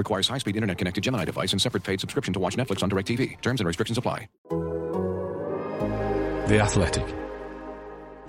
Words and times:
Requires 0.00 0.26
high-speed 0.28 0.56
internet-connected 0.56 1.04
Gemini 1.04 1.26
device 1.26 1.52
and 1.52 1.60
separate 1.60 1.84
paid 1.84 2.00
subscription 2.00 2.32
to 2.32 2.40
watch 2.40 2.56
Netflix 2.56 2.82
on 2.82 2.88
DirecTV. 2.88 3.38
Terms 3.42 3.60
and 3.60 3.66
restrictions 3.66 3.98
apply. 3.98 4.30
The 6.48 6.58
Athletic. 6.58 7.04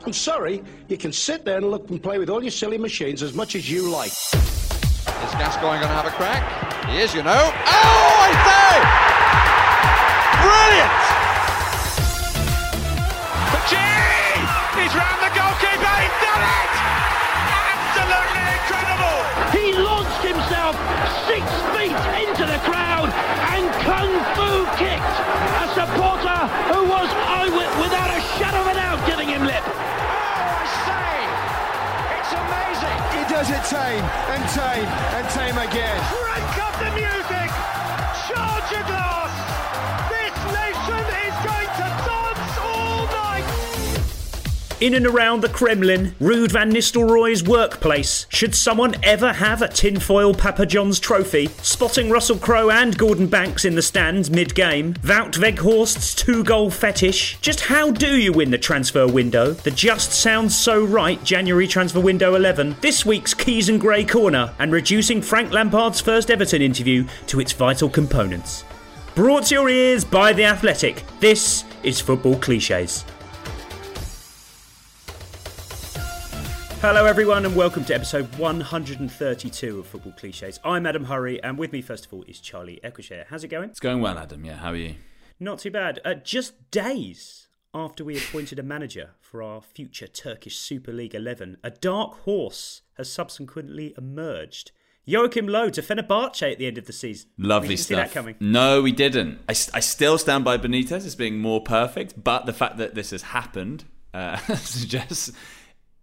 I'm 0.05 0.11
sorry, 0.11 0.63
you 0.89 0.97
can 0.97 1.13
sit 1.13 1.45
there 1.45 1.55
and 1.55 1.71
look 1.71 1.89
and 1.89 2.03
play 2.03 2.19
with 2.19 2.29
all 2.29 2.41
your 2.43 2.51
silly 2.51 2.77
machines 2.77 3.23
as 3.23 3.33
much 3.33 3.55
as 3.55 3.71
you 3.71 3.89
like. 3.89 4.11
Is 4.11 5.31
Gascoigne 5.39 5.79
going 5.79 5.87
to 5.87 5.87
have 5.87 6.07
a 6.07 6.09
crack? 6.09 6.43
He 6.89 6.97
is, 6.99 7.15
you 7.15 7.23
know. 7.23 7.31
Oh, 7.31 8.27
I 8.27 8.31
say! 8.51 8.75
Brilliant! 10.43 10.91
Gee! 13.71 14.43
He's 14.75 14.91
round 14.91 15.23
the 15.23 15.31
goalkeeper, 15.31 15.95
he's 16.03 16.17
done 16.19 16.43
it! 16.51 16.71
Absolutely 17.71 18.43
incredible! 18.59 19.23
He 19.55 19.71
launched 19.79 20.19
himself 20.27 20.75
six 22.41 22.51
into 22.51 22.53
the 22.53 22.59
crowd 22.69 23.09
and 23.53 23.65
kung 23.85 24.09
fu 24.35 24.65
kicked 24.77 25.17
a 25.61 25.67
supporter 25.73 26.39
who 26.73 26.89
was 26.89 27.09
eyewit- 27.29 27.81
without 27.81 28.09
a 28.09 28.21
shadow 28.37 28.61
of 28.61 28.67
a 28.67 28.73
doubt 28.73 29.05
giving 29.07 29.29
him 29.29 29.45
lip. 29.45 29.61
Oh, 29.65 29.71
I 29.71 30.65
say! 30.87 31.13
It's 32.17 32.33
amazing! 32.33 32.99
He 33.17 33.23
does 33.33 33.49
it 33.49 33.63
tame 33.69 34.03
and 34.33 34.43
tame 34.49 34.87
and 35.17 35.29
tame 35.29 35.57
again. 35.57 35.99
Crank 36.09 36.57
up 36.57 36.79
the 36.79 36.91
music! 36.95 37.30
In 44.81 44.95
and 44.95 45.05
around 45.05 45.41
the 45.41 45.49
Kremlin, 45.49 46.15
Ruud 46.19 46.53
van 46.53 46.71
Nistelrooy's 46.71 47.43
workplace, 47.43 48.25
should 48.29 48.55
someone 48.55 48.95
ever 49.03 49.31
have 49.31 49.61
a 49.61 49.67
tinfoil 49.67 50.33
Papa 50.33 50.65
John's 50.65 50.99
trophy, 50.99 51.49
spotting 51.61 52.09
Russell 52.09 52.39
Crowe 52.39 52.71
and 52.71 52.97
Gordon 52.97 53.27
Banks 53.27 53.63
in 53.63 53.75
the 53.75 53.83
stands 53.83 54.31
mid-game, 54.31 54.95
Wout 54.95 55.37
Weghorst's 55.37 56.15
two-goal 56.15 56.71
fetish, 56.71 57.37
just 57.41 57.61
how 57.61 57.91
do 57.91 58.17
you 58.17 58.33
win 58.33 58.49
the 58.49 58.57
transfer 58.57 59.05
window? 59.05 59.51
The 59.51 59.69
just 59.69 60.13
sounds 60.13 60.57
so 60.57 60.83
right 60.83 61.23
January 61.23 61.67
transfer 61.67 61.99
window 61.99 62.33
11, 62.33 62.77
this 62.81 63.05
week's 63.05 63.35
Keys 63.35 63.69
and 63.69 63.79
Gray 63.79 64.03
corner, 64.03 64.51
and 64.57 64.71
reducing 64.71 65.21
Frank 65.21 65.51
Lampard's 65.51 66.01
first 66.01 66.31
Everton 66.31 66.63
interview 66.63 67.05
to 67.27 67.39
its 67.39 67.53
vital 67.53 67.87
components. 67.87 68.65
Brought 69.13 69.45
to 69.45 69.53
your 69.53 69.69
ears 69.69 70.03
by 70.03 70.33
The 70.33 70.45
Athletic, 70.45 71.03
this 71.19 71.65
is 71.83 72.01
Football 72.01 72.39
Cliches. 72.39 73.05
Hello, 76.81 77.05
everyone, 77.05 77.45
and 77.45 77.55
welcome 77.55 77.85
to 77.85 77.93
episode 77.93 78.25
132 78.39 79.79
of 79.79 79.85
Football 79.85 80.13
Cliches. 80.13 80.59
I'm 80.65 80.87
Adam 80.87 81.05
Hurrey, 81.05 81.39
and 81.43 81.59
with 81.59 81.71
me, 81.71 81.79
first 81.79 82.07
of 82.07 82.13
all, 82.13 82.23
is 82.23 82.39
Charlie 82.39 82.79
Eccleshare. 82.83 83.25
How's 83.29 83.43
it 83.43 83.49
going? 83.49 83.69
It's 83.69 83.79
going 83.79 84.01
well, 84.01 84.17
Adam. 84.17 84.43
Yeah, 84.43 84.55
how 84.55 84.71
are 84.71 84.75
you? 84.75 84.95
Not 85.39 85.59
too 85.59 85.69
bad. 85.69 85.99
Uh, 86.03 86.15
just 86.15 86.71
days 86.71 87.49
after 87.71 88.03
we 88.03 88.17
appointed 88.17 88.57
a 88.57 88.63
manager 88.63 89.11
for 89.19 89.43
our 89.43 89.61
future 89.61 90.07
Turkish 90.07 90.57
Super 90.57 90.91
League 90.91 91.13
11, 91.13 91.57
a 91.63 91.69
dark 91.69 92.21
horse 92.21 92.81
has 92.97 93.11
subsequently 93.13 93.93
emerged. 93.95 94.71
Joachim 95.05 95.47
Low 95.47 95.69
to 95.69 95.83
Fenerbahce 95.83 96.51
at 96.51 96.57
the 96.57 96.65
end 96.65 96.79
of 96.79 96.87
the 96.87 96.93
season. 96.93 97.29
Lovely 97.37 97.69
we 97.69 97.75
didn't 97.75 97.85
stuff. 97.85 97.97
See 97.99 98.03
that 98.05 98.11
coming. 98.11 98.35
No, 98.39 98.81
we 98.81 98.91
didn't. 98.91 99.37
I, 99.47 99.51
I 99.51 99.79
still 99.81 100.17
stand 100.17 100.43
by 100.43 100.57
Benitez 100.57 101.05
as 101.05 101.15
being 101.15 101.37
more 101.37 101.61
perfect, 101.61 102.23
but 102.23 102.47
the 102.47 102.53
fact 102.53 102.77
that 102.77 102.95
this 102.95 103.11
has 103.11 103.21
happened 103.21 103.83
uh, 104.15 104.37
suggests 104.55 105.31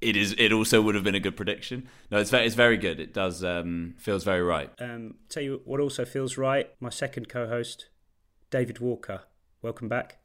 it 0.00 0.16
is. 0.16 0.34
It 0.38 0.52
also 0.52 0.80
would 0.82 0.94
have 0.94 1.04
been 1.04 1.14
a 1.14 1.20
good 1.20 1.36
prediction. 1.36 1.88
No, 2.10 2.18
it's 2.18 2.30
very, 2.30 2.46
it's 2.46 2.54
very 2.54 2.76
good. 2.76 3.00
It 3.00 3.12
does 3.12 3.42
um, 3.42 3.94
feels 3.98 4.24
very 4.24 4.42
right. 4.42 4.70
Um, 4.78 5.14
tell 5.28 5.42
you 5.42 5.60
what 5.64 5.80
also 5.80 6.04
feels 6.04 6.36
right. 6.36 6.70
My 6.80 6.90
second 6.90 7.28
co-host, 7.28 7.88
David 8.50 8.78
Walker. 8.78 9.22
Welcome 9.62 9.88
back. 9.88 10.18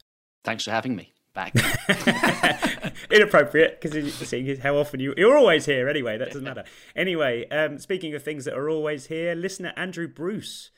Thanks 0.44 0.64
for 0.64 0.70
having 0.70 0.94
me 0.94 1.12
back. 1.34 1.54
Inappropriate 3.10 3.80
because 3.80 3.96
you 3.96 4.08
seeing 4.10 4.60
how 4.60 4.76
often 4.76 5.00
you 5.00 5.12
you're 5.16 5.36
always 5.36 5.66
here 5.66 5.88
anyway. 5.88 6.16
That 6.16 6.28
doesn't 6.28 6.44
matter. 6.44 6.64
Anyway, 6.94 7.48
um, 7.48 7.78
speaking 7.78 8.14
of 8.14 8.22
things 8.22 8.44
that 8.44 8.54
are 8.54 8.70
always 8.70 9.06
here, 9.06 9.34
listener 9.34 9.72
Andrew 9.76 10.08
Bruce 10.08 10.70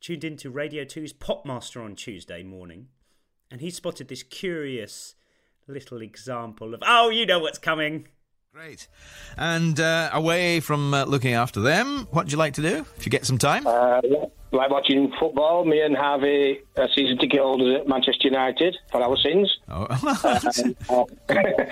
tuned 0.00 0.24
into 0.24 0.50
Radio 0.50 0.84
2's 0.84 1.14
Popmaster 1.14 1.82
on 1.82 1.96
Tuesday 1.96 2.42
morning, 2.42 2.88
and 3.50 3.62
he 3.62 3.70
spotted 3.70 4.08
this 4.08 4.22
curious 4.22 5.14
little 5.66 6.02
example 6.02 6.74
of 6.74 6.82
oh, 6.86 7.08
you 7.08 7.24
know 7.24 7.38
what's 7.38 7.58
coming. 7.58 8.08
Great. 8.54 8.86
And 9.36 9.80
uh, 9.80 10.10
away 10.12 10.60
from 10.60 10.94
uh, 10.94 11.06
looking 11.06 11.34
after 11.34 11.58
them, 11.58 12.06
what 12.12 12.26
would 12.26 12.32
you 12.32 12.38
like 12.38 12.54
to 12.54 12.62
do 12.62 12.86
if 12.96 13.04
you 13.04 13.10
get 13.10 13.26
some 13.26 13.36
time? 13.36 13.66
Uh, 13.66 14.00
like 14.52 14.70
watching 14.70 15.12
football. 15.18 15.64
Me 15.64 15.80
and 15.80 15.96
Harvey 15.96 16.60
are 16.76 16.88
season 16.94 17.18
ticket 17.18 17.40
holders 17.40 17.80
at 17.80 17.88
Manchester 17.88 18.28
United 18.28 18.76
for 18.92 19.02
our 19.02 19.16
sins. 19.16 19.58
Oh, 19.68 19.86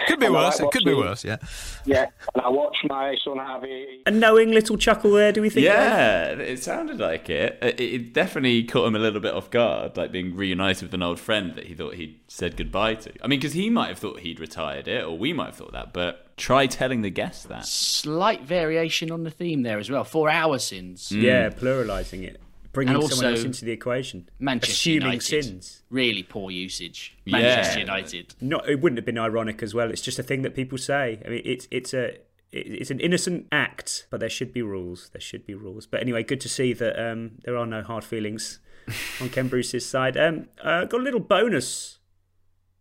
could 0.08 0.18
be 0.18 0.28
worse. 0.28 0.58
Like 0.58 0.66
it 0.66 0.72
could 0.72 0.84
be 0.84 0.94
worse. 0.94 1.24
Yeah. 1.24 1.36
Yeah, 1.84 2.06
and 2.34 2.44
I 2.44 2.48
watch 2.48 2.76
my 2.88 3.14
son 3.24 3.38
Harvey. 3.38 4.02
A 4.06 4.10
knowing 4.10 4.50
little 4.50 4.76
chuckle 4.76 5.12
there. 5.12 5.30
Do 5.30 5.40
we 5.40 5.50
think? 5.50 5.64
Yeah, 5.64 6.30
it 6.30 6.64
sounded 6.64 6.98
like 6.98 7.30
it. 7.30 7.58
it. 7.62 7.80
It 7.80 8.12
definitely 8.12 8.64
caught 8.64 8.88
him 8.88 8.96
a 8.96 8.98
little 8.98 9.20
bit 9.20 9.34
off 9.34 9.50
guard, 9.50 9.96
like 9.96 10.10
being 10.10 10.34
reunited 10.34 10.82
with 10.82 10.94
an 10.94 11.02
old 11.02 11.20
friend 11.20 11.54
that 11.54 11.66
he 11.66 11.74
thought 11.74 11.94
he'd 11.94 12.18
said 12.26 12.56
goodbye 12.56 12.96
to. 12.96 13.12
I 13.22 13.28
mean, 13.28 13.38
because 13.38 13.52
he 13.52 13.70
might 13.70 13.88
have 13.88 13.98
thought 13.98 14.18
he'd 14.18 14.40
retired 14.40 14.88
it, 14.88 15.04
or 15.04 15.16
we 15.16 15.32
might 15.32 15.46
have 15.46 15.56
thought 15.56 15.72
that, 15.72 15.92
but 15.92 16.31
try 16.42 16.66
telling 16.66 17.02
the 17.02 17.10
guests 17.10 17.44
that. 17.44 17.64
Slight 17.64 18.42
variation 18.42 19.10
on 19.10 19.22
the 19.22 19.30
theme 19.30 19.62
there 19.62 19.78
as 19.78 19.88
well. 19.88 20.04
For 20.04 20.28
our 20.28 20.58
sins. 20.58 21.10
Mm. 21.10 21.22
Yeah, 21.22 21.48
pluralising 21.50 22.24
it. 22.24 22.40
Bringing 22.72 22.94
And 22.94 23.02
also 23.02 23.16
someone 23.16 23.34
else 23.34 23.44
into 23.44 23.64
the 23.64 23.70
equation. 23.72 24.28
Manchester 24.38 24.72
Assuming 24.72 25.02
United. 25.02 25.44
sins. 25.44 25.82
Really 25.90 26.22
poor 26.22 26.50
usage. 26.50 27.16
Yeah. 27.24 27.38
Manchester 27.38 27.80
United. 27.80 28.34
Not, 28.40 28.68
it 28.68 28.80
wouldn't 28.80 28.98
have 28.98 29.04
been 29.04 29.18
ironic 29.18 29.62
as 29.62 29.74
well. 29.74 29.90
It's 29.90 30.02
just 30.02 30.18
a 30.18 30.22
thing 30.22 30.42
that 30.42 30.54
people 30.54 30.78
say. 30.78 31.20
I 31.24 31.28
mean, 31.28 31.42
it's 31.44 31.68
it's 31.70 31.92
a 31.94 32.16
it's 32.50 32.90
an 32.90 32.98
innocent 33.00 33.46
act, 33.52 34.06
but 34.10 34.20
there 34.20 34.28
should 34.30 34.52
be 34.52 34.62
rules. 34.62 35.10
There 35.12 35.20
should 35.20 35.46
be 35.46 35.54
rules. 35.54 35.86
But 35.86 36.00
anyway, 36.00 36.22
good 36.22 36.40
to 36.40 36.48
see 36.48 36.72
that 36.72 36.98
um, 36.98 37.32
there 37.44 37.56
are 37.56 37.66
no 37.66 37.82
hard 37.82 38.04
feelings 38.04 38.58
on 39.20 39.28
Ken 39.28 39.48
Bruce's 39.48 39.86
side. 39.86 40.16
Um, 40.16 40.48
uh, 40.62 40.86
got 40.86 41.00
a 41.00 41.04
little 41.04 41.20
bonus 41.20 41.98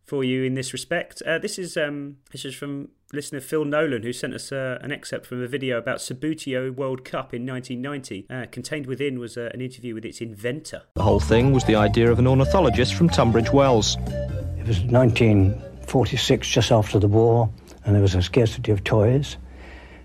for 0.06 0.24
you 0.24 0.44
in 0.44 0.56
this 0.56 0.74
respect. 0.74 1.22
Uh, 1.26 1.38
this 1.38 1.60
is 1.60 1.76
um, 1.78 2.18
this 2.32 2.46
is 2.46 2.56
from 2.56 2.90
listener 3.14 3.40
Phil 3.40 3.66
Nolan, 3.66 4.04
who 4.04 4.14
sent 4.14 4.34
us 4.34 4.52
uh, 4.52 4.80
an 4.82 4.92
excerpt 4.92 5.26
from 5.26 5.42
a 5.42 5.48
video 5.48 5.78
about 5.78 6.00
Subbuteo 6.00 6.74
World 6.74 7.04
Cup 7.04 7.34
in 7.34 7.46
1990. 7.46 8.26
Uh, 8.30 8.46
contained 8.52 8.86
within 8.86 9.20
was 9.20 9.38
uh, 9.38 9.50
an 9.54 9.62
interview 9.62 9.94
with 9.94 10.06
its 10.06 10.22
inventor. 10.22 10.84
The 10.96 11.04
whole 11.04 11.20
thing 11.20 11.54
was 11.54 11.64
the 11.66 11.76
idea 11.76 12.12
of 12.12 12.20
an 12.20 12.28
ornithologist 12.28 12.94
from 12.94 13.10
Tunbridge 13.10 13.52
Wells. 13.52 13.98
It 14.58 14.68
was 14.68 14.80
1946, 14.82 16.48
just 16.48 16.72
after 16.72 17.00
the 17.00 17.08
war, 17.08 17.50
and 17.86 17.96
there 17.96 18.02
was 18.02 18.16
a 18.16 18.22
scarcity 18.22 18.72
of 18.72 18.84
toys. 18.84 19.38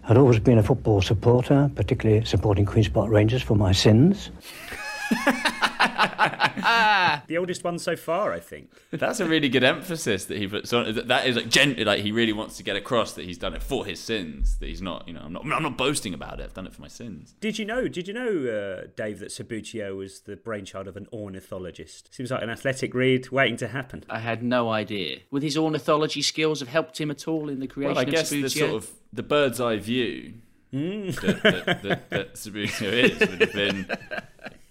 I'd 0.09 0.17
always 0.17 0.39
been 0.39 0.59
a 0.59 0.63
football 0.63 1.03
supporter, 1.03 1.71
particularly 1.75 2.25
supporting 2.25 2.65
Queen's 2.65 2.89
Park 2.89 3.11
Rangers 3.11 3.43
for 3.43 3.57
my 3.57 3.73
sins. 3.73 4.31
the 7.29 7.37
oldest 7.39 7.65
one 7.65 7.79
so 7.79 7.97
far, 7.97 8.33
I 8.33 8.41
think. 8.41 8.71
That's 8.91 9.21
a 9.21 9.27
really 9.27 9.49
good 9.49 9.65
emphasis 9.65 10.27
that 10.27 10.39
he 10.39 10.47
puts 10.47 10.73
on. 10.73 10.95
That 11.07 11.27
is 11.27 11.37
like 11.37 11.49
gently, 11.49 11.85
like 11.85 12.01
he 12.03 12.13
really 12.13 12.33
wants 12.33 12.57
to 12.59 12.63
get 12.63 12.77
across 12.77 13.13
that 13.15 13.25
he's 13.25 13.39
done 13.39 13.55
it 13.55 13.63
for 13.63 13.85
his 13.87 14.01
sins. 14.01 14.59
That 14.59 14.67
he's 14.67 14.83
not, 14.83 15.07
you 15.07 15.15
know, 15.15 15.21
I'm 15.25 15.33
not, 15.33 15.45
I'm 15.45 15.63
not 15.63 15.77
boasting 15.77 16.15
about 16.15 16.41
it. 16.41 16.45
I've 16.45 16.55
done 16.55 16.67
it 16.67 16.75
for 16.75 16.83
my 16.83 16.89
sins. 16.89 17.35
Did 17.41 17.59
you 17.59 17.65
know? 17.65 17.89
Did 17.89 18.09
you 18.09 18.15
know, 18.15 18.29
uh, 18.83 18.87
Dave, 18.97 19.19
that 19.21 19.29
Subbuteo 19.31 19.97
was 19.97 20.21
the 20.21 20.37
brainchild 20.37 20.89
of 20.89 20.97
an 20.97 21.07
ornithologist? 21.13 22.15
Seems 22.15 22.31
like 22.31 22.43
an 22.43 22.51
athletic 22.51 22.95
read 22.95 23.31
waiting 23.31 23.57
to 23.59 23.69
happen. 23.69 24.05
I 24.09 24.21
had 24.21 24.43
no 24.43 24.71
idea. 24.71 25.19
Would 25.31 25.43
his 25.43 25.57
ornithology 25.57 26.23
skills 26.23 26.61
have 26.61 26.69
helped 26.69 27.01
him 27.01 27.11
at 27.11 27.27
all 27.29 27.49
in 27.49 27.61
the 27.61 27.67
creation 27.67 27.95
Well, 27.95 28.01
I 28.01 28.05
guess 28.05 28.33
of 28.33 28.39
Subbuteo? 28.39 28.43
the 28.43 28.51
sort 28.51 28.71
of 28.73 28.91
the 29.13 29.23
bird's 29.23 29.61
eye 29.61 29.77
view 29.77 30.35
Mm. 30.73 31.21
that, 31.21 31.43
that, 31.43 31.83
that, 31.83 32.11
that 32.11 32.35
Subbuteo 32.35 32.93
is 32.93 33.21
would 33.21 33.41
have 33.41 33.53
been 33.53 33.87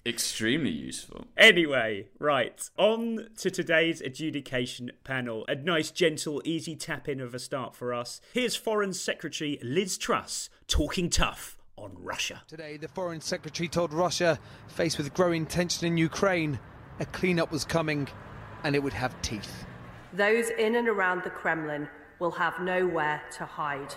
extremely 0.06 0.70
useful. 0.70 1.26
Anyway, 1.36 2.06
right, 2.18 2.70
on 2.78 3.28
to 3.38 3.50
today's 3.50 4.00
adjudication 4.00 4.92
panel. 5.04 5.44
A 5.48 5.54
nice, 5.54 5.90
gentle, 5.90 6.40
easy 6.44 6.76
tap 6.76 7.08
in 7.08 7.20
of 7.20 7.34
a 7.34 7.38
start 7.38 7.74
for 7.74 7.92
us. 7.92 8.20
Here's 8.32 8.56
Foreign 8.56 8.92
Secretary 8.92 9.58
Liz 9.62 9.98
Truss 9.98 10.48
talking 10.68 11.10
tough 11.10 11.58
on 11.76 11.92
Russia. 11.98 12.42
Today, 12.46 12.76
the 12.76 12.88
Foreign 12.88 13.20
Secretary 13.20 13.68
told 13.68 13.92
Russia, 13.92 14.38
faced 14.68 14.98
with 14.98 15.12
growing 15.12 15.44
tension 15.44 15.86
in 15.86 15.96
Ukraine, 15.96 16.58
a 17.00 17.06
cleanup 17.06 17.50
was 17.50 17.64
coming 17.64 18.08
and 18.64 18.74
it 18.74 18.82
would 18.82 18.94
have 18.94 19.20
teeth. 19.22 19.66
Those 20.12 20.48
in 20.50 20.76
and 20.76 20.88
around 20.88 21.24
the 21.24 21.30
Kremlin 21.30 21.88
will 22.18 22.30
have 22.30 22.58
nowhere 22.60 23.20
to 23.36 23.44
hide. 23.44 23.94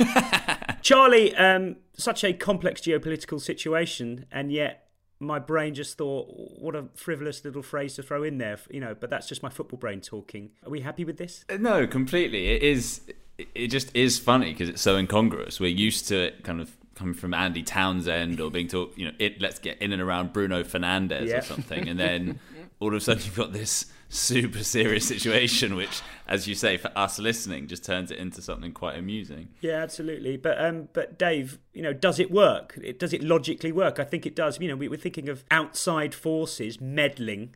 Charlie, 0.88 1.34
um, 1.36 1.76
such 1.98 2.24
a 2.24 2.32
complex 2.32 2.80
geopolitical 2.80 3.38
situation, 3.38 4.24
and 4.32 4.50
yet 4.50 4.88
my 5.20 5.38
brain 5.38 5.74
just 5.74 5.98
thought, 5.98 6.28
what 6.58 6.74
a 6.74 6.86
frivolous 6.94 7.44
little 7.44 7.62
phrase 7.62 7.94
to 7.96 8.02
throw 8.02 8.22
in 8.22 8.38
there, 8.38 8.58
you 8.70 8.80
know. 8.80 8.94
But 8.98 9.10
that's 9.10 9.28
just 9.28 9.42
my 9.42 9.50
football 9.50 9.78
brain 9.78 10.00
talking. 10.00 10.48
Are 10.64 10.70
we 10.70 10.80
happy 10.80 11.04
with 11.04 11.18
this? 11.18 11.44
No, 11.58 11.86
completely. 11.86 12.48
It 12.48 12.62
is. 12.62 13.02
It 13.54 13.68
just 13.68 13.94
is 13.94 14.18
funny 14.18 14.52
because 14.52 14.70
it's 14.70 14.80
so 14.80 14.96
incongruous. 14.96 15.60
We're 15.60 15.66
used 15.68 16.08
to 16.08 16.16
it 16.28 16.42
kind 16.42 16.58
of 16.58 16.74
coming 16.94 17.12
from 17.12 17.34
Andy 17.34 17.62
Townsend 17.62 18.40
or 18.40 18.50
being 18.50 18.66
taught, 18.66 18.96
you 18.96 19.04
know, 19.04 19.12
it, 19.18 19.42
let's 19.42 19.58
get 19.58 19.80
in 19.82 19.92
and 19.92 20.00
around 20.00 20.32
Bruno 20.32 20.62
Fernandes 20.64 21.26
Yeah. 21.28 21.38
or 21.38 21.42
something, 21.42 21.86
and 21.86 22.00
then 22.00 22.40
all 22.80 22.88
of 22.88 22.94
a 22.94 23.00
sudden 23.00 23.22
you've 23.24 23.36
got 23.36 23.52
this 23.52 23.86
super 24.08 24.64
serious 24.64 25.06
situation, 25.06 25.76
which, 25.76 26.00
as 26.26 26.48
you 26.48 26.54
say, 26.54 26.76
for 26.76 26.90
us 26.96 27.18
listening, 27.18 27.66
just 27.66 27.84
turns 27.84 28.10
it 28.10 28.18
into 28.18 28.40
something 28.40 28.72
quite 28.72 28.98
amusing. 28.98 29.48
Yeah, 29.60 29.82
absolutely. 29.82 30.36
But 30.36 30.62
um, 30.64 30.88
but 30.92 31.18
Dave, 31.18 31.58
you 31.72 31.82
know, 31.82 31.92
does 31.92 32.18
it 32.18 32.30
work? 32.30 32.78
It, 32.82 32.98
does 32.98 33.12
it 33.12 33.22
logically 33.22 33.72
work? 33.72 33.98
I 33.98 34.04
think 34.04 34.26
it 34.26 34.34
does. 34.34 34.60
You 34.60 34.68
know, 34.68 34.76
we, 34.76 34.88
we're 34.88 34.96
thinking 34.96 35.28
of 35.28 35.44
outside 35.50 36.14
forces 36.14 36.80
meddling, 36.80 37.54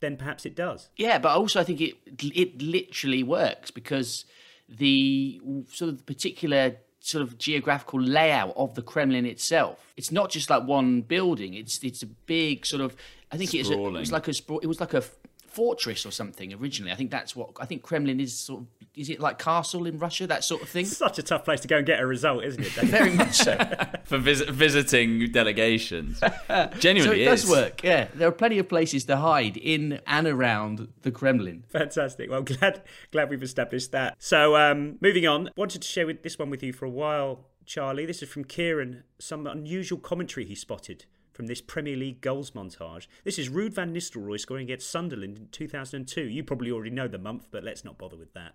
then 0.00 0.16
perhaps 0.16 0.44
it 0.44 0.54
does. 0.54 0.90
Yeah, 0.96 1.18
but 1.18 1.36
also 1.36 1.60
I 1.60 1.64
think 1.64 1.80
it 1.80 1.94
it 2.22 2.60
literally 2.60 3.22
works 3.22 3.70
because 3.70 4.24
the 4.68 5.40
sort 5.68 5.92
of 5.92 6.06
particular 6.06 6.76
sort 7.00 7.22
of 7.22 7.36
geographical 7.36 8.00
layout 8.00 8.54
of 8.56 8.74
the 8.74 8.82
Kremlin 8.82 9.26
itself. 9.26 9.92
It's 9.94 10.10
not 10.10 10.30
just 10.30 10.48
like 10.48 10.64
one 10.64 11.02
building. 11.02 11.54
It's 11.54 11.82
it's 11.82 12.02
a 12.02 12.06
big 12.06 12.66
sort 12.66 12.82
of. 12.82 12.96
I 13.34 13.36
think 13.36 13.54
it's 13.54 13.70
a, 13.70 13.72
it 13.72 13.90
was 13.90 14.12
like 14.12 14.28
a 14.28 14.32
it 14.62 14.66
was 14.66 14.80
like 14.80 14.94
a 14.94 14.98
f- 14.98 15.16
fortress 15.48 16.04
or 16.04 16.10
something 16.10 16.52
originally. 16.54 16.92
I 16.92 16.96
think 16.96 17.10
that's 17.10 17.34
what 17.36 17.50
I 17.60 17.64
think 17.64 17.82
Kremlin 17.82 18.20
is 18.20 18.36
sort 18.38 18.62
of. 18.62 18.66
Is 18.96 19.10
it 19.10 19.18
like 19.18 19.40
castle 19.40 19.86
in 19.86 19.98
Russia 19.98 20.26
that 20.28 20.44
sort 20.44 20.62
of 20.62 20.68
thing? 20.68 20.84
Such 20.84 21.18
a 21.18 21.22
tough 21.22 21.44
place 21.44 21.60
to 21.60 21.68
go 21.68 21.78
and 21.78 21.86
get 21.86 21.98
a 22.00 22.06
result, 22.06 22.44
isn't 22.44 22.62
it? 22.62 22.70
Very 22.72 23.10
much 23.10 23.34
so. 23.34 23.56
For 24.04 24.18
vis- 24.18 24.42
visiting 24.42 25.32
delegations. 25.32 26.20
Genuinely 26.78 27.16
so 27.16 27.22
it 27.22 27.24
does 27.24 27.50
work. 27.50 27.82
Yeah, 27.82 28.06
there 28.14 28.28
are 28.28 28.32
plenty 28.32 28.58
of 28.58 28.68
places 28.68 29.04
to 29.06 29.16
hide 29.16 29.56
in 29.56 30.00
and 30.06 30.28
around 30.28 30.92
the 31.02 31.10
Kremlin. 31.10 31.64
Fantastic. 31.70 32.30
Well, 32.30 32.42
glad 32.52 32.82
glad 33.10 33.30
we've 33.30 33.42
established 33.42 33.90
that. 33.92 34.14
So, 34.18 34.56
um, 34.56 34.96
moving 35.00 35.26
on. 35.26 35.50
Wanted 35.56 35.82
to 35.82 35.88
share 35.88 36.06
with 36.06 36.22
this 36.22 36.38
one 36.38 36.50
with 36.50 36.62
you 36.62 36.72
for 36.72 36.84
a 36.84 36.90
while, 36.90 37.46
Charlie. 37.66 38.06
This 38.06 38.22
is 38.22 38.28
from 38.28 38.44
Kieran. 38.44 39.02
Some 39.18 39.46
unusual 39.46 39.98
commentary 39.98 40.46
he 40.46 40.54
spotted 40.54 41.06
from 41.34 41.46
this 41.46 41.60
Premier 41.60 41.96
League 41.96 42.20
goals 42.20 42.52
montage. 42.52 43.08
This 43.24 43.38
is 43.38 43.50
Ruud 43.50 43.74
van 43.74 43.92
Nistelrooy 43.92 44.38
scoring 44.38 44.62
against 44.62 44.88
Sunderland 44.88 45.36
in 45.36 45.48
2002. 45.48 46.22
You 46.22 46.44
probably 46.44 46.70
already 46.70 46.90
know 46.90 47.08
the 47.08 47.18
month, 47.18 47.48
but 47.50 47.64
let's 47.64 47.84
not 47.84 47.98
bother 47.98 48.16
with 48.16 48.32
that. 48.34 48.54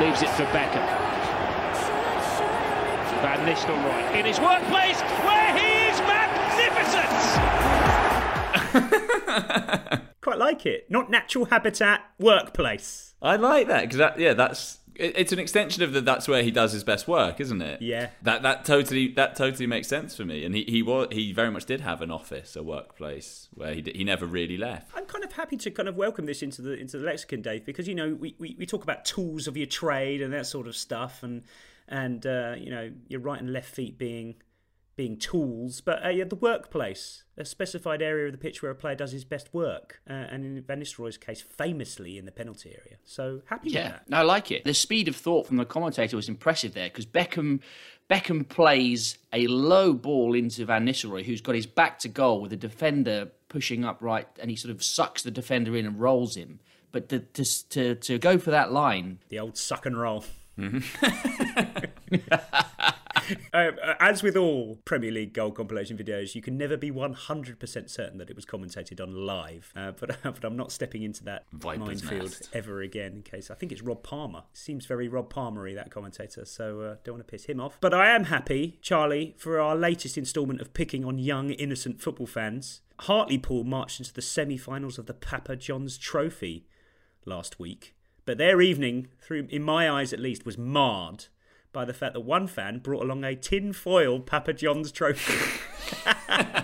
Leaves 0.00 0.22
it 0.22 0.30
for 0.30 0.44
Beckham. 0.46 0.88
Van 3.20 3.46
Nistelrooy 3.46 4.16
in 4.18 4.24
his 4.24 4.40
workplace 4.40 5.00
where 5.00 5.56
he 5.56 5.90
is 5.90 6.00
magnificent. 6.00 7.12
Quite 10.22 10.38
like 10.38 10.66
it. 10.66 10.90
Not 10.90 11.10
natural 11.10 11.44
habitat, 11.44 12.00
workplace. 12.18 13.14
I 13.20 13.36
like 13.36 13.68
that 13.68 13.82
because 13.82 13.98
that, 13.98 14.18
yeah, 14.18 14.32
that's 14.34 14.74
it, 14.74 14.81
it's 14.94 15.32
an 15.32 15.38
extension 15.38 15.82
of 15.82 15.92
the 15.92 16.00
that's 16.00 16.28
where 16.28 16.42
he 16.42 16.50
does 16.50 16.72
his 16.72 16.84
best 16.84 17.08
work, 17.08 17.40
isn't 17.40 17.62
it? 17.62 17.80
Yeah. 17.82 18.10
That 18.22 18.42
that 18.42 18.64
totally 18.64 19.08
that 19.14 19.36
totally 19.36 19.66
makes 19.66 19.88
sense 19.88 20.16
for 20.16 20.24
me. 20.24 20.44
And 20.44 20.54
he 20.54 20.64
he 20.64 20.82
was 20.82 21.08
he 21.12 21.32
very 21.32 21.50
much 21.50 21.64
did 21.64 21.80
have 21.80 22.02
an 22.02 22.10
office, 22.10 22.56
a 22.56 22.62
workplace 22.62 23.48
where 23.54 23.74
he 23.74 23.82
d- 23.82 23.92
he 23.94 24.04
never 24.04 24.26
really 24.26 24.56
left. 24.56 24.90
I'm 24.94 25.06
kind 25.06 25.24
of 25.24 25.32
happy 25.32 25.56
to 25.58 25.70
kind 25.70 25.88
of 25.88 25.96
welcome 25.96 26.26
this 26.26 26.42
into 26.42 26.62
the 26.62 26.72
into 26.72 26.98
the 26.98 27.04
lexicon, 27.04 27.42
Dave, 27.42 27.64
because 27.64 27.88
you 27.88 27.94
know 27.94 28.14
we, 28.14 28.34
we, 28.38 28.56
we 28.58 28.66
talk 28.66 28.82
about 28.82 29.04
tools 29.04 29.46
of 29.46 29.56
your 29.56 29.66
trade 29.66 30.22
and 30.22 30.32
that 30.32 30.46
sort 30.46 30.66
of 30.66 30.76
stuff, 30.76 31.22
and 31.22 31.42
and 31.88 32.26
uh, 32.26 32.54
you 32.58 32.70
know 32.70 32.90
your 33.08 33.20
right 33.20 33.40
and 33.40 33.52
left 33.52 33.68
feet 33.68 33.98
being 33.98 34.36
being 34.94 35.16
tools, 35.16 35.80
but 35.80 36.04
uh, 36.04 36.10
yeah, 36.10 36.24
the 36.24 36.36
workplace, 36.36 37.24
a 37.38 37.44
specified 37.46 38.02
area 38.02 38.26
of 38.26 38.32
the 38.32 38.38
pitch 38.38 38.62
where 38.62 38.70
a 38.70 38.74
player 38.74 38.94
does 38.94 39.10
his 39.12 39.24
best 39.24 39.52
work, 39.54 40.00
uh, 40.08 40.12
and 40.12 40.44
in 40.44 40.62
Van 40.62 40.80
Nistelrooy's 40.80 41.16
case, 41.16 41.40
famously 41.40 42.18
in 42.18 42.26
the 42.26 42.32
penalty 42.32 42.70
area. 42.70 42.98
So 43.04 43.40
happy 43.46 43.68
with 43.68 43.74
Yeah, 43.74 43.88
that. 43.88 44.10
no, 44.10 44.18
I 44.18 44.22
like 44.22 44.50
it. 44.50 44.64
The 44.64 44.74
speed 44.74 45.08
of 45.08 45.16
thought 45.16 45.46
from 45.46 45.56
the 45.56 45.64
commentator 45.64 46.14
was 46.16 46.28
impressive 46.28 46.74
there 46.74 46.88
because 46.88 47.06
Beckham 47.06 47.60
Beckham 48.10 48.46
plays 48.46 49.16
a 49.32 49.46
low 49.46 49.94
ball 49.94 50.34
into 50.34 50.66
Van 50.66 50.84
Nistelrooy, 50.86 51.24
who's 51.24 51.40
got 51.40 51.54
his 51.54 51.66
back 51.66 51.98
to 52.00 52.08
goal 52.08 52.42
with 52.42 52.50
the 52.50 52.56
defender 52.58 53.30
pushing 53.48 53.84
up 53.86 53.98
right, 54.02 54.26
and 54.40 54.50
he 54.50 54.56
sort 54.56 54.74
of 54.74 54.82
sucks 54.84 55.22
the 55.22 55.30
defender 55.30 55.74
in 55.76 55.86
and 55.86 55.98
rolls 55.98 56.36
him. 56.36 56.60
But 56.90 57.08
to 57.08 57.20
to 57.20 57.44
to, 57.70 57.94
to 57.94 58.18
go 58.18 58.36
for 58.36 58.50
that 58.50 58.70
line, 58.72 59.20
the 59.30 59.38
old 59.38 59.56
suck 59.56 59.86
and 59.86 59.98
roll. 59.98 60.24
Uh, 63.52 63.72
as 64.00 64.22
with 64.22 64.36
all 64.36 64.78
Premier 64.86 65.10
League 65.10 65.34
goal 65.34 65.50
compilation 65.50 65.96
videos, 65.98 66.34
you 66.34 66.40
can 66.40 66.56
never 66.56 66.76
be 66.76 66.90
100% 66.90 67.90
certain 67.90 68.18
that 68.18 68.30
it 68.30 68.36
was 68.36 68.46
commentated 68.46 69.00
on 69.00 69.26
live. 69.26 69.72
Uh, 69.76 69.92
but, 69.92 70.16
but 70.22 70.42
I'm 70.44 70.56
not 70.56 70.72
stepping 70.72 71.02
into 71.02 71.22
that 71.24 71.44
Viper's 71.52 72.02
minefield 72.02 72.30
nest. 72.30 72.48
ever 72.54 72.80
again 72.80 73.12
in 73.16 73.22
case. 73.22 73.50
I 73.50 73.54
think 73.54 73.72
it's 73.72 73.82
Rob 73.82 74.02
Palmer. 74.02 74.44
Seems 74.54 74.86
very 74.86 75.06
Rob 75.06 75.28
Palmery, 75.28 75.74
that 75.74 75.90
commentator, 75.90 76.46
so 76.46 76.80
uh, 76.80 76.96
don't 77.04 77.16
want 77.16 77.26
to 77.26 77.30
piss 77.30 77.44
him 77.44 77.60
off. 77.60 77.76
But 77.80 77.92
I 77.92 78.14
am 78.14 78.24
happy, 78.24 78.78
Charlie, 78.80 79.34
for 79.38 79.60
our 79.60 79.76
latest 79.76 80.16
instalment 80.16 80.60
of 80.60 80.72
picking 80.72 81.04
on 81.04 81.18
young, 81.18 81.50
innocent 81.50 82.00
football 82.00 82.26
fans. 82.26 82.80
Hartlepool 83.00 83.64
marched 83.64 84.00
into 84.00 84.14
the 84.14 84.22
semi 84.22 84.56
finals 84.56 84.98
of 84.98 85.06
the 85.06 85.14
Papa 85.14 85.56
John's 85.56 85.98
Trophy 85.98 86.66
last 87.26 87.58
week. 87.58 87.94
But 88.24 88.38
their 88.38 88.60
evening, 88.62 89.08
through 89.20 89.48
in 89.50 89.62
my 89.62 89.90
eyes 89.90 90.12
at 90.12 90.20
least, 90.20 90.46
was 90.46 90.56
marred 90.56 91.26
by 91.72 91.84
the 91.84 91.94
fact 91.94 92.14
that 92.14 92.20
one 92.20 92.46
fan 92.46 92.78
brought 92.78 93.02
along 93.02 93.24
a 93.24 93.34
tin 93.34 93.72
foil 93.72 94.20
Papa 94.20 94.52
John's 94.52 94.92
trophy. 94.92 95.60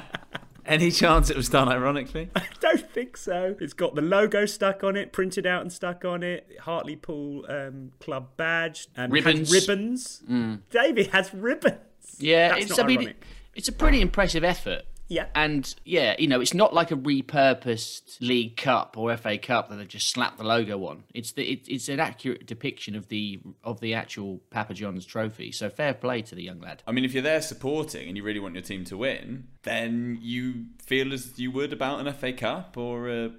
Any 0.66 0.90
chance 0.90 1.30
it 1.30 1.36
was 1.36 1.48
done 1.48 1.66
ironically? 1.68 2.28
I 2.36 2.42
don't 2.60 2.90
think 2.90 3.16
so. 3.16 3.56
It's 3.58 3.72
got 3.72 3.94
the 3.94 4.02
logo 4.02 4.44
stuck 4.44 4.84
on 4.84 4.96
it, 4.96 5.12
printed 5.12 5.46
out 5.46 5.62
and 5.62 5.72
stuck 5.72 6.04
on 6.04 6.22
it. 6.22 6.46
Hartlepool 6.60 7.46
um, 7.48 7.92
club 8.00 8.36
badge 8.36 8.86
and 8.94 9.10
has 9.16 9.24
Ribbons. 9.50 10.22
ribbons. 10.26 10.60
David 10.70 11.06
has 11.08 11.32
ribbons. 11.32 11.78
yeah, 12.18 12.50
That's 12.50 12.66
it's 12.66 12.76
not 12.76 12.84
I 12.84 12.86
mean, 12.86 13.14
it's 13.54 13.68
a 13.68 13.72
pretty 13.72 14.02
impressive 14.02 14.44
effort. 14.44 14.82
Yeah. 15.08 15.26
And 15.34 15.74
yeah, 15.84 16.14
you 16.18 16.26
know, 16.28 16.40
it's 16.40 16.52
not 16.54 16.74
like 16.74 16.90
a 16.90 16.96
repurposed 16.96 18.20
League 18.20 18.56
Cup 18.56 18.96
or 18.98 19.16
FA 19.16 19.38
Cup 19.38 19.68
that 19.70 19.76
they've 19.76 19.88
just 19.88 20.10
slapped 20.10 20.38
the 20.38 20.44
logo 20.44 20.84
on. 20.86 21.04
It's 21.14 21.32
the 21.32 21.44
it, 21.50 21.66
it's 21.68 21.88
an 21.88 22.00
accurate 22.00 22.46
depiction 22.46 22.94
of 22.94 23.08
the 23.08 23.40
of 23.64 23.80
the 23.80 23.94
actual 23.94 24.40
Papa 24.50 24.74
John's 24.74 25.06
trophy. 25.06 25.52
So 25.52 25.70
fair 25.70 25.94
play 25.94 26.22
to 26.22 26.34
the 26.34 26.42
young 26.42 26.60
lad. 26.60 26.82
I 26.86 26.92
mean, 26.92 27.04
if 27.04 27.14
you're 27.14 27.22
there 27.22 27.42
supporting 27.42 28.08
and 28.08 28.16
you 28.16 28.22
really 28.22 28.40
want 28.40 28.54
your 28.54 28.62
team 28.62 28.84
to 28.84 28.96
win, 28.96 29.48
then 29.62 30.18
you 30.20 30.66
feel 30.84 31.12
as 31.12 31.38
you 31.38 31.50
would 31.52 31.72
about 31.72 32.06
an 32.06 32.12
FA 32.12 32.32
Cup 32.32 32.76
or 32.76 33.08
a 33.08 33.30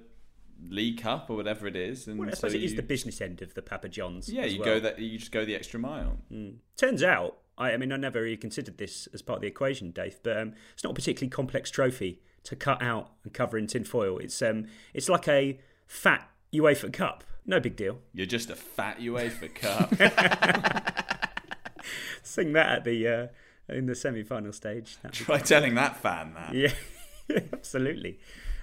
League 0.68 1.00
Cup 1.00 1.30
or 1.30 1.36
whatever 1.36 1.66
it 1.66 1.76
is. 1.76 2.06
And 2.06 2.18
Well, 2.18 2.28
I 2.28 2.32
so 2.32 2.36
suppose 2.36 2.54
it 2.54 2.62
is 2.62 2.72
you- 2.72 2.76
the 2.76 2.82
business 2.82 3.20
end 3.20 3.42
of 3.42 3.54
the 3.54 3.62
Papa 3.62 3.88
John's. 3.88 4.28
Yeah, 4.28 4.42
as 4.42 4.52
you 4.52 4.60
well. 4.60 4.66
go 4.74 4.80
that 4.80 4.98
you 4.98 5.18
just 5.18 5.32
go 5.32 5.44
the 5.44 5.54
extra 5.54 5.80
mile. 5.80 6.18
Hmm. 6.30 6.50
Turns 6.76 7.02
out, 7.02 7.38
I, 7.60 7.72
I 7.72 7.76
mean, 7.76 7.92
I 7.92 7.96
never 7.96 8.22
really 8.22 8.36
considered 8.36 8.78
this 8.78 9.06
as 9.12 9.22
part 9.22 9.36
of 9.36 9.42
the 9.42 9.48
equation, 9.48 9.90
Dave, 9.90 10.18
but 10.22 10.36
um, 10.36 10.54
it's 10.72 10.82
not 10.82 10.90
a 10.90 10.94
particularly 10.94 11.30
complex 11.30 11.70
trophy 11.70 12.20
to 12.44 12.56
cut 12.56 12.82
out 12.82 13.12
and 13.22 13.32
cover 13.32 13.58
in 13.58 13.66
tin 13.66 13.84
foil. 13.84 14.18
It's 14.18 14.40
um, 14.42 14.66
it's 14.94 15.08
like 15.08 15.28
a 15.28 15.60
fat 15.86 16.28
UEFA 16.52 16.92
Cup. 16.92 17.22
No 17.44 17.60
big 17.60 17.76
deal. 17.76 17.98
You're 18.14 18.26
just 18.26 18.50
a 18.50 18.56
fat 18.56 18.98
UEFA 18.98 19.54
Cup. 19.54 19.90
Sing 22.22 22.52
that 22.54 22.68
at 22.78 22.84
the 22.84 23.08
uh, 23.08 23.26
in 23.68 23.86
the 23.86 23.94
semi-final 23.94 24.52
stage. 24.52 24.96
Try 25.12 25.38
telling 25.38 25.74
that 25.74 25.96
fan 25.96 26.34
that. 26.34 26.54
Yeah, 26.54 26.72
absolutely. 27.52 28.18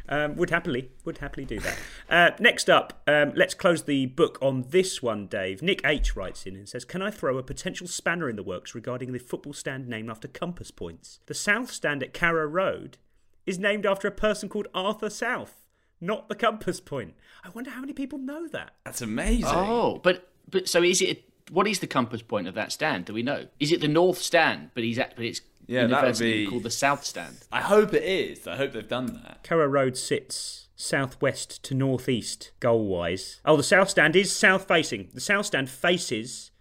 Um, 0.10 0.38
would 0.38 0.50
happily, 0.52 0.90
would 1.04 1.18
happily 1.18 1.46
do 1.46 1.60
that. 1.60 1.78
Uh, 2.10 2.32
next 2.40 2.70
up, 2.70 3.02
um, 3.08 3.34
let's 3.36 3.54
close 3.54 3.84
the 3.84 4.06
book 4.06 4.38
on 4.42 4.64
this 4.70 5.02
one, 5.04 5.28
Dave. 5.28 5.62
Nick 5.62 5.82
H 5.84 6.16
writes 6.16 6.46
in 6.46 6.56
and 6.56 6.70
says, 6.70 6.86
"Can 6.86 7.02
I 7.02 7.12
throw 7.12 7.38
a 7.38 7.44
potential 7.44 7.88
spanner 7.88 8.30
in 8.30 8.38
the 8.38 8.44
works 8.44 8.74
regarding 8.74 9.12
the 9.12 9.20
football 9.20 9.52
stand 9.52 9.90
named 9.90 10.10
after 10.10 10.30
compass 10.30 10.72
points? 10.72 11.20
The 11.26 11.34
South 11.34 11.72
Stand 11.72 12.02
at 12.04 12.14
Carrow 12.14 12.46
Road 12.46 12.98
is 13.46 13.60
named 13.60 13.86
after 13.86 14.08
a 14.08 14.12
person 14.12 14.48
called 14.48 14.68
Arthur 14.74 15.10
South, 15.10 15.66
not 16.00 16.30
the 16.30 16.36
compass 16.36 16.80
point. 16.80 17.16
I 17.44 17.50
wonder 17.50 17.72
how 17.72 17.82
many 17.82 17.94
people 17.94 18.20
know 18.20 18.48
that. 18.48 18.76
That's 18.86 19.02
amazing. 19.02 19.46
Oh, 19.48 20.00
but 20.04 20.30
but 20.50 20.70
so 20.70 20.84
is 20.84 21.02
it? 21.02 21.24
What 21.50 21.68
is 21.68 21.80
the 21.80 21.88
compass 21.88 22.22
point 22.22 22.48
of 22.48 22.56
that 22.56 22.72
stand? 22.72 23.06
Do 23.06 23.14
we 23.14 23.24
know? 23.24 23.48
Is 23.60 23.72
it 23.72 23.82
the 23.82 23.88
North 23.88 24.18
Stand? 24.18 24.72
But 24.74 24.84
he's 24.84 25.00
at, 25.00 25.16
but 25.16 25.26
it's 25.26 25.42
Yeah, 25.68 25.88
that 25.88 26.04
would 26.04 26.18
be- 26.20 26.48
called 26.48 26.64
the 26.64 26.70
South 26.72 27.04
Stand. 27.04 27.38
I 27.52 27.62
hope 27.62 27.94
it 27.94 28.04
is. 28.04 28.48
I 28.48 28.56
hope 28.56 28.72
they've 28.74 28.88
done 28.88 29.22
that. 29.24 29.44
Carrow 29.44 29.68
Road 29.68 29.98
sits 29.98 30.68
southwest 30.76 31.64
to 31.64 31.74
northeast 31.74 32.52
goal 32.60 32.86
wise. 32.86 33.42
Oh, 33.44 33.58
the 33.58 33.64
south 33.64 33.90
stand 33.90 34.16
is 34.16 34.32
south 34.34 34.68
facing. 34.68 35.10
The 35.14 35.20
south 35.22 35.48
stand 35.48 35.70
faces 35.70 36.52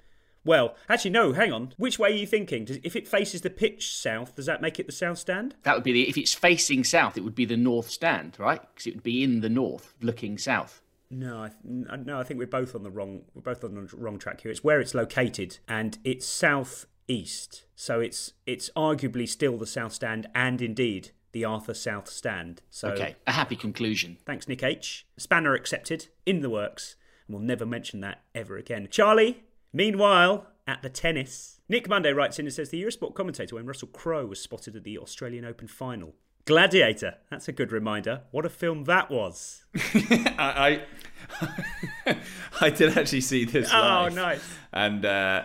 Well, 0.45 0.77
actually, 0.89 1.11
no. 1.11 1.33
Hang 1.33 1.53
on. 1.53 1.75
Which 1.77 1.99
way 1.99 2.13
are 2.13 2.17
you 2.17 2.27
thinking? 2.27 2.65
Does, 2.65 2.79
if 2.85 2.95
it 2.97 3.09
faces 3.09 3.41
the 3.41 3.51
pitch 3.51 3.95
south, 3.97 4.37
does 4.37 4.47
that 4.47 4.63
make 4.63 4.79
it 4.79 4.87
the 4.87 4.93
south 4.93 5.19
stand? 5.19 5.57
That 5.65 5.75
would 5.75 5.83
be 5.85 5.93
the 5.93 6.09
if 6.09 6.17
it's 6.17 6.35
facing 6.35 6.85
south, 6.85 7.17
it 7.19 7.25
would 7.25 7.35
be 7.35 7.45
the 7.45 7.57
north 7.57 7.91
stand, 7.91 8.37
right? 8.39 8.61
Because 8.73 8.87
it 8.87 8.95
would 8.95 9.03
be 9.03 9.23
in 9.25 9.41
the 9.41 9.49
north, 9.49 9.93
looking 10.01 10.39
south. 10.39 10.81
No, 11.11 11.43
I 11.43 11.49
th- 11.49 12.05
no. 12.07 12.19
I 12.21 12.23
think 12.23 12.39
we're 12.39 12.47
both 12.47 12.75
on 12.77 12.85
the 12.85 12.91
wrong. 12.91 13.23
We're 13.35 13.43
both 13.43 13.65
on 13.65 13.75
the 13.75 13.97
wrong 13.97 14.19
track 14.19 14.41
here. 14.41 14.51
It's 14.53 14.63
where 14.65 14.81
it's 14.81 14.95
located, 14.95 15.59
and 15.69 15.99
it's 16.05 16.27
southeast. 17.07 17.65
So 17.75 18.01
it's 18.01 18.33
it's 18.47 18.71
arguably 18.77 19.29
still 19.29 19.57
the 19.57 19.67
south 19.67 19.93
stand, 19.93 20.29
and 20.35 20.61
indeed 20.63 21.11
the 21.33 21.45
Arthur 21.45 21.75
South 21.75 22.09
stand. 22.09 22.63
So 22.71 22.89
Okay, 22.89 23.17
a 23.27 23.33
happy 23.33 23.57
conclusion. 23.57 24.19
Thanks, 24.25 24.49
Nick 24.49 24.63
H. 24.63 25.07
Spanner 25.17 25.55
accepted, 25.55 26.09
in 26.25 26.41
the 26.41 26.51
works, 26.51 26.97
and 27.27 27.37
we'll 27.37 27.45
never 27.45 27.67
mention 27.67 28.01
that 28.01 28.23
ever 28.35 28.57
again. 28.57 28.89
Charlie, 28.91 29.45
meanwhile, 29.73 30.47
at 30.67 30.83
the 30.83 30.89
tennis, 30.89 31.61
Nick 31.69 31.89
Monday 31.89 32.13
writes 32.13 32.39
in 32.39 32.47
and 32.47 32.55
says 32.55 32.71
the 32.71 32.83
Eurosport 32.83 33.15
commentator 33.15 33.57
when 33.57 33.67
Russell 33.67 33.89
Crowe 33.89 34.27
was 34.27 34.41
spotted 34.41 34.75
at 34.77 34.85
the 34.85 34.99
Australian 34.99 35.45
Open 35.45 35.69
final. 35.69 36.15
Gladiator. 36.47 37.17
That's 37.29 37.49
a 37.49 37.53
good 37.53 37.73
reminder. 37.73 38.23
What 38.31 38.47
a 38.47 38.49
film 38.49 38.85
that 38.85 39.11
was. 39.11 39.65
I, 39.75 40.81
I 42.07 42.17
I 42.61 42.71
did 42.71 42.97
actually 42.97 43.21
see 43.21 43.45
this. 43.45 43.69
Oh, 43.73 44.09
nice. 44.09 44.49
And 44.73 45.05
uh, 45.05 45.43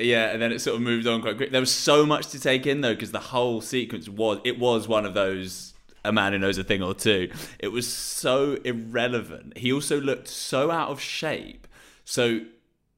yeah, 0.00 0.30
and 0.30 0.40
then 0.40 0.52
it 0.52 0.60
sort 0.60 0.76
of 0.76 0.82
moved 0.82 1.06
on 1.06 1.22
quite 1.22 1.36
quick. 1.36 1.50
There 1.50 1.60
was 1.60 1.72
so 1.74 2.06
much 2.06 2.28
to 2.28 2.40
take 2.40 2.66
in 2.66 2.80
though, 2.80 2.94
because 2.94 3.12
the 3.12 3.20
whole 3.20 3.60
sequence 3.60 4.08
was 4.08 4.40
it 4.44 4.58
was 4.58 4.88
one 4.88 5.06
of 5.06 5.14
those 5.14 5.74
a 6.06 6.12
man 6.12 6.32
who 6.32 6.38
knows 6.38 6.56
a 6.58 6.64
thing 6.64 6.82
or 6.82 6.94
two. 6.94 7.30
It 7.58 7.68
was 7.68 7.92
so 7.92 8.54
irrelevant. 8.64 9.58
He 9.58 9.72
also 9.72 10.00
looked 10.00 10.28
so 10.28 10.70
out 10.70 10.90
of 10.90 11.00
shape. 11.00 11.66
So 12.04 12.42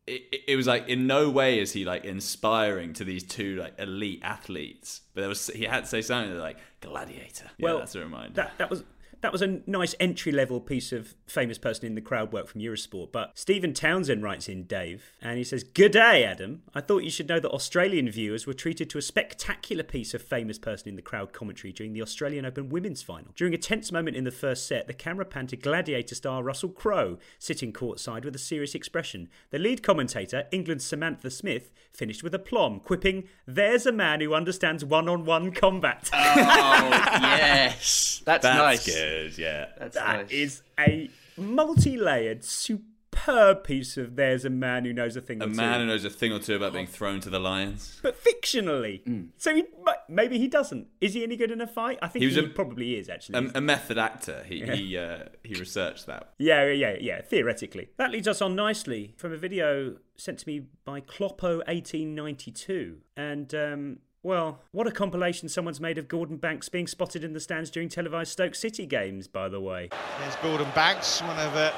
it, 0.06 0.44
it 0.46 0.56
was 0.56 0.66
like 0.66 0.88
in 0.88 1.06
no 1.06 1.30
way 1.30 1.58
is 1.58 1.72
he 1.72 1.84
like 1.84 2.04
inspiring 2.04 2.92
to 2.94 3.04
these 3.04 3.22
two 3.24 3.56
like 3.56 3.74
elite 3.78 4.20
athletes. 4.22 5.02
But 5.14 5.22
there 5.22 5.28
was 5.28 5.48
he 5.48 5.64
had 5.64 5.84
to 5.84 5.86
say 5.86 6.02
something 6.02 6.36
like 6.38 6.58
gladiator. 6.80 7.50
Yeah, 7.58 7.64
well, 7.64 7.78
that's 7.78 7.94
a 7.94 8.00
reminder. 8.00 8.34
That 8.34 8.52
that 8.58 8.70
was 8.70 8.84
that 9.20 9.32
was 9.32 9.42
a 9.42 9.60
nice 9.66 9.94
entry 9.98 10.30
level 10.32 10.60
piece 10.60 10.92
of 10.92 11.14
famous 11.26 11.58
person 11.58 11.86
in 11.86 11.94
the 11.94 12.00
crowd 12.00 12.32
work 12.32 12.46
from 12.48 12.60
Eurosport. 12.60 13.10
But 13.12 13.32
Stephen 13.38 13.74
Townsend 13.74 14.22
writes 14.22 14.48
in 14.48 14.64
Dave, 14.64 15.12
and 15.20 15.38
he 15.38 15.44
says, 15.44 15.64
"Good 15.64 15.92
day, 15.92 16.24
Adam. 16.24 16.62
I 16.74 16.80
thought 16.80 17.02
you 17.04 17.10
should 17.10 17.28
know 17.28 17.40
that 17.40 17.50
Australian 17.50 18.10
viewers 18.10 18.46
were 18.46 18.54
treated 18.54 18.88
to 18.90 18.98
a 18.98 19.02
spectacular 19.02 19.82
piece 19.82 20.14
of 20.14 20.22
famous 20.22 20.58
person 20.58 20.88
in 20.88 20.96
the 20.96 21.02
crowd 21.02 21.32
commentary 21.32 21.72
during 21.72 21.92
the 21.92 22.02
Australian 22.02 22.44
Open 22.44 22.68
women's 22.68 23.02
final. 23.02 23.32
During 23.34 23.54
a 23.54 23.58
tense 23.58 23.90
moment 23.90 24.16
in 24.16 24.24
the 24.24 24.30
first 24.30 24.66
set, 24.66 24.86
the 24.86 24.94
camera 24.94 25.24
panned 25.24 25.48
to 25.50 25.56
Gladiator 25.56 26.14
star 26.14 26.42
Russell 26.42 26.70
Crowe 26.70 27.18
sitting 27.38 27.72
courtside 27.72 28.24
with 28.24 28.34
a 28.36 28.38
serious 28.38 28.74
expression. 28.74 29.28
The 29.50 29.58
lead 29.58 29.82
commentator, 29.82 30.46
England's 30.52 30.84
Samantha 30.84 31.30
Smith, 31.30 31.72
finished 31.92 32.22
with 32.22 32.34
aplomb, 32.34 32.80
quipping, 32.80 33.28
"There's 33.46 33.86
a 33.86 33.92
man 33.92 34.20
who 34.20 34.34
understands 34.34 34.84
one-on-one 34.84 35.52
combat." 35.52 36.08
Oh 36.12 36.16
yes, 37.20 38.22
that's, 38.24 38.42
That's 38.44 38.44
nice. 38.44 38.86
good. 38.86 39.07
Yeah, 39.38 39.66
That's 39.78 39.94
That 39.96 40.16
nice. 40.22 40.30
is 40.30 40.62
a 40.78 41.08
multi-layered, 41.36 42.44
superb 42.44 43.64
piece 43.64 43.96
of 43.96 44.16
"There's 44.16 44.44
a 44.44 44.50
man 44.50 44.84
who 44.84 44.92
knows 44.92 45.16
a 45.16 45.20
thing." 45.20 45.40
a 45.42 45.46
or 45.46 45.48
man 45.48 45.74
two. 45.74 45.80
who 45.80 45.86
knows 45.86 46.04
a 46.04 46.10
thing 46.10 46.32
or 46.32 46.38
two 46.38 46.54
about 46.56 46.72
being 46.72 46.86
thrown 46.86 47.20
to 47.20 47.30
the 47.30 47.38
lions. 47.40 47.98
but 48.02 48.16
fictionally. 48.22 49.02
Mm. 49.04 49.28
So 49.36 49.54
he, 49.54 49.64
maybe 50.08 50.38
he 50.38 50.46
doesn't. 50.48 50.86
Is 51.00 51.14
he 51.14 51.22
any 51.22 51.36
good 51.36 51.50
in 51.50 51.60
a 51.60 51.66
fight? 51.66 51.98
I 52.02 52.08
think 52.08 52.22
He 52.22 52.28
he, 52.30 52.36
was 52.36 52.44
a- 52.44 52.48
probably 52.48 52.96
is 52.96 53.08
actually. 53.08 53.46
A, 53.48 53.58
a 53.58 53.60
method 53.60 53.98
actor. 53.98 54.44
He 54.46 54.56
Yeah. 54.60 54.74
he 54.74 54.96
uh, 54.98 55.18
he 55.44 55.54
researched 55.54 56.06
that. 56.06 56.32
yeah, 56.38 56.70
yeah, 56.70 56.96
yeah. 57.00 57.20
Theoretically, 57.22 57.88
that 57.96 58.10
leads 58.10 58.28
us 58.28 58.40
on 58.42 58.54
nicely 58.56 59.14
from 59.16 59.32
a 59.32 59.36
video 59.36 59.96
sent 60.16 60.38
to 60.40 60.48
me 60.48 60.62
by 60.84 61.00
Cloppo1892, 61.00 62.96
and 63.16 63.54
um, 63.54 63.98
well, 64.28 64.60
what 64.72 64.86
a 64.86 64.90
compilation 64.90 65.48
someone's 65.48 65.80
made 65.80 65.96
of 65.96 66.06
Gordon 66.06 66.36
Banks 66.36 66.68
being 66.68 66.86
spotted 66.86 67.24
in 67.24 67.32
the 67.32 67.40
stands 67.40 67.70
during 67.70 67.88
televised 67.88 68.30
Stoke 68.30 68.54
City 68.54 68.84
games. 68.84 69.26
By 69.26 69.48
the 69.48 69.58
way, 69.58 69.88
There's 70.20 70.36
Gordon 70.42 70.68
Banks, 70.74 71.22
one 71.22 71.38
of 71.38 71.56
uh, 71.56 71.72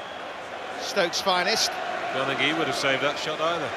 Stoke's 0.81 1.21
finest. 1.21 1.71
Don't 2.13 2.27
think 2.27 2.41
he 2.41 2.51
would 2.51 2.67
have 2.67 2.75
saved 2.75 3.03
that 3.03 3.17
shot 3.17 3.39
either. 3.39 3.69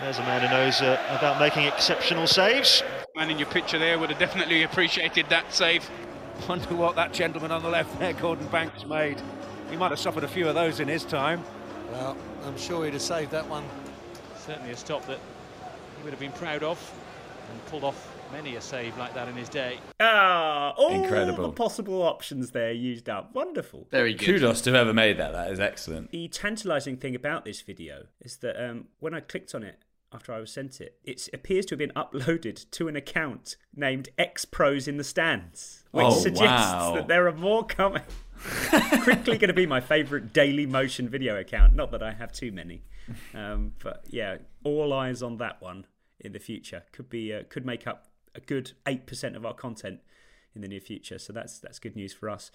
There's 0.00 0.18
a 0.18 0.22
man 0.22 0.40
who 0.40 0.48
knows 0.48 0.80
uh, 0.80 1.00
about 1.16 1.38
making 1.38 1.66
exceptional 1.66 2.26
saves. 2.26 2.82
Man 3.14 3.30
in 3.30 3.38
your 3.38 3.46
picture 3.46 3.78
there 3.78 3.96
would 3.96 4.10
have 4.10 4.18
definitely 4.18 4.64
appreciated 4.64 5.28
that 5.28 5.54
save. 5.54 5.88
Wonder 6.48 6.74
what 6.74 6.96
that 6.96 7.12
gentleman 7.12 7.52
on 7.52 7.62
the 7.62 7.68
left 7.68 7.96
there, 8.00 8.14
Gordon 8.14 8.48
Banks, 8.48 8.84
made. 8.86 9.22
He 9.70 9.76
might 9.76 9.92
have 9.92 10.00
suffered 10.00 10.24
a 10.24 10.28
few 10.28 10.48
of 10.48 10.56
those 10.56 10.80
in 10.80 10.88
his 10.88 11.04
time. 11.04 11.44
Well, 11.92 12.16
I'm 12.44 12.58
sure 12.58 12.84
he'd 12.84 12.94
have 12.94 13.02
saved 13.02 13.30
that 13.30 13.48
one. 13.48 13.62
Certainly 14.36 14.72
a 14.72 14.76
stop 14.76 15.06
that 15.06 15.20
he 15.96 16.02
would 16.02 16.12
have 16.12 16.18
been 16.18 16.32
proud 16.32 16.64
of 16.64 16.92
and 17.50 17.66
pulled 17.66 17.84
off 17.84 18.16
many 18.32 18.54
a 18.56 18.60
save 18.60 18.96
like 18.96 19.12
that 19.14 19.28
in 19.28 19.34
his 19.34 19.48
day. 19.48 19.78
ah, 19.98 20.72
all 20.76 21.02
Incredible. 21.02 21.48
the 21.48 21.52
possible 21.52 22.02
options 22.02 22.52
there 22.52 22.72
used 22.72 23.08
up. 23.08 23.34
Wonderful. 23.34 23.86
Very 23.90 24.14
good. 24.14 24.26
Kudos 24.26 24.60
to 24.62 24.70
whoever 24.70 24.94
made 24.94 25.18
that. 25.18 25.32
That 25.32 25.50
is 25.50 25.58
excellent. 25.60 26.10
The 26.12 26.28
tantalising 26.28 26.96
thing 26.98 27.14
about 27.14 27.44
this 27.44 27.60
video 27.60 28.04
is 28.20 28.36
that 28.38 28.62
um, 28.64 28.86
when 29.00 29.14
I 29.14 29.20
clicked 29.20 29.54
on 29.54 29.62
it 29.64 29.78
after 30.12 30.32
I 30.32 30.40
was 30.40 30.50
sent 30.52 30.80
it, 30.80 30.96
it 31.04 31.28
appears 31.32 31.66
to 31.66 31.74
have 31.74 31.78
been 31.78 31.92
uploaded 31.96 32.68
to 32.72 32.88
an 32.88 32.96
account 32.96 33.56
named 33.74 34.08
X 34.18 34.44
Pros 34.44 34.86
in 34.88 34.96
the 34.96 35.04
Stands, 35.04 35.84
which 35.92 36.04
Oh, 36.06 36.10
suggests 36.10 36.72
wow. 36.72 36.94
that 36.96 37.08
there 37.08 37.26
are 37.28 37.32
more 37.32 37.64
coming. 37.66 38.02
Quickly 39.02 39.38
going 39.38 39.48
to 39.48 39.52
be 39.54 39.66
my 39.66 39.80
favourite 39.80 40.32
Daily 40.32 40.66
Motion 40.66 41.08
video 41.08 41.36
account. 41.38 41.74
Not 41.74 41.90
that 41.92 42.02
I 42.02 42.12
have 42.12 42.32
too 42.32 42.50
many, 42.52 42.82
um, 43.34 43.72
but 43.82 44.04
yeah, 44.08 44.38
all 44.64 44.92
eyes 44.92 45.22
on 45.22 45.36
that 45.38 45.60
one 45.60 45.84
in 46.20 46.32
the 46.32 46.38
future. 46.38 46.84
Could 46.92 47.08
be 47.08 47.32
uh, 47.32 47.42
could 47.48 47.66
make 47.66 47.86
up 47.86 48.06
a 48.34 48.40
good 48.40 48.72
eight 48.86 49.06
percent 49.06 49.36
of 49.36 49.44
our 49.44 49.54
content 49.54 50.00
in 50.54 50.62
the 50.62 50.68
near 50.68 50.80
future. 50.80 51.18
So 51.18 51.32
that's 51.32 51.58
that's 51.58 51.78
good 51.78 51.96
news 51.96 52.12
for 52.12 52.28
us. 52.28 52.50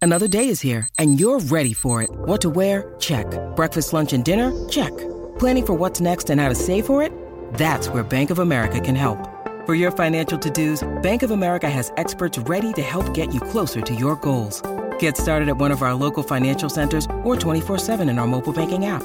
Another 0.00 0.26
day 0.26 0.48
is 0.48 0.60
here, 0.60 0.88
and 0.98 1.20
you're 1.20 1.38
ready 1.38 1.72
for 1.72 2.02
it. 2.02 2.10
What 2.10 2.40
to 2.40 2.50
wear? 2.50 2.94
Check. 2.98 3.26
Breakfast, 3.54 3.92
lunch, 3.92 4.12
and 4.12 4.24
dinner? 4.24 4.50
Check. 4.68 4.90
Planning 5.38 5.66
for 5.66 5.74
what's 5.74 6.00
next 6.00 6.28
and 6.28 6.40
how 6.40 6.48
to 6.48 6.56
save 6.56 6.86
for 6.86 7.04
it? 7.04 7.12
That's 7.54 7.88
where 7.88 8.02
Bank 8.02 8.30
of 8.30 8.40
America 8.40 8.80
can 8.80 8.96
help. 8.96 9.28
For 9.64 9.76
your 9.76 9.92
financial 9.92 10.36
to-dos, 10.40 10.82
Bank 11.02 11.22
of 11.22 11.30
America 11.30 11.70
has 11.70 11.92
experts 11.98 12.36
ready 12.36 12.72
to 12.72 12.82
help 12.82 13.14
get 13.14 13.32
you 13.32 13.40
closer 13.40 13.80
to 13.80 13.94
your 13.94 14.16
goals. 14.16 14.60
Get 14.98 15.16
started 15.16 15.48
at 15.48 15.56
one 15.56 15.70
of 15.70 15.82
our 15.82 15.94
local 15.94 16.24
financial 16.24 16.68
centers 16.68 17.04
or 17.22 17.36
24-7 17.36 18.10
in 18.10 18.18
our 18.18 18.26
mobile 18.26 18.52
banking 18.52 18.86
app. 18.86 19.04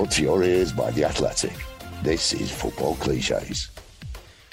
Brought 0.00 0.12
to 0.12 0.22
your 0.22 0.42
ears 0.42 0.72
by 0.72 0.90
The 0.92 1.04
Athletic. 1.04 1.52
This 2.02 2.32
is 2.32 2.50
Football 2.50 2.94
Cliches. 2.94 3.68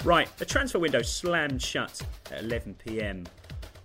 Right, 0.04 0.28
the 0.36 0.44
transfer 0.44 0.78
window 0.78 1.00
slammed 1.00 1.62
shut 1.62 2.02
at 2.30 2.40
11 2.40 2.74
p.m. 2.74 3.24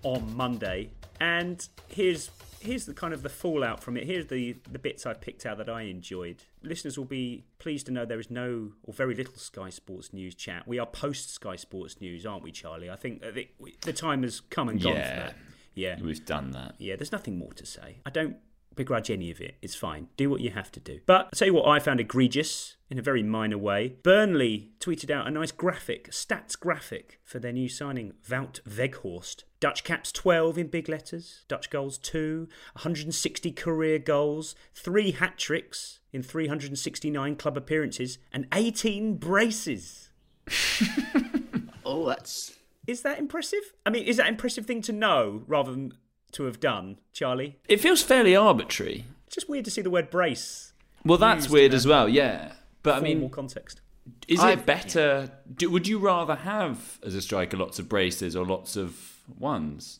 on 0.04 0.36
Monday, 0.36 0.90
and 1.22 1.66
here's 1.88 2.32
here's 2.60 2.86
the 2.86 2.94
kind 2.94 3.14
of 3.14 3.24
the 3.24 3.30
fallout 3.30 3.82
from 3.82 3.96
it. 3.96 4.04
Here's 4.04 4.28
the 4.28 4.58
the 4.74 4.78
bits 4.78 5.06
I 5.06 5.14
picked 5.14 5.46
out 5.46 5.58
that 5.60 5.70
I 5.70 5.84
enjoyed. 5.84 6.44
Listeners 6.64 6.98
will 6.98 7.06
be 7.06 7.46
pleased 7.60 7.86
to 7.86 7.94
know 7.94 8.04
there 8.04 8.20
is 8.20 8.30
no 8.30 8.74
or 8.84 8.94
very 8.94 9.16
little 9.16 9.38
Sky 9.38 9.70
Sports 9.70 10.12
News 10.12 10.36
chat. 10.36 10.68
We 10.68 10.80
are 10.80 10.86
post 10.86 11.34
Sky 11.34 11.56
Sports 11.56 12.02
News, 12.02 12.26
aren't 12.26 12.44
we, 12.44 12.52
Charlie? 12.52 12.90
I 12.90 12.98
think 12.98 13.22
the, 13.22 13.48
the 13.84 13.94
time 13.94 14.24
has 14.24 14.42
come 14.42 14.68
and 14.68 14.82
gone 14.82 14.96
Yeah. 14.96 15.10
for 15.10 15.16
that. 15.28 15.36
Yeah, 15.76 16.00
We've 16.02 16.26
done 16.26 16.52
that. 16.52 16.76
yeah, 16.78 16.98
there's 16.98 17.14
nothing 17.14 17.38
more 17.40 17.54
to 17.54 17.66
say. 17.66 18.00
I 18.06 18.10
don't 18.10 18.36
begrudge 18.76 19.10
any 19.10 19.32
of 19.32 19.40
it. 19.42 19.56
It's 19.62 19.76
fine. 19.76 20.08
Do 20.18 20.30
what 20.30 20.42
you 20.42 20.52
have 20.52 20.72
to 20.74 20.80
do. 20.80 21.00
But 21.06 21.26
I'll 21.26 21.30
tell 21.36 21.48
you 21.48 21.54
what 21.54 21.68
I 21.68 21.80
found 21.80 22.00
egregious 22.00 22.76
in 22.90 23.00
a 23.00 23.02
very 23.02 23.24
minor 23.24 23.58
way. 23.58 23.96
Burnley 24.04 24.72
tweeted 24.80 25.10
out 25.10 25.28
a 25.28 25.32
nice 25.32 25.52
graphic, 25.52 26.12
stats 26.12 26.60
graphic, 26.60 27.20
for 27.24 27.40
their 27.40 27.52
new 27.52 27.68
signing, 27.68 28.14
Wout 28.30 28.62
Weghorst. 28.62 29.44
Dutch 29.60 29.84
caps 29.84 30.12
12 30.12 30.58
in 30.58 30.68
big 30.68 30.90
letters, 30.90 31.46
Dutch 31.48 31.70
goals 31.70 31.98
2, 31.98 32.48
160 32.74 33.52
career 33.54 33.98
goals, 33.98 34.56
3 34.76 35.12
hat 35.12 35.38
tricks 35.38 36.02
in 36.12 36.22
369 36.22 37.36
club 37.36 37.58
appearances, 37.58 38.18
and 38.32 38.46
18 38.54 39.18
braces. 39.18 40.10
oh, 41.86 42.06
that's. 42.06 42.60
Is 42.86 43.02
that 43.02 43.18
impressive? 43.18 43.74
I 43.86 43.90
mean, 43.90 44.04
is 44.04 44.18
that 44.18 44.28
an 44.28 44.34
impressive 44.34 44.66
thing 44.66 44.82
to 44.84 44.92
know 44.92 45.44
rather 45.48 45.72
than 45.72 45.94
to 46.34 46.44
have 46.44 46.60
done, 46.60 46.98
Charlie? 47.14 47.58
It 47.68 47.80
feels 47.80 48.02
fairly 48.02 48.36
arbitrary. 48.36 49.06
It's 49.28 49.36
just 49.36 49.50
weird 49.50 49.66
to 49.66 49.72
see 49.72 49.82
the 49.82 49.90
word 49.90 50.10
brace. 50.10 50.74
Well, 51.06 51.18
that's 51.18 51.50
weird 51.50 51.74
as 51.74 51.86
well, 51.88 52.08
yeah. 52.08 52.54
But 52.82 52.96
I 52.96 53.00
formal 53.00 53.16
mean, 53.16 53.30
context. 53.30 53.82
is 54.28 54.40
I've- 54.40 54.62
it 54.62 54.66
better? 54.66 55.32
Do, 55.56 55.70
would 55.70 55.88
you 55.88 56.00
rather 56.00 56.36
have, 56.36 57.00
as 57.04 57.16
a 57.16 57.22
striker, 57.22 57.58
lots 57.58 57.80
of 57.80 57.88
braces 57.90 58.36
or 58.36 58.46
lots 58.46 58.76
of 58.76 59.18
ones? 59.40 60.00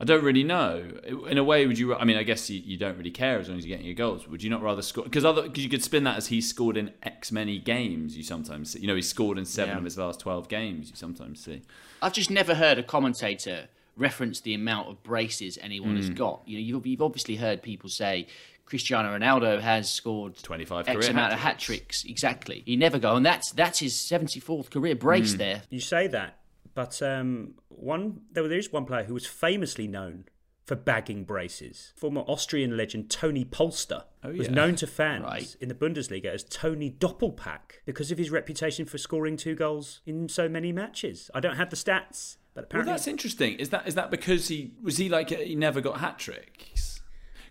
I 0.00 0.04
don't 0.04 0.24
really 0.24 0.42
know. 0.42 0.90
In 1.28 1.38
a 1.38 1.44
way, 1.44 1.64
would 1.64 1.78
you? 1.78 1.94
I 1.94 2.04
mean, 2.04 2.16
I 2.16 2.24
guess 2.24 2.50
you, 2.50 2.58
you 2.64 2.76
don't 2.76 2.98
really 2.98 3.12
care 3.12 3.38
as 3.38 3.48
long 3.48 3.58
as 3.58 3.64
you're 3.64 3.76
getting 3.76 3.86
your 3.86 3.94
goals. 3.94 4.26
Would 4.26 4.42
you 4.42 4.50
not 4.50 4.60
rather 4.60 4.82
score? 4.82 5.04
Because 5.04 5.24
other 5.24 5.42
because 5.42 5.62
you 5.62 5.70
could 5.70 5.84
spin 5.84 6.02
that 6.04 6.16
as 6.16 6.26
he 6.26 6.40
scored 6.40 6.76
in 6.76 6.90
X 7.04 7.30
many 7.30 7.60
games. 7.60 8.16
You 8.16 8.24
sometimes 8.24 8.72
see. 8.72 8.80
You 8.80 8.88
know, 8.88 8.96
he 8.96 9.02
scored 9.02 9.38
in 9.38 9.44
seven 9.44 9.74
Yeah. 9.74 9.78
of 9.78 9.84
his 9.84 9.96
last 9.96 10.18
twelve 10.18 10.48
games. 10.48 10.90
You 10.90 10.96
sometimes 10.96 11.44
see. 11.44 11.62
I've 12.00 12.14
just 12.14 12.30
never 12.32 12.56
heard 12.56 12.78
a 12.78 12.82
commentator 12.82 13.68
reference 13.96 14.40
the 14.40 14.54
amount 14.54 14.88
of 14.88 15.02
braces 15.02 15.58
anyone 15.60 15.96
has 15.96 16.08
Mm. 16.10 16.16
got. 16.16 16.42
You 16.46 16.58
know, 16.58 16.62
you've, 16.64 16.86
you've 16.86 17.02
obviously 17.02 17.36
heard 17.36 17.62
people 17.62 17.88
say 17.90 18.26
Cristiano 18.64 19.16
Ronaldo 19.18 19.60
has 19.60 19.90
scored 19.92 20.36
25 20.42 20.88
X 20.88 20.96
career 20.96 21.10
amount 21.10 21.32
of 21.34 21.38
hat 21.38 21.52
hat 21.54 21.58
tricks. 21.58 22.04
Exactly. 22.04 22.62
You 22.66 22.76
never 22.76 22.98
go, 22.98 23.16
and 23.16 23.26
that's 23.26 23.52
that's 23.52 23.78
his 23.80 23.94
74th 23.94 24.70
career 24.70 24.94
brace 24.94 25.34
there. 25.34 25.62
You 25.68 25.80
say 25.80 26.06
that, 26.08 26.38
but 26.74 27.02
um, 27.02 27.54
one 27.68 28.22
there, 28.32 28.48
there 28.48 28.58
is 28.58 28.72
one 28.72 28.84
player 28.86 29.04
who 29.04 29.14
was 29.14 29.26
famously 29.26 29.86
known 29.86 30.24
for 30.64 30.76
bagging 30.76 31.24
braces. 31.24 31.92
Former 31.96 32.20
Austrian 32.22 32.76
legend 32.76 33.10
Toni 33.10 33.44
Polster 33.44 34.04
Oh, 34.22 34.30
was 34.30 34.48
known 34.48 34.76
to 34.76 34.86
fans 34.86 35.56
in 35.60 35.68
the 35.68 35.74
Bundesliga 35.74 36.26
as 36.26 36.44
Toni 36.44 36.88
Doppelpack 36.88 37.80
because 37.84 38.12
of 38.12 38.16
his 38.18 38.30
reputation 38.30 38.86
for 38.86 38.96
scoring 38.96 39.36
two 39.36 39.56
goals 39.56 40.00
in 40.06 40.28
so 40.28 40.48
many 40.48 40.70
matches. 40.70 41.32
I 41.34 41.40
don't 41.40 41.56
have 41.56 41.70
the 41.70 41.76
stats, 41.76 42.36
but 42.54 42.72
Well, 42.72 42.84
that's 42.84 43.06
interesting. 43.06 43.54
Is 43.54 43.70
that 43.70 43.86
is 43.86 43.94
that 43.94 44.10
because 44.10 44.48
he 44.48 44.72
was 44.82 44.96
he 44.98 45.08
like 45.08 45.30
he 45.30 45.54
never 45.54 45.80
got 45.80 45.98
hat 45.98 46.18
tricks? 46.18 47.00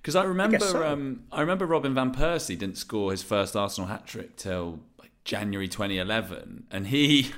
Because 0.02 0.16
I 0.16 0.24
remember 0.24 0.60
so. 0.60 0.84
um, 0.86 1.24
I 1.32 1.42
remember 1.42 1.66
Robin 1.66 1.94
van 1.94 2.14
Persie 2.14 2.58
didn't 2.58 2.78
score 2.78 3.12
his 3.12 3.22
first 3.22 3.56
Arsenal 3.56 3.88
hat 3.88 4.08
trick 4.08 4.36
till 4.36 4.80
January 5.32 5.70
2011, 5.70 6.66
and 6.72 6.88
he 6.88 7.32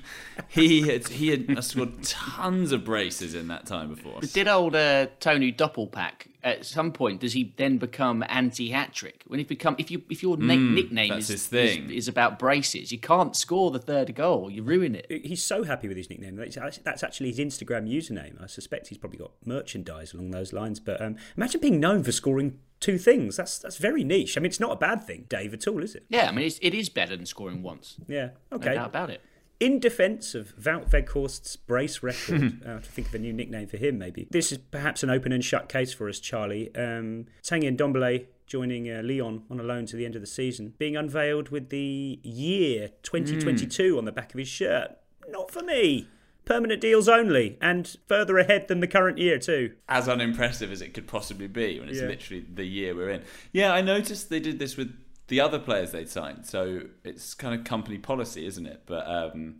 he 0.50 0.81
had 0.81 1.07
he 1.09 1.29
had 1.29 1.63
scored 1.63 2.01
tons 2.01 2.71
of 2.71 2.83
braces 2.83 3.35
in 3.35 3.47
that 3.50 3.67
time 3.67 3.89
before. 3.93 4.17
But 4.19 4.33
did 4.33 4.47
old 4.47 4.75
uh, 4.75 5.07
Toni 5.19 5.53
Doppelpack 5.53 6.27
at 6.43 6.65
some 6.65 6.91
point 6.91 7.21
does 7.21 7.33
he 7.33 7.53
then 7.55 7.77
become 7.77 8.23
anti 8.27 8.69
hat 8.71 8.93
trick? 8.93 9.23
When 9.27 9.38
he 9.39 9.45
become 9.45 9.75
if 9.77 9.91
you 9.91 10.01
if 10.09 10.23
your 10.23 10.38
na- 10.38 10.53
Mm, 10.55 10.73
nickname 10.73 11.13
is, 11.13 11.27
his 11.27 11.45
thing. 11.45 11.85
is 11.85 11.91
is 11.91 12.07
about 12.07 12.39
braces, 12.39 12.91
you 12.91 12.97
can't 13.00 13.35
score 13.35 13.69
the 13.69 13.79
third 13.79 14.15
goal. 14.15 14.50
You 14.50 14.63
ruin 14.63 14.95
it. 14.95 15.05
He's 15.09 15.43
so 15.43 15.63
happy 15.63 15.88
with 15.88 15.97
his 15.97 16.09
nickname. 16.09 16.35
That's 16.35 16.79
that's 16.79 17.03
actually 17.03 17.31
his 17.31 17.38
Instagram 17.39 17.88
username. 17.88 18.41
I 18.43 18.47
suspect 18.47 18.88
he's 18.88 18.97
probably 18.97 19.19
got 19.19 19.31
merchandise 19.45 20.13
along 20.15 20.31
those 20.31 20.51
lines. 20.51 20.79
But 20.79 21.00
um, 21.00 21.15
imagine 21.38 21.62
being 21.62 21.79
known 21.79 22.01
for 22.03 22.12
scoring 22.12 22.59
two 22.83 22.97
things. 22.97 23.37
That's 23.37 23.57
that's 23.59 23.77
very 23.77 24.03
niche. 24.03 24.37
I 24.37 24.41
mean, 24.41 24.47
it's 24.47 24.59
not 24.59 24.71
a 24.71 24.75
bad 24.75 25.03
thing, 25.07 25.25
Dave, 25.29 25.53
at 25.53 25.67
all, 25.67 25.81
is 25.83 25.95
it? 25.95 26.03
Yeah, 26.09 26.27
I 26.27 26.31
mean 26.31 26.45
it's, 26.45 26.59
it 26.61 26.73
is 26.73 26.89
better 26.89 27.15
than 27.15 27.25
scoring 27.25 27.63
once. 27.63 27.95
Yeah. 28.07 28.29
No 28.51 28.57
Okay. 28.57 28.73
doubt 28.75 28.87
about 28.89 29.09
it. 29.09 29.21
In 29.59 29.79
defence 29.79 30.35
of 30.35 30.53
Wout 30.57 30.89
Weghorst's 30.91 31.55
brace 31.55 32.03
record, 32.03 32.61
uh, 32.67 32.79
to 32.79 32.81
think 32.81 33.07
of 33.07 33.15
a 33.15 33.19
new 33.19 33.31
nickname 33.31 33.67
for 33.67 33.77
him, 33.77 33.97
maybe 33.97 34.27
this 34.31 34.51
is 34.51 34.57
perhaps 34.57 35.03
an 35.03 35.09
open 35.09 35.31
and 35.31 35.43
shut 35.45 35.69
case 35.69 35.93
for 35.93 36.09
us, 36.09 36.19
Charlie. 36.19 36.75
Um, 36.75 37.27
Tanguy 37.43 37.75
Ndombele 37.77 38.25
joining 38.45 38.91
uh, 38.91 39.01
Lyon 39.03 39.43
on 39.49 39.59
a 39.59 39.63
loan 39.63 39.85
to 39.85 39.95
the 39.95 40.05
end 40.05 40.15
of 40.15 40.21
the 40.21 40.27
season, 40.27 40.73
being 40.77 40.97
unveiled 40.97 41.47
with 41.49 41.69
the 41.69 42.19
year 42.23 42.89
2022 43.03 43.97
on 43.97 44.03
the 44.05 44.11
back 44.11 44.33
of 44.33 44.37
his 44.39 44.49
shirt. 44.49 44.97
Not 45.29 45.49
for 45.49 45.63
me. 45.63 46.07
Permanent 46.45 46.81
deals 46.81 47.07
only, 47.07 47.57
and 47.62 47.95
further 48.07 48.38
ahead 48.38 48.67
than 48.67 48.79
the 48.81 48.88
current 48.88 49.17
year 49.17 49.39
too. 49.39 49.73
as 49.88 50.09
unimpressive 50.09 50.71
as 50.71 50.81
it 50.81 50.93
could 50.93 51.07
possibly 51.07 51.47
be 51.47 51.79
when 51.79 51.88
it's 51.89 52.00
Yeah. 52.00 52.07
literally 52.07 52.45
the 52.53 52.65
year 52.65 52.93
we're 52.95 53.09
in. 53.12 53.23
Yeah, 53.51 53.71
I 53.73 53.81
noticed 53.81 54.29
they 54.29 54.39
did 54.41 54.59
this 54.59 54.75
with 54.75 54.93
the 55.27 55.39
other 55.39 55.57
players 55.59 55.91
they'd 55.91 56.09
signed, 56.09 56.45
so 56.45 56.81
it's 57.05 57.33
kind 57.33 57.58
of 57.58 57.63
company 57.65 57.97
policy, 57.97 58.45
isn't 58.45 58.65
it? 58.65 58.82
But 58.86 59.08
um, 59.08 59.58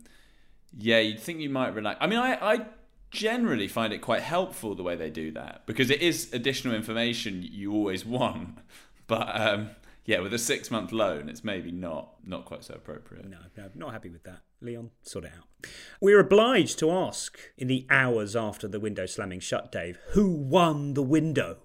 yeah, 0.76 0.98
you'd 1.00 1.20
think 1.20 1.40
you 1.40 1.48
might 1.50 1.74
relax. 1.74 1.98
I 2.02 2.06
mean, 2.06 2.18
I, 2.18 2.34
I 2.54 2.66
generally 3.10 3.68
find 3.68 3.92
it 3.92 3.98
quite 4.00 4.22
helpful 4.22 4.74
the 4.74 4.82
way 4.82 4.96
they 4.96 5.08
do 5.10 5.30
that 5.32 5.62
because 5.66 5.88
it 5.90 6.02
is 6.02 6.32
additional 6.34 6.74
information 6.74 7.42
you 7.42 7.72
always 7.72 8.04
want. 8.04 8.58
But 9.06 9.38
um, 9.38 9.70
yeah, 10.04 10.20
with 10.20 10.34
a 10.34 10.38
six 10.38 10.70
month 10.70 10.92
loan, 10.92 11.28
it's 11.28 11.44
maybe 11.44 11.72
not 11.72 12.14
not 12.24 12.44
quite 12.44 12.64
so 12.64 12.74
appropriate. 12.74 13.28
No, 13.28 13.38
no, 13.56 13.70
not 13.74 13.92
happy 13.92 14.10
with 14.10 14.24
that. 14.24 14.40
Lyon, 14.60 14.90
sort 15.02 15.24
it 15.24 15.32
out. 15.36 15.68
We're 16.00 16.20
obliged 16.20 16.78
to 16.80 16.90
ask 16.90 17.38
in 17.56 17.68
the 17.68 17.86
hours 17.90 18.36
after 18.36 18.68
the 18.68 18.80
window 18.80 19.06
slamming 19.06 19.40
shut, 19.40 19.72
Dave, 19.72 19.98
who 20.10 20.28
won 20.28 20.94
the 20.94 21.02
window? 21.02 21.58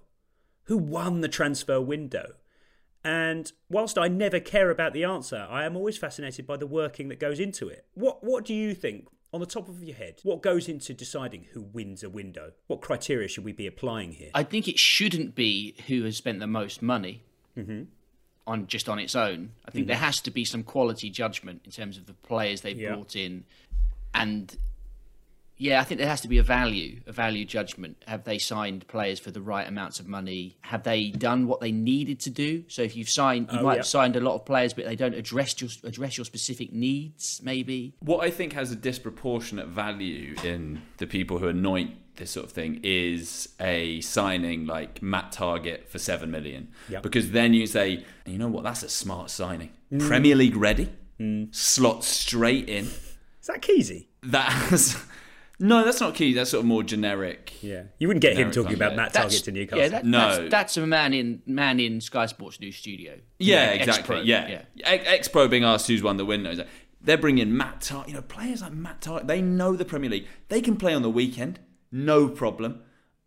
Who 0.64 0.78
won 0.78 1.20
the 1.20 1.28
transfer 1.28 1.80
window? 1.80 2.34
And 3.02 3.50
whilst 3.70 3.96
I 3.98 4.08
never 4.08 4.40
care 4.40 4.70
about 4.70 4.92
the 4.92 5.04
answer, 5.04 5.46
I 5.48 5.64
am 5.64 5.76
always 5.76 5.96
fascinated 5.96 6.46
by 6.46 6.58
the 6.58 6.66
working 6.66 7.08
that 7.08 7.18
goes 7.18 7.40
into 7.40 7.68
it. 7.68 7.86
What 7.94 8.22
What 8.22 8.44
do 8.44 8.54
you 8.54 8.74
think, 8.74 9.08
on 9.32 9.40
the 9.40 9.46
top 9.46 9.68
of 9.68 9.82
your 9.82 9.96
head, 9.96 10.20
what 10.22 10.42
goes 10.42 10.68
into 10.68 10.92
deciding 10.94 11.48
who 11.52 11.62
wins 11.62 12.02
a 12.02 12.10
window? 12.10 12.52
What 12.66 12.80
criteria 12.80 13.28
should 13.28 13.44
we 13.44 13.52
be 13.52 13.66
applying 13.66 14.12
here? 14.12 14.30
I 14.34 14.44
think 14.44 14.68
it 14.68 14.78
shouldn't 14.78 15.34
be 15.34 15.74
who 15.88 16.04
has 16.04 16.16
spent 16.16 16.40
the 16.40 16.46
most 16.46 16.80
money 16.80 17.24
Mm-hmm. 17.58 17.82
On 18.46 18.66
just 18.66 18.88
on 18.88 18.98
its 18.98 19.14
own. 19.14 19.50
I 19.66 19.70
think 19.70 19.84
Mhm. 19.84 19.88
there 19.88 19.96
has 19.96 20.20
to 20.22 20.30
be 20.30 20.44
some 20.44 20.62
quality 20.62 21.10
judgment 21.10 21.62
in 21.64 21.70
terms 21.70 21.96
of 21.98 22.06
the 22.06 22.14
players 22.14 22.62
they've 22.62 22.78
Yeah. 22.78 22.94
brought 22.94 23.14
in, 23.16 23.44
and 24.14 24.56
yeah, 25.56 25.78
I 25.78 25.84
think 25.84 25.98
there 25.98 26.08
has 26.08 26.22
to 26.22 26.28
be 26.28 26.38
a 26.38 26.42
value, 26.42 27.00
a 27.06 27.12
value 27.12 27.44
judgment. 27.44 28.02
Have 28.06 28.24
they 28.24 28.38
signed 28.38 28.88
players 28.88 29.20
for 29.20 29.30
the 29.30 29.42
right 29.42 29.68
amounts 29.68 30.00
of 30.00 30.08
money? 30.08 30.56
Have 30.62 30.84
they 30.84 31.10
done 31.10 31.46
what 31.46 31.60
they 31.60 31.70
needed 31.70 32.18
to 32.20 32.30
do? 32.30 32.64
So 32.68 32.80
if 32.80 32.96
you've 32.96 33.10
signed, 33.10 33.50
you 33.52 33.58
Oh, 33.58 33.62
might 33.64 33.72
yeah. 33.72 33.78
have 33.80 33.86
signed 33.86 34.16
a 34.16 34.20
lot 34.20 34.36
of 34.36 34.46
players, 34.46 34.72
but 34.72 34.86
they 34.86 34.96
don't 34.96 35.14
address 35.14 35.60
your 35.60 35.68
address 35.84 36.16
your 36.16 36.24
specific 36.24 36.72
needs. 36.72 37.42
Maybe 37.44 37.92
What 38.00 38.24
I 38.24 38.30
think 38.30 38.54
has 38.54 38.72
a 38.72 38.76
disproportionate 38.76 39.68
value 39.68 40.34
in 40.42 40.80
the 40.96 41.06
people 41.06 41.38
who 41.40 41.48
anoint 41.48 41.92
this 42.20 42.30
sort 42.30 42.46
of 42.46 42.52
thing 42.52 42.78
is 42.84 43.48
a 43.60 44.00
signing 44.02 44.66
like 44.66 45.02
Matt 45.02 45.32
Targett 45.32 45.88
for 45.88 45.98
seven 45.98 46.30
million. 46.30 46.68
Yep. 46.88 47.02
Because 47.02 47.32
then 47.32 47.52
you 47.54 47.66
say, 47.66 48.04
you 48.24 48.38
know 48.38 48.48
what, 48.48 48.62
that's 48.62 48.82
a 48.84 48.88
smart 48.88 49.30
signing. 49.30 49.70
Mm. 49.92 50.06
Premier 50.06 50.36
League 50.36 50.54
ready, 50.56 50.88
slot 51.50 52.04
straight 52.04 52.68
in. 52.68 52.84
Is 52.84 53.46
that 53.48 53.60
Keezy? 53.62 54.06
That's 54.22 54.96
no, 55.58 55.84
that's 55.84 56.00
not 56.00 56.14
key. 56.14 56.32
That's 56.34 56.50
sort 56.50 56.60
of 56.60 56.66
more 56.66 56.82
generic. 56.82 57.52
Yeah, 57.62 57.84
you 57.98 58.06
wouldn't 58.06 58.22
get 58.22 58.36
him 58.36 58.50
talking 58.50 58.74
about 58.74 58.92
yeah. 58.92 58.96
Matt 58.96 59.12
That's- 59.12 59.40
Targett 59.40 59.44
to 59.44 59.52
Newcastle. 59.52 59.78
Yeah, 59.82 59.88
that, 59.88 60.04
No. 60.06 60.36
that's, 60.36 60.50
that's 60.50 60.76
a 60.76 60.86
man 60.86 61.12
in 61.14 61.42
man 61.46 61.80
in 61.80 62.00
Sky 62.00 62.26
Sports 62.26 62.60
new 62.60 62.70
studio. 62.72 63.18
Yeah, 63.38 63.56
Ex- 63.72 63.86
exactly. 63.86 64.16
ex-pro, 64.16 64.20
yeah, 64.20 64.62
Ex 64.84 65.28
Pro 65.28 65.48
being 65.48 65.64
asked 65.64 65.86
who's 65.88 66.02
won 66.02 66.16
the 66.18 66.24
window. 66.26 66.50
He's 66.50 66.58
like, 66.58 66.68
They're 67.00 67.18
bringing 67.18 67.56
Matt 67.56 67.80
Targett. 67.80 68.08
You 68.08 68.14
know, 68.14 68.22
players 68.22 68.62
like 68.62 68.72
Matt 68.72 69.00
Targett. 69.00 69.26
They 69.26 69.40
know 69.42 69.74
the 69.74 69.84
Premier 69.86 70.10
League. 70.10 70.26
They 70.48 70.60
can 70.60 70.76
play 70.76 70.92
on 70.94 71.02
the 71.02 71.10
weekend, 71.10 71.58
no 71.92 72.28
problem. 72.28 72.82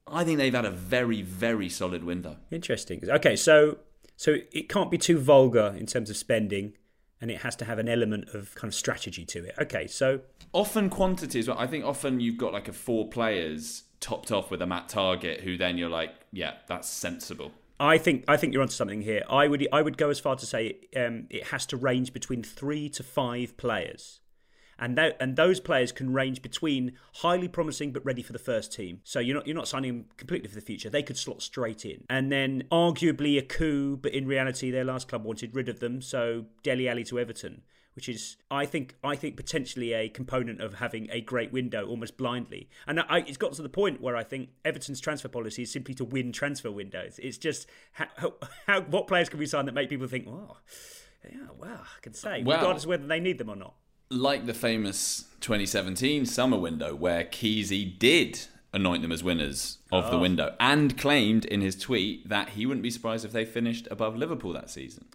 I 0.06 0.24
think 0.24 0.38
they've 0.38 0.54
had 0.54 0.66
a 0.66 0.72
very, 0.72 1.22
very 1.22 1.70
solid 1.70 2.04
window. 2.04 2.38
Interesting. 2.52 3.02
Okay, 3.08 3.36
so 3.36 3.78
so 4.16 4.36
it 4.52 4.70
can't 4.70 4.92
be 4.92 4.98
too 4.98 5.18
vulgar 5.18 5.76
in 5.78 5.86
terms 5.86 6.10
of 6.10 6.18
spending, 6.18 6.74
and 7.22 7.32
it 7.32 7.42
has 7.42 7.56
to 7.58 7.66
have 7.66 7.80
an 7.80 7.88
element 7.88 8.30
of 8.34 8.54
kind 8.56 8.70
of 8.70 8.76
strategy 8.76 9.26
to 9.26 9.46
it. 9.46 9.56
Okay, 9.60 9.88
so 9.88 10.22
Often 10.54 10.92
quantity 10.92 11.40
as 11.40 11.48
well. 11.48 11.58
I 11.58 11.66
think 11.66 11.84
often 11.84 12.20
you've 12.20 12.38
got 12.38 12.54
like 12.54 12.68
a 12.68 12.74
four 12.74 13.10
players 13.10 13.84
topped 14.00 14.32
off 14.32 14.52
with 14.52 14.62
a 14.62 14.68
Matt 14.68 14.88
Targett, 14.88 15.42
who 15.42 15.58
then 15.58 15.80
you're 15.80 15.90
like, 15.90 16.12
yeah, 16.32 16.54
that's 16.68 16.88
sensible. 16.88 17.52
I 17.80 17.98
think 17.98 18.24
I 18.28 18.38
think 18.38 18.54
you're 18.54 18.62
onto 18.62 18.74
something 18.74 19.02
here. 19.02 19.24
I 19.28 19.48
would 19.48 19.68
I 19.74 19.82
would 19.82 19.98
go 19.98 20.12
as 20.12 20.20
far 20.20 20.36
to 20.36 20.46
say 20.46 20.78
um, 20.96 21.26
it 21.32 21.48
has 21.48 21.66
to 21.68 21.78
range 21.78 22.14
between 22.14 22.44
three 22.44 22.88
to 22.90 23.02
five 23.02 23.58
players, 23.58 24.20
and 24.84 24.98
that, 24.98 25.16
and 25.22 25.38
those 25.38 25.62
players 25.62 25.94
can 25.94 26.12
range 26.12 26.42
between 26.42 26.92
highly 27.16 27.48
promising 27.48 27.94
but 27.94 28.04
ready 28.04 28.22
for 28.22 28.34
the 28.34 28.40
first 28.40 28.74
team. 28.74 29.00
So 29.06 29.20
you're 29.20 29.36
not 29.36 29.48
you're 29.48 29.56
not 29.56 29.70
signing 29.70 29.94
them 29.94 30.06
completely 30.18 30.50
for 30.50 30.56
the 30.56 30.62
future. 30.62 30.90
They 30.90 31.04
could 31.04 31.18
slot 31.18 31.42
straight 31.42 31.86
in, 31.86 32.04
and 32.10 32.30
then 32.30 32.66
arguably 32.70 33.38
a 33.38 33.42
coup, 33.42 33.96
but 33.96 34.14
in 34.14 34.28
reality 34.28 34.72
their 34.72 34.84
last 34.84 35.08
club 35.08 35.24
wanted 35.24 35.56
rid 35.56 35.70
of 35.70 35.80
them. 35.80 36.02
So 36.02 36.48
Dele 36.64 36.90
Alli 36.90 37.06
to 37.06 37.20
Everton. 37.20 37.62
Which 37.96 38.10
is, 38.10 38.38
I 38.50 38.66
think, 38.66 38.96
I 39.04 39.16
think 39.16 39.38
potentially 39.38 39.94
a 39.94 40.10
component 40.10 40.62
of 40.62 40.74
having 40.74 41.08
a 41.12 41.22
great 41.22 41.54
window 41.54 41.86
almost 41.86 42.18
blindly, 42.18 42.68
and 42.88 43.00
I, 43.02 43.20
it's 43.20 43.38
got 43.38 43.54
to 43.54 43.62
the 43.62 43.70
point 43.70 44.02
where 44.02 44.16
I 44.16 44.24
think 44.24 44.50
Everton's 44.66 45.00
transfer 45.00 45.28
policy 45.28 45.62
is 45.62 45.72
simply 45.72 45.94
to 45.94 46.04
win 46.04 46.32
transfer 46.32 46.72
windows. 46.72 47.20
It's 47.22 47.38
just 47.38 47.68
how, 47.92 48.08
how, 48.16 48.34
how 48.66 48.82
what 48.82 49.06
players 49.06 49.30
can 49.30 49.38
we 49.38 49.46
sign 49.46 49.68
that 49.68 49.76
make 49.76 49.90
people 49.90 50.08
think, 50.08 50.26
wow, 50.26 50.58
yeah, 51.24 51.50
wow, 51.56 51.82
I 51.82 52.00
can 52.02 52.16
say, 52.16 52.42
Well- 52.42 52.58
regardless 52.58 52.86
of 52.86 52.90
whether 52.90 53.06
they 53.06 53.20
need 53.20 53.38
them 53.38 53.50
or 53.50 53.56
not. 53.56 53.76
Like 54.14 54.46
the 54.46 54.54
famous 54.54 55.26
2017 55.42 56.26
summer 56.26 56.58
window 56.58 56.94
where 56.96 57.24
Keezy 57.26 57.98
did 57.98 58.42
anoint 58.76 59.02
them 59.04 59.12
as 59.12 59.24
winners 59.24 59.78
of 59.92 60.10
the 60.10 60.18
Oh. 60.18 60.22
window, 60.22 60.56
and 60.60 60.98
claimed 60.98 61.46
in 61.46 61.62
his 61.62 61.76
tweet 61.76 62.28
that 62.30 62.50
he 62.50 62.66
wouldn't 62.66 62.82
be 62.82 62.90
surprised 62.90 63.24
if 63.24 63.32
they 63.32 63.46
finished 63.46 63.88
above 63.92 64.16
Liverpool 64.16 64.52
that 64.54 64.68
season. 64.70 65.06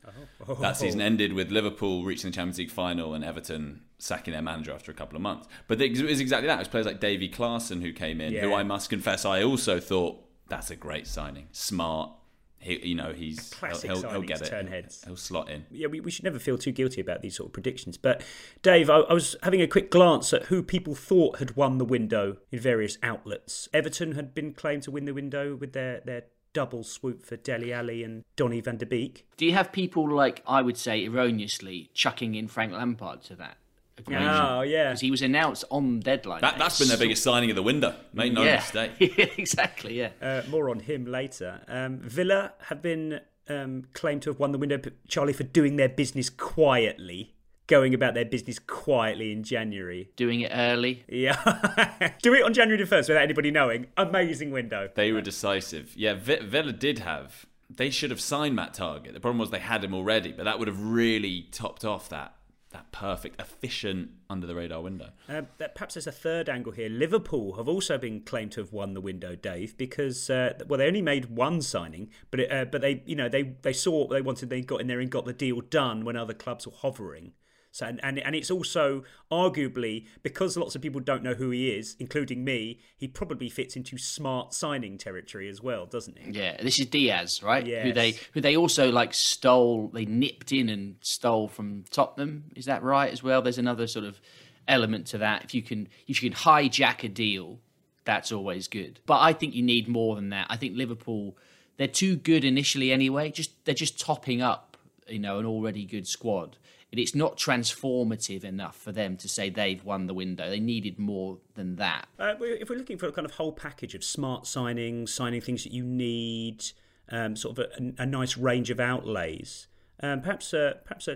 Oh. 0.49 0.55
That 0.55 0.77
season 0.77 1.01
ended 1.01 1.33
with 1.33 1.51
Liverpool 1.51 2.05
reaching 2.05 2.31
the 2.31 2.35
Champions 2.37 2.59
League 2.59 2.71
final 2.71 3.15
and 3.15 3.25
Everton 3.25 3.81
sacking 3.99 4.31
their 4.33 4.43
manager 4.43 4.71
after 4.73 4.93
a 4.93 4.95
couple 4.95 5.17
of 5.17 5.23
months. 5.23 5.49
But 5.67 5.81
it 5.81 6.01
was 6.03 6.21
exactly 6.21 6.47
that. 6.47 6.55
It 6.55 6.59
was 6.61 6.69
players 6.69 6.87
like 6.87 7.01
Davy 7.01 7.29
Klaassen 7.29 7.83
who 7.83 7.93
came 7.93 8.21
in, 8.21 8.33
who 8.35 8.55
I 8.55 8.63
must 8.63 8.91
confess 8.91 9.25
I 9.25 9.43
also 9.43 9.81
thought 9.81 10.25
that's 10.49 10.71
a 10.71 10.77
great 10.77 11.07
signing. 11.09 11.49
Smart. 11.51 12.13
He, 12.61 12.89
you 12.89 12.95
know, 12.95 13.13
he's 13.13 13.51
Classic 13.51 13.91
he'll, 13.91 14.01
he'll, 14.01 14.11
he'll 14.11 14.23
signings 14.23 14.27
get 14.27 14.43
it. 14.43 14.51
turn 14.51 14.67
heads. 14.67 15.05
He'll 15.05 15.17
slot 15.17 15.49
in. 15.49 15.67
yeah, 15.71 15.87
we, 15.87 16.01
we 16.01 16.11
should 16.11 16.25
never 16.25 16.39
feel 16.39 16.59
too 16.59 16.73
guilty 16.73 17.01
about 17.01 17.23
these 17.23 17.37
sort 17.37 17.49
of 17.49 17.53
predictions. 17.53 17.97
But 17.97 18.23
Dave, 18.63 18.91
I, 18.91 18.99
I 18.99 19.13
was 19.13 19.37
having 19.43 19.63
a 19.63 19.67
quick 19.67 19.91
glance 19.91 20.33
at 20.33 20.45
who 20.45 20.63
people 20.63 20.95
thought 20.95 21.39
had 21.39 21.57
won 21.57 21.79
the 21.79 21.85
window 21.85 22.39
in 22.51 22.59
various 22.59 22.99
outlets. 23.03 23.69
Everton 23.73 24.13
had 24.13 24.35
been 24.35 24.53
claimed 24.53 24.83
to 24.85 24.91
win 24.91 25.05
the 25.05 25.15
window 25.15 25.55
with 25.55 25.73
their, 25.73 26.01
their 26.01 26.25
double 26.53 26.83
swoop 26.83 27.25
for 27.25 27.37
Dele 27.37 27.73
Alli 27.73 28.03
and 28.03 28.25
Donny 28.35 28.61
van 28.61 28.79
der 28.79 28.87
Beek. 28.87 29.27
Do 29.37 29.47
you 29.47 29.53
have 29.53 29.71
people 29.71 30.13
like 30.13 30.43
I 30.47 30.63
would 30.63 30.77
say 30.77 31.05
erroneously 31.05 31.91
chucking 31.95 32.35
in 32.35 32.49
Frank 32.49 32.73
Lampard 32.73 33.23
to 33.25 33.37
that? 33.37 33.59
Equation? 33.99 34.23
Oh, 34.23 34.63
yeah. 34.63 34.91
because 34.91 35.01
he 35.01 35.11
was 35.11 35.23
announced 35.23 35.65
on 35.71 36.01
deadline. 36.01 36.41
That, 36.41 36.59
that's 36.59 36.79
been 36.79 36.89
their 36.89 36.99
biggest 36.99 37.23
signing 37.23 37.51
of 37.51 37.57
the 37.57 37.63
window. 37.63 37.95
Make 38.13 38.33
no 38.33 38.43
yeah. 38.43 38.57
mistake. 38.57 38.93
exactly. 39.39 39.99
Yeah. 39.99 40.11
Uh, 40.21 40.43
more 40.49 40.71
on 40.71 40.81
him 40.81 41.07
later. 41.07 41.61
Um, 41.69 41.99
Villa 41.99 42.53
have 42.67 42.83
been 42.83 43.21
um, 43.49 43.85
claimed 43.93 44.23
to 44.23 44.31
have 44.31 44.39
won 44.39 44.53
the 44.53 44.59
window, 44.59 44.81
Charlie, 45.09 45.33
for 45.33 45.45
doing 45.45 45.77
their 45.77 45.89
business 45.89 46.31
quietly. 46.31 47.35
Going 47.67 47.93
about 47.93 48.15
their 48.15 48.25
business 48.25 48.59
quietly 48.59 49.31
in 49.31 49.43
January. 49.43 50.09
Doing 50.17 50.41
it 50.41 50.51
early. 50.55 51.05
Yeah. 51.07 52.13
Do 52.23 52.33
it 52.33 52.43
on 52.43 52.55
January 52.55 52.83
the 52.83 52.89
1st 52.89 53.09
without 53.09 53.23
anybody 53.23 53.51
knowing. 53.51 53.89
Amazing 53.99 54.53
window. 54.53 54.89
They 54.95 55.13
were 55.13 55.21
decisive. 55.21 55.93
Yeah, 55.95 56.15
v- 56.15 56.41
Villa 56.41 56.73
did 56.73 57.01
have. 57.01 57.45
They 57.69 57.91
should 57.91 58.11
have 58.11 58.23
signed 58.23 58.57
Matt 58.57 58.73
Targett. 58.73 59.13
The 59.13 59.21
problem 59.21 59.39
was 59.39 59.51
they 59.51 59.59
had 59.59 59.85
him 59.85 59.93
already, 59.93 60.33
but 60.33 60.45
that 60.45 60.59
would 60.59 60.67
have 60.67 60.83
really 60.83 61.47
topped 61.53 61.85
off 61.85 62.09
that 62.09 62.38
that 62.71 62.91
perfect, 62.93 63.41
efficient 63.41 64.11
under 64.29 64.47
the 64.47 64.55
radar 64.55 64.83
window. 64.83 65.11
Uh, 65.29 65.43
perhaps 65.75 65.95
there's 65.95 66.07
a 66.07 66.13
third 66.13 66.49
angle 66.49 66.73
here. 66.73 66.89
Liverpool 66.89 67.55
have 67.55 67.69
also 67.69 67.97
been 67.97 68.21
claimed 68.21 68.53
to 68.53 68.61
have 68.61 68.73
won 68.73 68.95
the 68.95 69.01
window, 69.01 69.35
Dave, 69.35 69.77
because 69.77 70.29
uh, 70.29 70.53
well, 70.67 70.79
they 70.79 70.87
only 70.87 71.03
made 71.03 71.27
one 71.27 71.63
signing, 71.63 72.11
but 72.31 72.41
it, 72.41 72.53
uh, 72.53 72.65
but 72.67 72.81
they 72.81 73.03
you 73.07 73.17
know 73.17 73.29
they 73.29 73.55
they 73.63 73.73
saw 73.73 74.01
what 74.01 74.11
they 74.11 74.21
wanted, 74.21 74.51
they 74.51 74.61
got 74.61 74.81
in 74.81 74.87
there 74.87 75.01
and 75.01 75.11
got 75.11 75.25
the 75.25 75.33
deal 75.33 75.61
done 75.61 76.05
when 76.05 76.17
other 76.17 76.35
clubs 76.35 76.67
were 76.67 76.73
hovering. 76.75 77.33
So 77.71 77.87
and, 77.87 78.01
and 78.03 78.19
and 78.19 78.35
it's 78.35 78.51
also 78.51 79.05
arguably 79.31 80.07
because 80.23 80.57
lots 80.57 80.75
of 80.75 80.83
people 80.83 81.01
don't 81.01 81.23
know 81.23 81.35
who 81.35 81.51
he 81.51 81.71
is, 81.71 81.97
including 81.99 82.45
me. 82.45 82.81
He 82.97 83.07
probably 83.07 83.49
fits 83.49 83.77
into 83.77 83.99
smart 83.99 84.55
signing 84.55 84.99
territory 84.99 85.49
as 85.49 85.63
well, 85.63 85.87
doesn't 85.87 86.19
he? 86.19 86.33
Yeah, 86.33 86.57
this 86.63 86.79
is 86.79 86.87
Diaz, 86.87 87.43
right? 87.43 87.67
Yeah. 87.67 87.83
Who 87.83 87.93
they 87.93 88.15
who 88.33 88.41
they 88.41 88.57
also 88.57 88.91
like 88.91 89.15
stole, 89.15 89.89
they 89.89 90.07
nipped 90.07 90.53
in 90.53 90.69
and 90.69 90.97
stole 91.01 91.49
from 91.49 91.85
Tottenham. 91.91 92.45
Is 92.57 92.65
that 92.65 92.83
right 92.83 93.13
as 93.13 93.23
well? 93.23 93.43
There's 93.43 93.59
another 93.59 93.87
sort 93.87 94.05
of 94.05 94.21
element 94.67 95.07
to 95.09 95.19
that. 95.19 95.45
If 95.45 95.55
you 95.55 95.63
can 95.63 95.89
if 96.07 96.23
you 96.23 96.31
can 96.31 96.39
hijack 96.39 97.05
a 97.05 97.09
deal, 97.09 97.59
that's 98.05 98.33
always 98.33 98.69
good. 98.69 99.01
But 99.07 99.21
I 99.21 99.33
think 99.33 99.55
you 99.55 99.63
need 99.63 99.89
more 99.89 100.17
than 100.17 100.31
that. 100.31 100.47
I 100.49 100.57
think 100.57 100.77
Liverpool 100.77 101.37
they're 101.79 101.87
too 101.87 102.17
good 102.17 102.45
initially 102.45 102.93
anyway. 102.93 103.31
Just 103.31 103.65
they're 103.65 103.75
just 103.75 103.99
topping 103.99 104.43
up, 104.43 104.77
you 105.07 105.19
know, 105.19 105.39
an 105.39 105.47
already 105.47 105.85
good 105.85 106.07
squad. 106.07 106.59
And 106.91 106.99
it's 106.99 107.15
not 107.15 107.37
transformative 107.37 108.45
enough 108.45 108.77
for 108.77 108.93
them 108.93 109.19
to 109.19 109.29
say 109.29 109.51
they've 109.51 109.85
won 109.85 110.07
the 110.07 110.15
window. 110.15 110.49
They 110.49 110.61
needed 110.61 110.99
more 110.99 111.39
than 111.55 111.77
that. 111.77 112.09
Uh, 112.19 112.35
if 112.41 112.71
we're 112.71 112.79
looking 112.79 112.97
for 112.97 113.07
a 113.07 113.13
kind 113.13 113.27
of 113.27 113.33
whole 113.33 113.53
package 113.53 113.95
of 113.95 114.03
smart 114.03 114.45
signings, 114.45 115.11
signing 115.11 115.43
things 115.43 115.65
that 115.65 115.73
you 115.73 115.85
need, 115.85 116.65
um, 117.11 117.37
sort 117.37 117.59
of 117.59 117.67
a, 117.79 118.03
a 118.03 118.07
nice 118.07 118.39
range 118.39 118.71
of 118.71 118.81
outlays, 118.81 119.69
um, 120.03 120.23
perhaps 120.23 120.55
uh, 120.55 120.75
perhaps 120.85 121.09
a, 121.09 121.13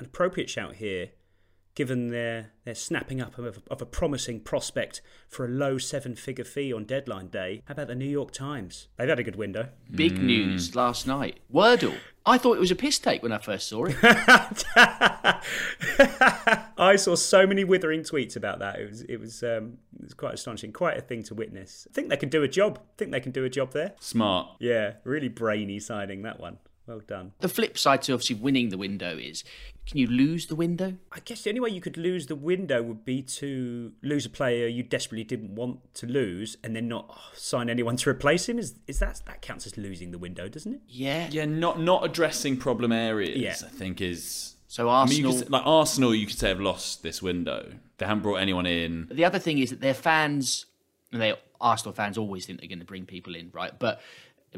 an 0.00 0.06
appropriate 0.06 0.50
shout 0.50 0.76
here, 0.76 1.10
given 1.74 2.08
their 2.08 2.50
their 2.64 2.74
snapping 2.74 3.20
up 3.20 3.38
of, 3.38 3.62
of 3.70 3.80
a 3.80 3.86
promising 3.86 4.40
prospect 4.40 5.02
for 5.28 5.44
a 5.44 5.48
low 5.48 5.78
seven 5.78 6.16
figure 6.16 6.44
fee 6.44 6.72
on 6.72 6.84
deadline 6.84 7.28
day. 7.28 7.62
How 7.66 7.72
about 7.72 7.88
the 7.88 7.94
New 7.94 8.04
York 8.10 8.32
Times? 8.32 8.88
They've 8.96 9.08
had 9.08 9.20
a 9.20 9.24
good 9.24 9.36
window. 9.36 9.68
Big 9.90 10.20
news 10.20 10.74
last 10.74 11.06
night. 11.06 11.40
Wordle. 11.52 11.96
I 12.24 12.38
thought 12.38 12.56
it 12.56 12.60
was 12.60 12.70
a 12.70 12.76
piss 12.76 12.98
take 12.98 13.22
when 13.22 13.32
I 13.32 13.38
first 13.38 13.68
saw 13.68 13.86
it. 13.86 13.96
I 16.78 16.96
saw 16.96 17.14
so 17.16 17.46
many 17.46 17.64
withering 17.64 18.02
tweets 18.02 18.36
about 18.36 18.60
that. 18.60 18.78
It 18.78 18.88
was 18.88 19.02
it 19.02 19.18
was 19.18 19.42
um, 19.42 19.78
it 19.98 20.04
was 20.04 20.14
quite 20.14 20.34
astonishing, 20.34 20.72
quite 20.72 20.96
a 20.96 21.00
thing 21.00 21.22
to 21.24 21.34
witness. 21.34 21.86
I 21.90 21.94
think 21.94 22.08
they 22.10 22.16
can 22.16 22.28
do 22.28 22.42
a 22.42 22.48
job. 22.48 22.78
I 22.80 22.96
think 22.96 23.10
they 23.10 23.20
can 23.20 23.32
do 23.32 23.44
a 23.44 23.50
job 23.50 23.72
there. 23.72 23.94
Smart. 24.00 24.48
Yeah, 24.60 24.94
really 25.04 25.28
brainy 25.28 25.80
signing 25.80 26.22
that 26.22 26.38
one. 26.38 26.58
Well 26.92 27.00
done. 27.06 27.32
The 27.40 27.48
flip 27.48 27.78
side 27.78 28.02
to 28.02 28.12
obviously 28.12 28.36
winning 28.36 28.68
the 28.68 28.76
window 28.76 29.16
is 29.16 29.44
can 29.86 29.96
you 29.96 30.06
lose 30.06 30.46
the 30.46 30.54
window? 30.54 30.98
I 31.10 31.20
guess 31.20 31.42
the 31.42 31.48
only 31.48 31.60
way 31.60 31.70
you 31.70 31.80
could 31.80 31.96
lose 31.96 32.26
the 32.26 32.36
window 32.36 32.82
would 32.82 33.02
be 33.02 33.22
to 33.22 33.92
lose 34.02 34.26
a 34.26 34.30
player 34.30 34.66
you 34.66 34.82
desperately 34.82 35.24
didn't 35.24 35.54
want 35.54 35.94
to 35.94 36.06
lose, 36.06 36.58
and 36.62 36.76
then 36.76 36.88
not 36.88 37.18
sign 37.34 37.70
anyone 37.70 37.96
to 37.96 38.10
replace 38.10 38.46
him. 38.46 38.58
Is 38.58 38.74
is 38.86 38.98
that 38.98 39.22
that 39.24 39.40
counts 39.40 39.66
as 39.66 39.78
losing 39.78 40.10
the 40.10 40.18
window, 40.18 40.48
doesn't 40.48 40.74
it? 40.74 40.80
Yeah. 40.86 41.28
Yeah, 41.30 41.46
not 41.46 41.80
not 41.80 42.04
addressing 42.04 42.58
problem 42.58 42.92
areas. 42.92 43.38
Yeah. 43.38 43.54
I 43.66 43.70
think 43.70 44.02
is. 44.02 44.56
So 44.68 44.90
I 44.90 45.06
mean, 45.06 45.20
you 45.20 45.28
Arsenal. 45.28 45.32
could 45.32 45.40
say- 45.40 45.50
like 45.50 45.62
Arsenal, 45.66 46.14
you 46.14 46.26
could 46.26 46.38
say 46.38 46.48
have 46.50 46.60
lost 46.60 47.02
this 47.02 47.22
window. 47.22 47.72
They 47.96 48.04
haven't 48.04 48.22
brought 48.22 48.36
anyone 48.36 48.66
in. 48.66 49.08
The 49.10 49.24
other 49.24 49.38
thing 49.38 49.58
is 49.58 49.70
that 49.70 49.80
their 49.80 49.94
fans, 49.94 50.66
and 51.10 51.22
they 51.22 51.34
Arsenal 51.58 51.94
fans 51.94 52.18
always 52.18 52.44
think 52.44 52.60
they're 52.60 52.68
going 52.68 52.80
to 52.80 52.84
bring 52.84 53.06
people 53.06 53.34
in, 53.34 53.48
right? 53.54 53.72
But 53.78 54.02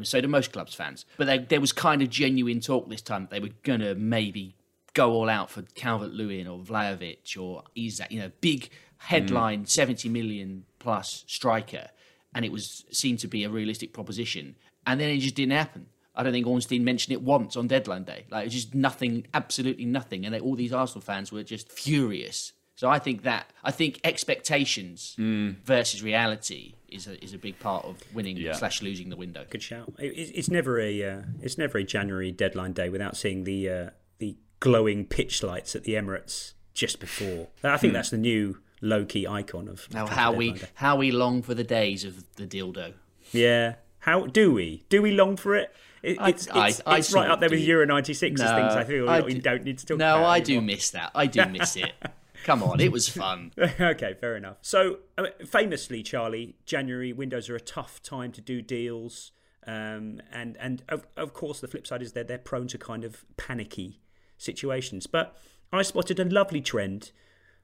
so 0.03 0.21
do 0.21 0.29
most 0.29 0.53
clubs 0.53 0.75
fans. 0.75 1.05
But 1.17 1.27
they, 1.27 1.39
there 1.39 1.61
was 1.61 1.73
kind 1.73 2.03
of 2.03 2.11
genuine 2.11 2.61
talk 2.61 2.89
this 2.89 3.03
time 3.03 3.23
that 3.23 3.31
they 3.31 3.41
were 3.41 3.55
going 3.63 3.81
to 3.81 3.95
maybe 3.95 4.57
go 4.95 5.13
all 5.13 5.29
out 5.29 5.51
for 5.51 5.63
Calvert 5.75 6.13
Lewin 6.13 6.47
or 6.47 6.59
Vlahovic 6.61 7.41
or 7.41 7.65
Isak, 7.75 8.11
you 8.11 8.21
know, 8.21 8.31
big 8.41 8.71
headline, 8.99 9.65
mm. 9.65 9.69
70 9.69 10.09
million 10.09 10.65
plus 10.79 11.25
striker. 11.27 11.89
And 12.35 12.45
it 12.45 12.53
was 12.53 12.85
seen 12.91 13.17
to 13.19 13.29
be 13.29 13.45
a 13.45 13.51
realistic 13.51 13.93
proposition. 13.93 14.57
And 14.87 15.01
then 15.01 15.11
it 15.11 15.19
just 15.19 15.35
didn't 15.35 15.53
happen. 15.53 15.87
I 16.17 16.23
don't 16.23 16.33
think 16.33 16.47
Ornstein 16.47 16.85
mentioned 16.85 17.13
it 17.13 17.23
once 17.23 17.57
on 17.57 17.67
deadline 17.67 18.05
day. 18.05 18.27
Like, 18.31 18.43
it 18.43 18.47
was 18.47 18.55
just 18.55 18.75
nothing, 18.75 19.27
absolutely 19.35 19.85
nothing. 19.85 20.25
And 20.25 20.35
they, 20.35 20.41
all 20.41 20.55
these 20.55 20.73
Arsenal 20.73 21.03
fans 21.03 21.33
were 21.33 21.43
just 21.43 21.73
furious. 21.73 22.53
So 22.77 22.89
I 22.91 22.99
think 22.99 23.23
that, 23.23 23.51
I 23.63 23.71
think 23.71 24.01
expectations 24.03 25.15
versus 25.19 26.03
reality 26.03 26.75
is 26.89 27.07
a, 27.07 27.23
is 27.25 27.33
a 27.33 27.39
big 27.39 27.59
part 27.59 27.85
of 27.85 27.97
winning 28.13 28.37
Yeah. 28.37 28.53
slash 28.53 28.83
losing 28.83 29.11
the 29.11 29.17
window. 29.17 29.45
Good 29.49 29.63
shout. 29.63 29.93
It, 29.99 30.07
it's 30.17 30.31
it's 30.33 30.51
never 30.51 30.81
a 30.81 31.03
uh, 31.05 31.23
it's 31.41 31.57
never 31.59 31.79
a 31.79 31.85
January 31.85 32.31
deadline 32.33 32.73
day 32.73 32.89
without 32.89 33.17
seeing 33.17 33.45
the 33.45 33.69
uh, 33.69 33.91
the 34.19 34.37
glowing 34.61 35.05
pitch 35.05 35.43
lights 35.43 35.75
at 35.77 35.85
the 35.85 35.95
Emirates 35.95 36.55
just 36.73 36.99
before. 37.01 37.49
I 37.63 37.77
think 37.77 37.93
Hmm. 37.93 37.95
that's 37.95 38.11
the 38.11 38.19
new 38.19 38.59
low 38.81 39.05
key 39.05 39.27
icon 39.27 39.69
of 39.69 39.93
Now, 39.93 40.07
how 40.07 40.33
we 40.33 40.53
day. 40.53 40.67
how 40.75 40.97
we 40.97 41.11
long 41.13 41.43
for 41.43 41.55
the 41.55 41.65
days 41.65 42.05
of 42.05 42.25
the 42.37 42.47
dildo. 42.47 42.95
Yeah. 43.33 43.77
How 44.01 44.27
do 44.27 44.53
we? 44.53 44.85
Do 44.89 45.01
we 45.01 45.13
long 45.13 45.37
for 45.37 45.55
it? 45.57 45.75
it 46.03 46.19
it's 46.21 46.49
I- 46.51 46.69
it's, 46.69 46.81
I 46.87 46.99
it's 46.99 47.09
sort 47.09 47.23
right 47.23 47.31
up 47.33 47.41
there 47.41 47.47
of 47.47 47.53
with. 47.53 47.61
Euro 47.61 47.87
'96 47.87 48.41
as 48.41 48.51
things 48.51 48.75
I 48.75 48.85
feel 48.85 49.09
I 49.09 49.21
we 49.21 49.35
do- 49.35 49.41
don't 49.41 49.65
need 49.65 49.79
to 49.79 49.87
talk 49.87 49.95
about. 49.97 50.05
No, 50.17 50.17
about. 50.19 50.29
I 50.31 50.41
do 50.41 50.61
miss 50.61 50.91
that. 50.91 51.13
I 51.15 51.27
do 51.27 51.45
miss 51.47 51.77
it. 51.77 51.93
Come 52.45 52.63
on, 52.63 52.79
it 52.79 52.93
was 52.93 53.09
fun. 53.23 53.53
okay, 53.59 54.15
fair 54.15 54.37
enough. 54.37 54.59
So, 54.63 54.99
famously, 55.45 56.03
Charlie, 56.03 56.57
January 56.67 57.13
windows 57.13 57.49
are 57.51 57.57
a 57.57 57.61
tough 57.61 58.03
time 58.03 58.31
to 58.33 58.41
do 58.41 58.63
deals, 58.63 59.33
um, 59.67 60.21
and 60.31 60.57
and 60.61 60.83
of, 60.89 61.07
of 61.17 61.33
course 61.33 61.61
the 61.61 61.69
flip 61.69 61.87
side 61.87 62.03
is 62.03 62.13
that 62.13 62.29
they're 62.29 62.39
prone 62.39 62.69
to 62.69 62.79
kind 62.79 63.03
of 63.03 63.25
panicky 63.37 64.01
situations. 64.39 65.07
But 65.07 65.37
I 65.73 65.83
spotted 65.83 66.21
a 66.21 66.25
lovely 66.25 66.61
trend 66.61 67.11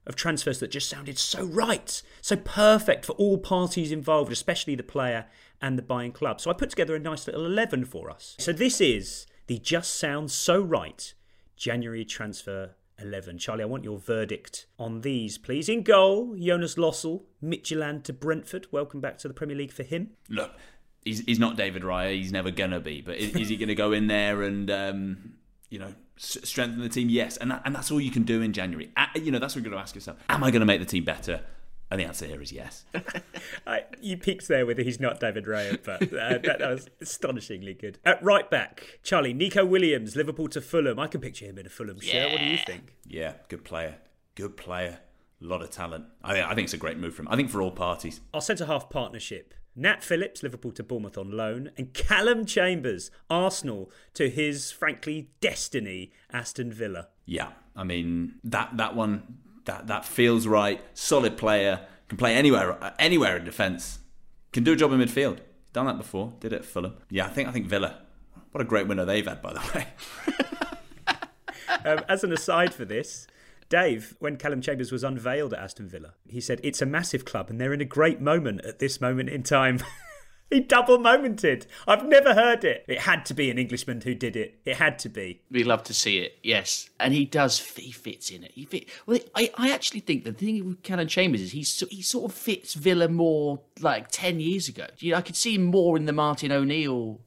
of 0.06 0.16
transfers 0.16 0.60
that 0.60 0.70
just 0.70 0.88
sounded 0.88 1.18
so 1.18 1.44
right, 1.44 2.02
so 2.22 2.34
perfect 2.36 3.04
for 3.04 3.12
all 3.12 3.36
parties 3.36 3.92
involved, 3.92 4.32
especially 4.32 4.74
the 4.74 4.82
player 4.82 5.26
and 5.60 5.76
the 5.76 5.82
buying 5.82 6.10
club. 6.10 6.40
So 6.40 6.50
I 6.50 6.54
put 6.54 6.70
together 6.70 6.96
a 6.96 6.98
nice 6.98 7.26
little 7.26 7.44
eleven 7.44 7.84
for 7.84 8.10
us. 8.10 8.34
So 8.38 8.52
this 8.52 8.80
is 8.80 9.26
the 9.46 9.58
just 9.58 9.94
sounds 9.94 10.32
so 10.32 10.60
right 10.60 11.12
January 11.56 12.04
transfer 12.04 12.76
11. 13.00 13.38
Charlie, 13.38 13.62
I 13.62 13.66
want 13.66 13.84
your 13.84 13.98
verdict 13.98 14.66
on 14.78 15.00
these, 15.00 15.38
please. 15.38 15.68
In 15.68 15.82
goal, 15.82 16.36
Jonas 16.38 16.74
Lössl, 16.76 17.22
Midtjylland 17.42 18.04
to 18.04 18.12
Brentford. 18.12 18.66
Welcome 18.70 19.00
back 19.00 19.18
to 19.18 19.28
the 19.28 19.34
Premier 19.34 19.56
League 19.56 19.72
for 19.72 19.82
him. 19.82 20.10
Look, 20.28 20.52
he's 21.04 21.20
he's 21.20 21.38
not 21.38 21.56
David 21.56 21.82
Raya. 21.82 22.14
He's 22.14 22.32
never 22.32 22.50
gonna 22.50 22.80
be. 22.80 23.00
But 23.00 23.16
is, 23.16 23.34
is 23.34 23.48
he 23.48 23.56
gonna 23.56 23.74
go 23.74 23.92
in 23.92 24.06
there 24.06 24.42
and 24.42 24.70
um, 24.70 25.32
you 25.68 25.78
know 25.78 25.94
strengthen 26.16 26.80
the 26.80 26.88
team? 26.88 27.08
Yes, 27.08 27.36
and 27.36 27.50
that, 27.50 27.62
and 27.64 27.74
that's 27.74 27.90
all 27.90 28.00
you 28.00 28.10
can 28.10 28.24
do 28.24 28.42
in 28.42 28.52
January. 28.52 28.92
You 29.14 29.30
know 29.30 29.38
that's 29.38 29.54
what 29.54 29.64
you're 29.64 29.70
gonna 29.70 29.82
ask 29.82 29.94
yourself. 29.94 30.18
Am 30.28 30.44
I 30.44 30.50
gonna 30.50 30.66
make 30.66 30.80
the 30.80 30.86
team 30.86 31.04
better? 31.04 31.42
And 31.90 32.00
the 32.00 32.04
answer 32.04 32.26
here 32.26 32.40
is 32.40 32.52
yes. 32.52 32.84
I, 33.66 33.84
you 34.00 34.16
peaked 34.16 34.46
there 34.46 34.64
with 34.64 34.78
he's 34.78 35.00
not 35.00 35.18
David 35.18 35.46
Raya, 35.46 35.78
but 35.82 36.02
uh, 36.02 36.38
that, 36.38 36.58
that 36.58 36.60
was 36.60 36.88
astonishingly 37.00 37.74
good. 37.74 37.98
At 38.04 38.22
right 38.22 38.48
back, 38.48 39.00
Charlie, 39.02 39.34
Neco 39.34 39.64
Williams, 39.64 40.14
Liverpool 40.14 40.48
to 40.48 40.60
Fulham. 40.60 41.00
I 41.00 41.08
can 41.08 41.20
picture 41.20 41.46
him 41.46 41.58
in 41.58 41.66
a 41.66 41.70
Fulham 41.70 41.98
shirt. 42.00 42.30
What 42.30 42.38
do 42.38 42.46
you 42.46 42.58
think? 42.58 42.94
Yeah, 43.06 43.34
good 43.48 43.64
player. 43.64 43.96
Good 44.36 44.56
player. 44.56 45.00
A 45.42 45.44
lot 45.44 45.62
of 45.62 45.70
talent. 45.70 46.04
I, 46.22 46.42
I 46.42 46.54
think 46.54 46.66
it's 46.66 46.74
a 46.74 46.78
great 46.78 46.98
move 46.98 47.14
for 47.14 47.22
him. 47.22 47.28
I 47.28 47.36
think 47.36 47.50
for 47.50 47.60
all 47.60 47.72
parties. 47.72 48.20
Our 48.32 48.40
centre 48.40 48.66
half 48.66 48.88
partnership 48.88 49.54
Nat 49.76 50.02
Phillips, 50.02 50.42
Liverpool 50.42 50.72
to 50.72 50.82
Bournemouth 50.82 51.16
on 51.16 51.30
loan, 51.30 51.70
and 51.76 51.94
Callum 51.94 52.44
Chambers, 52.44 53.10
Arsenal 53.28 53.90
to 54.14 54.28
his 54.28 54.70
frankly 54.72 55.30
destiny, 55.40 56.12
Aston 56.32 56.72
Villa. 56.72 57.08
Yeah, 57.24 57.50
I 57.76 57.84
mean 57.84 58.34
that 58.44 58.76
that 58.76 58.94
one 58.94 59.38
that 59.70 59.86
that 59.86 60.04
feels 60.04 60.46
right. 60.46 60.82
Solid 60.94 61.36
player, 61.36 61.86
can 62.08 62.18
play 62.18 62.34
anywhere 62.34 62.94
anywhere 62.98 63.36
in 63.36 63.44
defence, 63.44 64.00
can 64.52 64.64
do 64.64 64.72
a 64.72 64.76
job 64.76 64.92
in 64.92 65.00
midfield. 65.00 65.38
Done 65.72 65.86
that 65.86 65.98
before, 65.98 66.32
did 66.40 66.52
it 66.52 66.56
at 66.56 66.64
Fulham. 66.64 66.96
Yeah, 67.08 67.26
I 67.26 67.28
think 67.28 67.48
I 67.48 67.52
think 67.52 67.66
Villa. 67.66 68.00
What 68.50 68.60
a 68.60 68.64
great 68.64 68.88
winner 68.88 69.04
they've 69.04 69.26
had, 69.26 69.40
by 69.40 69.52
the 69.52 69.60
way. 69.74 69.86
um, 71.84 72.04
as 72.08 72.24
an 72.24 72.32
aside 72.32 72.74
for 72.74 72.84
this, 72.84 73.28
Dave, 73.68 74.16
when 74.18 74.36
Callum 74.36 74.60
Chambers 74.60 74.90
was 74.90 75.04
unveiled 75.04 75.54
at 75.54 75.60
Aston 75.60 75.88
Villa, 75.88 76.14
he 76.26 76.40
said, 76.40 76.60
It's 76.64 76.82
a 76.82 76.86
massive 76.86 77.24
club 77.24 77.48
and 77.48 77.60
they're 77.60 77.72
in 77.72 77.80
a 77.80 77.84
great 77.84 78.20
moment 78.20 78.64
at 78.64 78.80
this 78.80 79.00
moment 79.00 79.28
in 79.28 79.44
time. 79.44 79.78
he 80.50 80.60
double 80.60 80.98
momented. 80.98 81.66
I've 81.86 82.04
never 82.04 82.34
heard 82.34 82.64
it. 82.64 82.84
It 82.88 83.00
had 83.00 83.24
to 83.26 83.34
be 83.34 83.50
an 83.50 83.58
Englishman 83.58 84.00
who 84.00 84.14
did 84.14 84.36
it. 84.36 84.58
It 84.64 84.76
had 84.76 84.98
to 85.00 85.08
be. 85.08 85.42
We 85.50 85.64
love 85.64 85.84
to 85.84 85.94
see 85.94 86.18
it, 86.18 86.38
yes. 86.42 86.90
And 86.98 87.14
he 87.14 87.24
does, 87.24 87.58
he 87.58 87.92
fits 87.92 88.30
in 88.30 88.44
it. 88.44 88.52
He 88.52 88.64
fit, 88.64 88.88
well, 89.06 89.18
I, 89.34 89.50
I 89.56 89.70
actually 89.70 90.00
think 90.00 90.24
the 90.24 90.32
thing 90.32 90.66
with 90.66 90.82
Callum 90.82 91.06
Chambers 91.06 91.40
is 91.40 91.52
he's, 91.52 91.80
he 91.88 92.02
sort 92.02 92.30
of 92.30 92.36
fits 92.36 92.74
Villa 92.74 93.08
more 93.08 93.60
like 93.80 94.08
10 94.10 94.40
years 94.40 94.68
ago. 94.68 94.86
You 94.98 95.12
know, 95.12 95.18
I 95.18 95.22
could 95.22 95.36
see 95.36 95.54
him 95.54 95.64
more 95.64 95.96
in 95.96 96.06
the 96.06 96.12
Martin 96.12 96.52
O'Neill 96.52 97.20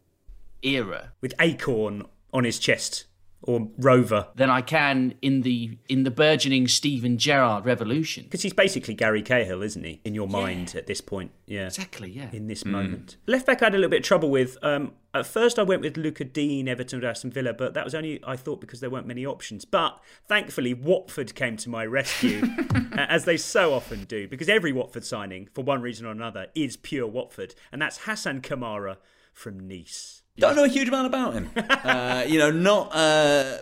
era. 0.62 1.14
With 1.22 1.34
Acorn 1.40 2.06
on 2.34 2.44
his 2.44 2.60
chest 2.60 3.06
or 3.44 3.70
Rover 3.78 4.28
than 4.36 4.50
I 4.50 4.62
can 4.62 5.16
in 5.22 5.42
the 5.42 5.78
in 5.90 6.04
the 6.04 6.12
burgeoning 6.12 6.68
Steven 6.68 7.18
Gerrard 7.18 7.66
revolution. 7.66 8.24
Because 8.24 8.42
he's 8.42 8.54
basically 8.54 8.94
Gary 8.94 9.22
Cahill, 9.22 9.62
isn't 9.62 9.84
he? 9.84 10.02
In 10.06 10.16
your 10.16 10.28
mind 10.28 10.74
yeah. 10.74 10.80
at 10.80 10.88
this 10.88 11.02
point, 11.02 11.32
yeah, 11.46 11.66
exactly, 11.66 12.10
yeah. 12.10 12.30
In 12.32 12.48
this 12.48 12.64
mm. 12.64 12.72
moment, 12.72 13.18
left 13.28 13.46
back 13.46 13.62
I 13.62 13.66
had 13.66 13.74
a 13.74 13.78
little 13.78 13.90
bit 13.90 14.00
of 14.00 14.06
trouble 14.06 14.30
with. 14.30 14.58
Um, 14.64 14.94
at 15.16 15.28
first, 15.28 15.60
I 15.60 15.64
went 15.64 15.82
with 15.82 15.96
Luca 15.96 16.24
Dean, 16.24 16.68
Everton, 16.68 17.04
Aston 17.04 17.30
Villa, 17.30 17.54
but 17.54 17.76
that 17.76 17.86
was 17.86 17.94
only 17.94 18.20
I 18.26 18.36
thought 18.36 18.60
because 18.60 18.80
there 18.80 18.90
weren't 18.90 19.06
many 19.06 19.26
options. 19.26 19.64
But 19.64 20.00
thankfully, 20.28 20.74
Watford 20.74 21.36
came 21.36 21.56
to 21.58 21.70
my 21.70 21.86
rescue, 21.86 22.42
as 22.94 23.26
they 23.26 23.38
so 23.38 23.74
often 23.74 24.06
do, 24.06 24.28
because 24.28 24.50
every 24.50 24.72
Watford 24.72 25.06
signing, 25.06 25.50
for 25.54 25.64
one 25.64 25.82
reason 25.82 26.08
or 26.08 26.12
another, 26.12 26.48
is 26.56 26.78
pure 26.78 27.08
Watford, 27.08 27.54
and 27.72 27.82
that's 27.82 28.00
Hassan 28.06 28.42
Kamara 28.42 28.98
from 29.34 29.68
Nice. 29.68 30.23
Don't 30.38 30.56
know 30.56 30.64
a 30.64 30.68
huge 30.68 30.88
amount 30.88 31.08
about 31.08 31.34
him. 31.34 31.52
uh, 31.56 32.26
you 32.28 32.40
know, 32.40 32.52
not 32.52 32.96
uh, 32.96 33.62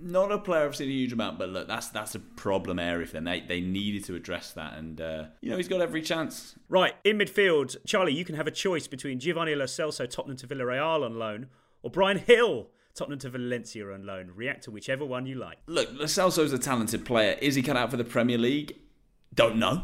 not 0.00 0.30
a 0.30 0.38
player 0.38 0.64
I've 0.64 0.76
seen 0.76 0.88
a 0.88 0.92
huge 0.92 1.12
amount, 1.12 1.38
but 1.38 1.48
look, 1.48 1.66
that's 1.66 1.88
that's 1.88 2.14
a 2.14 2.20
problem 2.20 2.78
area 2.78 3.06
for 3.06 3.14
them. 3.14 3.24
They 3.24 3.40
they 3.40 3.60
needed 3.60 4.04
to 4.04 4.14
address 4.14 4.52
that, 4.52 4.74
and 4.74 5.00
uh, 5.00 5.24
you 5.40 5.50
know 5.50 5.56
he's 5.56 5.68
got 5.68 5.80
every 5.80 6.02
chance. 6.02 6.54
Right 6.68 6.94
in 7.04 7.18
midfield, 7.18 7.76
Charlie, 7.86 8.14
you 8.14 8.24
can 8.24 8.36
have 8.36 8.46
a 8.46 8.52
choice 8.52 8.86
between 8.86 9.18
Giovanni 9.18 9.54
Lo 9.54 9.64
Celso, 9.64 10.08
Tottenham 10.08 10.36
to 10.38 10.46
Villarreal 10.46 11.04
on 11.04 11.18
loan, 11.18 11.48
or 11.82 11.90
Bryan 11.90 12.22
Gil. 12.26 12.68
Tottenham 12.94 13.18
to 13.18 13.28
Valencia 13.28 13.92
on 13.92 14.06
loan. 14.06 14.32
React 14.34 14.64
to 14.64 14.70
whichever 14.70 15.04
one 15.04 15.26
you 15.26 15.34
like. 15.34 15.58
Look, 15.66 15.90
Lo 15.92 16.06
Celso's 16.06 16.54
a 16.54 16.58
talented 16.58 17.04
player. 17.04 17.36
Is 17.42 17.54
he 17.54 17.62
cut 17.62 17.76
out 17.76 17.90
for 17.90 17.98
the 17.98 18.04
Premier 18.04 18.38
League? 18.38 18.74
Don't 19.34 19.56
know. 19.56 19.82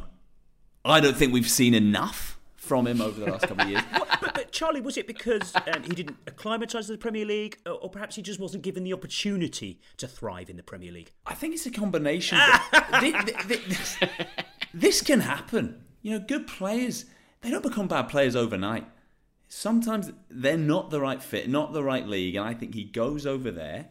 I 0.83 0.99
don't 0.99 1.15
think 1.15 1.31
we've 1.31 1.51
seen 1.51 1.75
enough 1.75 2.39
from 2.57 2.87
him 2.87 3.03
over 3.03 3.21
the 3.21 3.31
last 3.31 3.47
couple 3.47 3.65
of 3.65 3.71
years. 3.71 3.83
but, 3.93 4.32
Charlie, 4.53 4.81
was 4.81 4.97
it 4.97 5.07
because 5.07 5.53
um, 5.55 5.83
he 5.83 5.95
didn't 5.95 6.17
acclimatise 6.27 6.87
to 6.87 6.93
the 6.93 6.99
Premier 6.99 7.25
League, 7.25 7.59
or, 7.67 7.73
or, 7.73 7.91
perhaps 7.91 8.17
he 8.17 8.23
just 8.23 8.38
wasn't 8.38 8.62
given 8.62 8.85
the 8.85 8.93
opportunity 8.93 9.81
to 9.97 10.07
thrive 10.07 10.49
in 10.51 10.57
the 10.57 10.62
Premier 10.62 10.93
League? 10.93 11.12
I 11.27 11.35
think 11.35 11.55
it's 11.55 11.67
a 11.67 11.71
combination. 11.71 12.38
this, 13.01 13.15
this, 13.47 13.99
this 14.73 15.03
can 15.03 15.21
happen. 15.21 15.85
You 16.03 16.12
know, 16.12 16.25
good 16.27 16.47
players 16.47 17.07
they 17.43 17.51
don't 17.51 17.62
become 17.62 17.88
bad 17.88 18.09
players 18.09 18.35
overnight. 18.35 18.87
Sometimes 19.49 20.11
they're 20.31 20.57
not 20.57 20.91
the 20.91 21.01
right 21.01 21.23
fit, 21.23 21.49
not 21.49 21.73
the 21.73 21.83
right 21.83 22.07
league, 22.07 22.37
and 22.37 22.49
I 22.49 22.55
think 22.55 22.75
he 22.75 22.85
goes 22.85 23.27
over 23.27 23.51
there, 23.51 23.88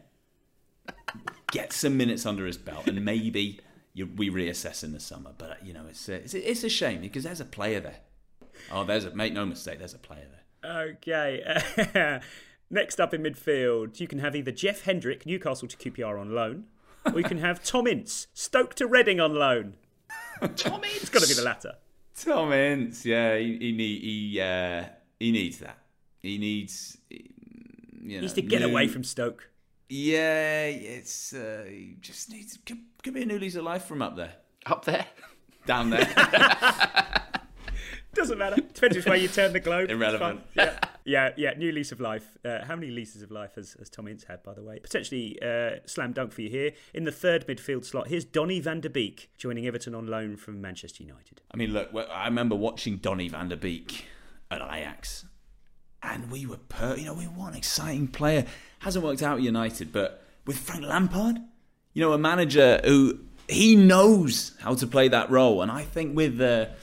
gets 1.52 1.76
some 1.76 1.96
minutes 1.96 2.26
under 2.26 2.46
his 2.46 2.56
belt, 2.56 2.88
and 2.88 3.04
maybe 3.04 3.60
you, 3.94 4.06
we 4.16 4.30
reassess 4.30 4.82
in 4.82 4.92
the 4.92 4.98
summer. 4.98 5.32
But 5.36 5.64
you 5.64 5.72
know, 5.72 5.84
it's 5.88 6.08
a, 6.08 6.14
it's 6.14 6.34
a, 6.34 6.50
it's 6.50 6.64
a 6.64 6.68
shame 6.68 7.02
because 7.02 7.24
there's 7.24 7.40
a 7.40 7.44
player 7.44 7.78
there. 7.78 7.98
Oh, 8.72 8.84
there's 8.84 9.04
a 9.04 9.14
make 9.14 9.34
no 9.34 9.46
mistake. 9.46 9.78
There's 9.78 9.94
a 9.94 9.98
player 9.98 10.26
there. 10.28 10.41
Okay. 10.64 12.20
Next 12.70 13.00
up 13.00 13.12
in 13.12 13.22
midfield, 13.22 14.00
you 14.00 14.08
can 14.08 14.18
have 14.20 14.34
either 14.34 14.50
Jeff 14.50 14.84
Hendrick, 14.84 15.26
Newcastle 15.26 15.68
to 15.68 15.76
QPR 15.76 16.18
on 16.18 16.34
loan, 16.34 16.64
or 17.04 17.18
you 17.18 17.24
can 17.24 17.38
have 17.38 17.62
Tom 17.64 17.86
Ince, 17.86 18.28
Stoke 18.32 18.74
to 18.76 18.86
Reading 18.86 19.20
on 19.20 19.34
loan. 19.34 19.74
Tom 20.56 20.82
Ince. 20.84 21.02
It's 21.02 21.10
got 21.10 21.22
to 21.22 21.28
be 21.28 21.34
the 21.34 21.42
latter. 21.42 21.74
Tom 22.18 22.52
Ince, 22.52 23.04
yeah, 23.04 23.36
he 23.36 23.58
he 23.58 24.32
he, 24.32 24.40
uh, 24.40 24.84
he 25.20 25.32
needs 25.32 25.58
that. 25.58 25.78
He 26.22 26.38
needs. 26.38 26.96
You 27.10 28.16
know, 28.16 28.20
needs 28.22 28.32
to 28.32 28.42
get 28.42 28.62
new, 28.62 28.68
away 28.68 28.88
from 28.88 29.04
Stoke. 29.04 29.50
Yeah, 29.88 30.64
it's 30.64 31.34
uh, 31.34 31.66
he 31.68 31.96
just 32.00 32.30
needs 32.30 32.58
could, 32.64 32.78
could 33.02 33.12
be 33.12 33.22
a 33.22 33.26
new 33.26 33.38
lease 33.38 33.54
of 33.56 33.64
life 33.64 33.84
from 33.84 34.00
up 34.00 34.16
there. 34.16 34.32
Up 34.64 34.84
there, 34.86 35.06
down 35.66 35.90
there. 35.90 36.08
Doesn't 38.14 38.38
matter. 38.38 38.56
Depends 38.56 38.96
which 38.96 39.06
way 39.06 39.18
you 39.18 39.28
turn 39.28 39.52
the 39.52 39.60
globe. 39.60 39.90
Irrelevant. 39.90 40.40
Yeah, 40.54 40.78
yeah, 41.04 41.30
yeah. 41.36 41.54
New 41.54 41.72
lease 41.72 41.92
of 41.92 42.00
life. 42.00 42.36
Uh, 42.44 42.64
how 42.64 42.76
many 42.76 42.90
leases 42.90 43.22
of 43.22 43.30
life 43.30 43.54
has, 43.54 43.74
has 43.78 43.88
Tom 43.88 44.06
Ince 44.06 44.24
had, 44.24 44.42
by 44.42 44.52
the 44.52 44.62
way? 44.62 44.78
Potentially 44.78 45.38
uh, 45.42 45.76
slam 45.86 46.12
dunk 46.12 46.32
for 46.32 46.42
you 46.42 46.50
here. 46.50 46.72
In 46.92 47.04
the 47.04 47.12
third 47.12 47.46
midfield 47.46 47.84
slot, 47.84 48.08
here's 48.08 48.24
Donny 48.24 48.60
van 48.60 48.80
der 48.80 48.90
Beek 48.90 49.30
joining 49.38 49.66
Everton 49.66 49.94
on 49.94 50.06
loan 50.06 50.36
from 50.36 50.60
Manchester 50.60 51.02
United. 51.02 51.40
I 51.52 51.56
mean, 51.56 51.72
look, 51.72 51.90
I 51.94 52.26
remember 52.26 52.54
watching 52.54 52.98
Donny 52.98 53.28
van 53.28 53.48
der 53.48 53.56
Beek 53.56 54.04
at 54.50 54.60
Ajax, 54.60 55.24
and 56.02 56.30
we 56.30 56.44
were, 56.44 56.58
per- 56.58 56.96
you 56.96 57.06
know, 57.06 57.14
we 57.14 57.26
were 57.26 57.48
an 57.48 57.54
exciting 57.54 58.08
player. 58.08 58.44
Hasn't 58.80 59.04
worked 59.04 59.22
out 59.22 59.38
at 59.38 59.42
United, 59.42 59.92
but 59.92 60.22
with 60.46 60.58
Frank 60.58 60.84
Lampard, 60.84 61.38
you 61.94 62.02
know, 62.02 62.12
a 62.12 62.18
manager 62.18 62.80
who 62.84 63.20
he 63.48 63.74
knows 63.74 64.52
how 64.60 64.74
to 64.74 64.86
play 64.86 65.08
that 65.08 65.30
role, 65.30 65.62
and 65.62 65.70
I 65.70 65.82
think 65.82 66.14
with 66.14 66.38
the 66.38 66.68
uh, 66.70 66.74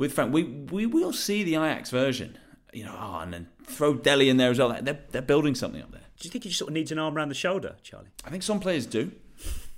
with 0.00 0.14
Frank, 0.14 0.32
we, 0.32 0.44
we 0.44 0.86
will 0.86 1.12
see 1.12 1.44
the 1.44 1.56
Ajax 1.56 1.90
version. 1.90 2.38
You 2.72 2.84
know, 2.84 2.96
oh, 2.98 3.18
and 3.20 3.34
then 3.34 3.48
throw 3.66 3.92
Dele 3.92 4.30
in 4.30 4.38
there 4.38 4.50
as 4.50 4.58
well. 4.58 4.74
They're, 4.80 5.00
they're 5.10 5.20
building 5.20 5.54
something 5.54 5.82
up 5.82 5.92
there. 5.92 6.00
Do 6.18 6.26
you 6.26 6.30
think 6.30 6.44
he 6.44 6.48
just 6.48 6.58
sort 6.58 6.70
of 6.70 6.74
needs 6.74 6.90
an 6.90 6.98
arm 6.98 7.14
around 7.14 7.28
the 7.28 7.34
shoulder, 7.34 7.76
Charlie? 7.82 8.08
I 8.24 8.30
think 8.30 8.42
some 8.42 8.60
players 8.60 8.86
do. 8.86 9.12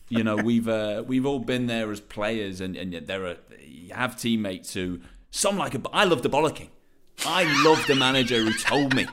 You 0.08 0.22
know, 0.22 0.36
we've 0.36 0.68
uh, 0.68 1.02
we've 1.08 1.26
all 1.26 1.40
been 1.40 1.66
there 1.66 1.90
as 1.90 1.98
players, 1.98 2.60
and, 2.60 2.76
and 2.76 2.92
there 2.92 3.26
are 3.26 3.36
you 3.60 3.94
have 3.94 4.16
teammates 4.16 4.74
who 4.74 5.00
some 5.32 5.56
like 5.56 5.74
a. 5.74 5.82
I 5.92 6.04
love 6.04 6.22
the 6.22 6.30
bollocking. 6.30 6.68
I 7.26 7.42
love 7.64 7.84
the 7.88 7.96
manager 7.96 8.44
who 8.44 8.52
told 8.52 8.94
me 8.94 9.06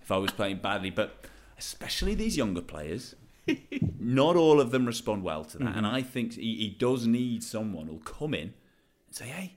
if 0.00 0.12
I 0.12 0.18
was 0.18 0.30
playing 0.30 0.58
badly, 0.58 0.90
but 0.90 1.24
especially 1.58 2.14
these 2.14 2.36
younger 2.36 2.62
players. 2.62 3.16
not 3.98 4.36
all 4.36 4.60
of 4.60 4.70
them 4.70 4.86
respond 4.86 5.24
well 5.24 5.44
to 5.44 5.58
that, 5.58 5.64
mm-hmm. 5.64 5.78
and 5.78 5.86
I 5.88 6.02
think 6.02 6.34
he, 6.34 6.54
he 6.54 6.76
does 6.78 7.08
need 7.08 7.42
someone 7.42 7.88
who'll 7.88 7.98
come 7.98 8.34
in 8.34 8.54
and 9.08 9.16
say, 9.16 9.26
"Hey, 9.26 9.56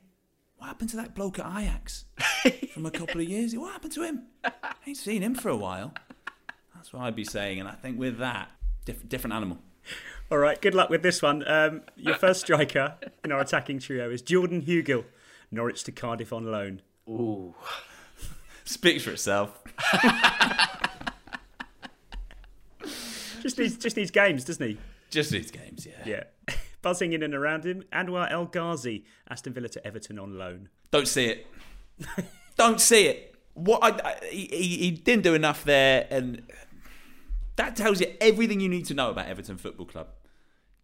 what 0.65 0.69
happened 0.69 0.89
to 0.89 0.97
that 0.97 1.13
bloke 1.13 1.37
at 1.37 1.45
Ajax 1.45 2.05
from 2.73 2.87
a 2.87 2.91
couple 2.91 3.21
of 3.21 3.29
years? 3.29 3.55
What 3.55 3.73
happened 3.73 3.93
to 3.93 4.01
him? 4.01 4.23
I 4.43 4.51
ain't 4.87 4.97
seen 4.97 5.21
him 5.21 5.35
for 5.35 5.49
a 5.49 5.55
while. 5.55 5.93
That's 6.73 6.91
what 6.91 7.03
I'd 7.03 7.15
be 7.15 7.23
saying. 7.23 7.59
And 7.59 7.69
I 7.69 7.73
think 7.73 7.99
with 7.99 8.17
that, 8.17 8.49
diff- 8.83 9.07
different 9.07 9.35
animal. 9.35 9.59
All 10.31 10.39
right, 10.39 10.59
good 10.59 10.73
luck 10.73 10.89
with 10.89 11.03
this 11.03 11.21
one. 11.21 11.47
Um, 11.47 11.83
your 11.95 12.15
first 12.15 12.39
striker 12.41 12.95
in 13.23 13.31
our 13.31 13.41
attacking 13.41 13.77
trio 13.77 14.09
is 14.09 14.23
Jordan 14.23 14.63
Hugill, 14.63 15.05
Norwich 15.51 15.83
to 15.83 15.91
Cardiff 15.91 16.33
on 16.33 16.51
loan. 16.51 16.81
Ooh. 17.07 17.53
Speaks 18.63 19.03
for 19.03 19.11
itself. 19.11 19.61
just 23.43 23.59
needs 23.59 23.77
just 23.77 23.97
needs 23.97 24.09
games, 24.09 24.43
doesn't 24.43 24.67
he? 24.67 24.79
Just 25.11 25.31
needs 25.31 25.51
games, 25.51 25.85
yeah. 25.85 26.23
Yeah. 26.47 26.54
Buzzing 26.85 27.13
in 27.13 27.23
and 27.23 27.33
around 27.33 27.65
him, 27.65 27.83
Anwar 27.91 28.31
El 28.31 28.45
Ghazi, 28.45 29.05
Aston 29.27 29.53
Villa 29.53 29.67
to 29.69 29.87
Everton 29.87 30.19
on 30.19 30.37
loan. 30.37 30.69
Don't 30.91 31.07
see 31.07 31.25
it. 31.25 31.47
Don't 32.57 32.79
see 32.79 33.07
it. 33.07 33.33
What 33.55 33.83
I, 33.83 33.89
I, 34.07 34.25
he, 34.29 34.45
he 34.45 34.91
didn't 34.91 35.23
do 35.23 35.33
enough 35.33 35.63
there, 35.63 36.05
and 36.11 36.43
that 37.55 37.75
tells 37.75 38.01
you 38.01 38.13
everything 38.21 38.59
you 38.59 38.69
need 38.69 38.85
to 38.85 38.93
know 38.93 39.09
about 39.09 39.25
Everton 39.25 39.57
Football 39.57 39.87
Club. 39.87 40.09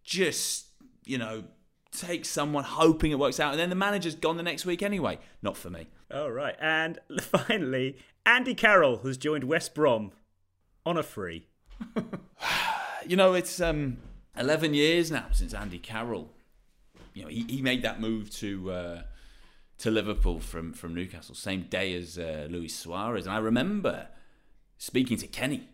Just 0.02 0.70
you 1.04 1.18
know, 1.18 1.44
take 1.92 2.24
someone 2.24 2.64
hoping 2.64 3.12
it 3.12 3.18
works 3.20 3.38
out, 3.38 3.52
and 3.52 3.60
then 3.60 3.70
the 3.70 3.76
manager's 3.76 4.16
gone 4.16 4.36
the 4.36 4.42
next 4.42 4.66
week 4.66 4.82
anyway. 4.82 5.20
Not 5.40 5.56
for 5.56 5.70
me. 5.70 5.86
All 6.12 6.32
right, 6.32 6.56
and 6.60 6.98
finally, 7.20 7.96
Andy 8.26 8.56
Carroll 8.56 8.96
has 9.04 9.16
joined 9.16 9.44
West 9.44 9.72
Brom 9.72 10.10
on 10.84 10.96
a 10.96 11.04
free. 11.04 11.46
you 13.06 13.14
know, 13.14 13.34
it's 13.34 13.60
um 13.60 13.98
11 14.36 14.74
years 14.74 15.10
now 15.10 15.26
since 15.32 15.54
Andy 15.54 15.78
Carroll, 15.78 16.30
you 17.14 17.22
know, 17.22 17.28
he, 17.28 17.44
he 17.48 17.62
made 17.62 17.82
that 17.82 18.00
move 18.00 18.30
to 18.36 18.70
uh, 18.70 19.02
to 19.78 19.90
Liverpool 19.90 20.40
from, 20.40 20.72
from 20.72 20.94
Newcastle, 20.94 21.34
same 21.34 21.62
day 21.62 21.94
as 21.94 22.16
uh, 22.16 22.46
Luis 22.48 22.74
Suarez. 22.74 23.26
And 23.26 23.34
I 23.34 23.38
remember 23.38 24.08
speaking 24.78 25.16
to 25.18 25.26
Kenny 25.26 25.68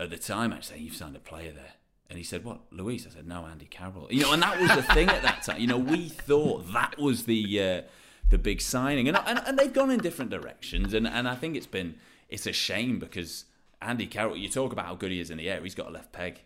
at 0.00 0.10
the 0.10 0.18
time, 0.18 0.52
actually, 0.52 0.76
saying, 0.76 0.84
You've 0.84 0.96
signed 0.96 1.16
a 1.16 1.20
player 1.20 1.52
there. 1.52 1.74
And 2.08 2.18
he 2.18 2.24
said, 2.24 2.44
What, 2.44 2.60
Luis? 2.70 3.06
I 3.06 3.10
said, 3.10 3.26
No, 3.26 3.46
Andy 3.46 3.66
Carroll. 3.66 4.08
You 4.10 4.22
know, 4.22 4.32
and 4.32 4.42
that 4.42 4.60
was 4.60 4.74
the 4.74 4.82
thing 4.82 5.08
at 5.08 5.22
that 5.22 5.42
time. 5.42 5.60
You 5.60 5.68
know, 5.68 5.78
we 5.78 6.08
thought 6.08 6.72
that 6.72 6.98
was 6.98 7.24
the. 7.24 7.62
Uh, 7.62 7.82
the 8.28 8.38
big 8.38 8.60
signing, 8.60 9.06
and, 9.06 9.16
and 9.24 9.40
and 9.46 9.56
they've 9.56 9.72
gone 9.72 9.88
in 9.88 10.00
different 10.00 10.32
directions, 10.32 10.92
and 10.92 11.06
and 11.06 11.28
I 11.28 11.36
think 11.36 11.56
it's 11.56 11.66
been 11.66 11.94
it's 12.28 12.46
a 12.46 12.52
shame 12.52 12.98
because 12.98 13.44
Andy 13.80 14.06
Carroll, 14.06 14.36
you 14.36 14.48
talk 14.48 14.72
about 14.72 14.86
how 14.86 14.94
good 14.94 15.12
he 15.12 15.20
is 15.20 15.30
in 15.30 15.38
the 15.38 15.48
air, 15.48 15.60
he's 15.62 15.74
got 15.74 15.88
a 15.88 15.90
left 15.90 16.12
peg. 16.12 16.40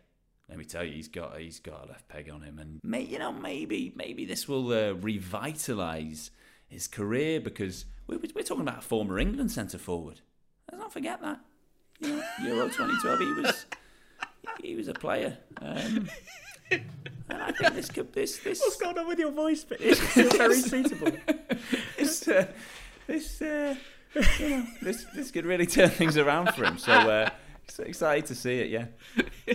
Let 0.50 0.58
me 0.58 0.64
tell 0.64 0.84
you, 0.84 0.92
he's 0.92 1.08
got 1.08 1.38
he's 1.38 1.60
got 1.60 1.86
a 1.86 1.88
left 1.88 2.08
peg 2.08 2.28
on 2.28 2.42
him, 2.42 2.58
and 2.58 2.80
may, 2.82 3.02
you 3.02 3.20
know 3.20 3.32
maybe 3.32 3.92
maybe 3.94 4.24
this 4.24 4.48
will 4.48 4.68
uh, 4.72 4.94
revitalise 4.94 6.30
his 6.68 6.88
career 6.88 7.40
because 7.40 7.84
we're, 8.08 8.18
we're 8.34 8.42
talking 8.42 8.62
about 8.62 8.78
a 8.78 8.82
former 8.82 9.18
England 9.18 9.52
centre 9.52 9.78
forward. 9.78 10.20
Let's 10.70 10.82
not 10.82 10.92
forget 10.92 11.22
that. 11.22 11.40
You 12.00 12.16
know, 12.16 12.22
Euro 12.42 12.68
2012, 12.68 13.20
he 13.20 13.32
was 13.40 13.66
he 14.62 14.74
was 14.74 14.88
a 14.88 14.94
player. 14.94 15.38
Um, 15.60 16.08
and 16.70 17.42
I 17.42 17.52
think 17.52 17.74
this 17.74 17.88
could 17.88 18.12
this 18.12 18.38
this. 18.38 18.60
What's 18.60 18.76
going 18.76 18.98
on 18.98 19.06
with 19.06 19.20
your 19.20 19.30
voice? 19.30 19.64
But 19.64 19.80
it's 19.80 20.00
very 20.36 20.60
suitable. 20.60 21.12
this 21.96 22.26
uh, 22.26 22.46
this 23.06 23.40
uh, 23.40 23.76
you 24.38 24.48
know, 24.48 24.66
this 24.82 25.04
this 25.14 25.30
could 25.30 25.46
really 25.46 25.66
turn 25.66 25.90
things 25.90 26.16
around 26.16 26.54
for 26.54 26.64
him. 26.64 26.78
So 26.78 26.92
uh, 26.92 27.30
so 27.68 27.84
excited 27.84 28.26
to 28.26 28.34
see 28.34 28.58
it. 28.60 28.70
Yeah. 28.70 29.54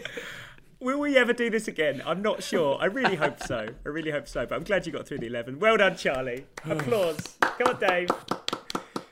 Will 0.85 0.99
we 0.99 1.17
ever 1.17 1.33
do 1.33 1.49
this 1.49 1.67
again? 1.67 2.03
I'm 2.05 2.21
not 2.21 2.43
sure. 2.43 2.77
I 2.79 2.85
really 2.85 3.15
hope 3.15 3.41
so. 3.41 3.69
I 3.83 3.89
really 3.89 4.11
hope 4.11 4.27
so. 4.27 4.45
But 4.45 4.53
I'm 4.53 4.63
glad 4.63 4.85
you 4.85 4.91
got 4.91 5.07
through 5.07 5.17
the 5.17 5.25
11. 5.25 5.57
Well 5.57 5.77
done, 5.77 5.95
Charlie. 5.97 6.45
Applause. 6.63 7.39
Come 7.41 7.69
on, 7.69 7.79
Dave. 7.79 8.09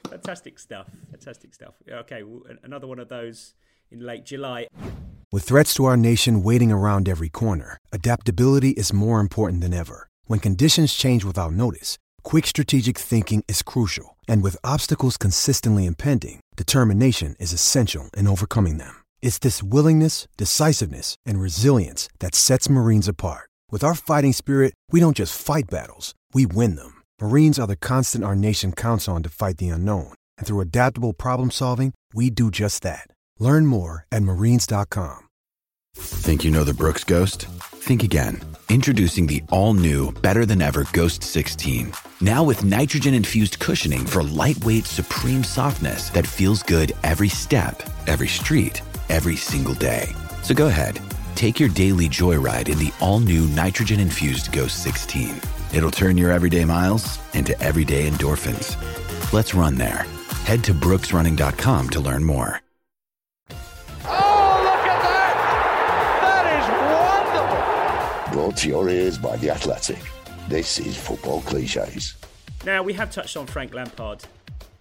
Fantastic 0.08 0.60
stuff. 0.60 0.86
Fantastic 1.10 1.52
stuff. 1.52 1.74
Okay, 1.92 2.22
well, 2.22 2.44
another 2.62 2.86
one 2.86 3.00
of 3.00 3.10
those 3.10 3.56
in 3.90 4.02
late 4.02 4.24
July. 4.24 4.68
With 5.32 5.46
threats 5.46 5.74
to 5.74 5.86
our 5.86 5.98
nation 5.98 6.44
waiting 6.44 6.72
around 6.72 7.10
every 7.10 7.30
corner, 7.30 7.80
adaptability 7.92 8.70
is 8.74 8.94
more 8.94 9.20
important 9.20 9.62
than 9.62 9.74
ever. 9.74 10.10
When 10.26 10.38
conditions 10.38 10.94
change 10.94 11.26
without 11.26 11.54
notice, 11.54 11.98
quick 12.22 12.46
strategic 12.46 13.00
thinking 13.00 13.44
is 13.48 13.64
crucial. 13.64 14.16
And 14.28 14.44
with 14.44 14.58
obstacles 14.64 15.18
consistently 15.18 15.88
impending, 15.88 16.40
determination 16.56 17.36
is 17.40 17.52
essential 17.52 18.12
in 18.16 18.28
overcoming 18.28 18.78
them. 18.78 18.94
It's 19.24 19.40
this 19.40 19.64
willingness, 19.64 20.28
decisiveness, 20.36 21.16
and 21.26 21.40
resilience 21.40 22.10
that 22.20 22.36
sets 22.36 22.70
Marines 22.70 23.08
apart. 23.08 23.50
With 23.72 23.82
our 23.82 23.96
fighting 23.96 24.34
spirit, 24.34 24.74
we 24.92 25.00
don't 25.00 25.16
just 25.16 25.42
fight 25.42 25.64
battles, 25.72 26.14
we 26.34 26.46
win 26.46 26.76
them. 26.76 27.02
Marines 27.22 27.58
are 27.58 27.66
the 27.66 27.78
constant 27.78 28.26
our 28.26 28.36
nation 28.36 28.74
counts 28.74 29.08
on 29.08 29.24
to 29.24 29.30
fight 29.30 29.60
the 29.60 29.70
unknown. 29.70 30.14
And 30.38 30.46
through 30.46 30.60
adaptable 30.60 31.14
problem 31.14 31.52
solving, 31.52 31.94
we 32.14 32.30
do 32.32 32.52
just 32.52 32.84
that. 32.84 33.08
Learn 33.40 33.66
more 33.66 34.06
at 34.12 34.24
marines.com. 34.24 35.22
Think 35.96 36.44
you 36.44 36.52
know 36.52 36.66
the 36.66 36.74
Brooks 36.74 37.06
Ghost? 37.06 37.46
Think 37.88 38.04
again. 38.04 38.42
Introducing 38.68 39.28
the 39.28 39.44
all 39.52 39.74
new, 39.74 40.12
better 40.12 40.46
than 40.46 40.62
ever 40.62 40.86
Ghost 40.92 41.24
16. 41.24 41.94
Now 42.20 42.44
with 42.44 42.66
nitrogen 42.66 43.14
infused 43.14 43.60
cushioning 43.60 44.06
for 44.06 44.22
lightweight, 44.22 44.86
supreme 44.86 45.46
softness 45.46 46.10
that 46.10 46.28
feels 46.28 46.62
good 46.62 46.92
every 47.04 47.30
step, 47.30 47.84
every 48.08 48.28
street 48.28 48.82
every 49.10 49.36
single 49.36 49.74
day. 49.74 50.10
So 50.44 50.54
go 50.54 50.68
ahead, 50.68 51.00
take 51.36 51.60
your 51.60 51.70
daily 51.70 52.08
joyride 52.10 52.70
in 52.70 52.78
the 52.78 52.92
all 53.00 53.20
new 53.20 53.48
nitrogen 53.48 54.00
infused 54.00 54.52
Ghost 54.52 54.84
16. 54.84 55.40
It'll 55.74 55.92
turn 55.92 56.18
your 56.18 56.32
everyday 56.32 56.66
miles 56.66 57.20
into 57.34 57.60
everyday 57.62 58.10
endorphins. 58.10 58.76
Let's 59.34 59.54
run 59.56 59.76
there. 59.76 60.06
Head 60.46 60.64
to 60.66 60.74
brooksrunning.com 60.74 61.90
to 61.90 62.00
learn 62.00 62.24
more. 62.24 62.60
Oh, 64.06 64.62
look 64.64 64.86
at 64.86 65.02
that! 65.02 65.36
That 66.22 66.46
is 66.60 68.32
wonderful! 68.32 68.34
Brought 68.34 68.58
to 68.58 68.68
your 68.68 68.90
ears 68.90 69.18
by 69.18 69.38
The 69.38 69.50
Athletic. 69.50 70.02
This 70.50 70.80
is 70.80 70.98
Football 70.98 71.42
Cliches. 71.42 72.16
Now, 72.66 72.84
we 72.84 72.94
have 72.94 73.12
touched 73.12 73.38
on 73.38 73.48
Frank 73.48 73.74
Lampard 73.74 74.24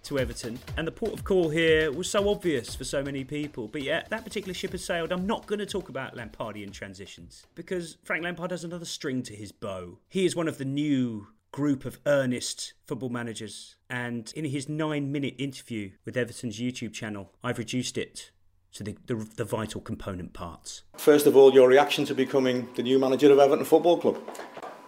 to 0.03 0.19
Everton, 0.19 0.59
and 0.77 0.87
the 0.87 0.91
port 0.91 1.13
of 1.13 1.23
call 1.23 1.49
here 1.49 1.91
was 1.91 2.09
so 2.09 2.29
obvious 2.29 2.75
for 2.75 2.83
so 2.83 3.03
many 3.03 3.23
people. 3.23 3.67
But 3.67 3.83
yet, 3.83 4.09
that 4.09 4.23
particular 4.23 4.53
ship 4.53 4.71
has 4.71 4.83
sailed. 4.83 5.11
I'm 5.11 5.27
not 5.27 5.47
going 5.47 5.59
to 5.59 5.65
talk 5.65 5.89
about 5.89 6.15
Lampardian 6.15 6.71
transitions 6.71 7.45
because 7.55 7.97
Frank 8.03 8.23
Lampard 8.23 8.51
has 8.51 8.63
another 8.63 8.85
string 8.85 9.23
to 9.23 9.35
his 9.35 9.51
bow. 9.51 9.99
He 10.09 10.25
is 10.25 10.35
one 10.35 10.47
of 10.47 10.57
the 10.57 10.65
new 10.65 11.27
group 11.51 11.85
of 11.85 11.99
earnest 12.05 12.73
football 12.85 13.09
managers, 13.09 13.75
and 13.89 14.31
in 14.35 14.45
his 14.45 14.67
nine 14.67 15.11
minute 15.11 15.35
interview 15.37 15.91
with 16.03 16.17
Everton's 16.17 16.59
YouTube 16.59 16.93
channel, 16.93 17.31
I've 17.43 17.57
reduced 17.57 17.97
it 17.97 18.31
to 18.73 18.83
the, 18.83 18.97
the, 19.05 19.15
the 19.35 19.45
vital 19.45 19.79
component 19.79 20.33
parts. 20.33 20.81
First 20.97 21.27
of 21.27 21.37
all, 21.37 21.53
your 21.53 21.67
reaction 21.67 22.05
to 22.05 22.15
becoming 22.15 22.67
the 22.75 22.83
new 22.83 22.97
manager 22.97 23.31
of 23.31 23.39
Everton 23.39 23.65
Football 23.65 23.97
Club? 23.97 24.17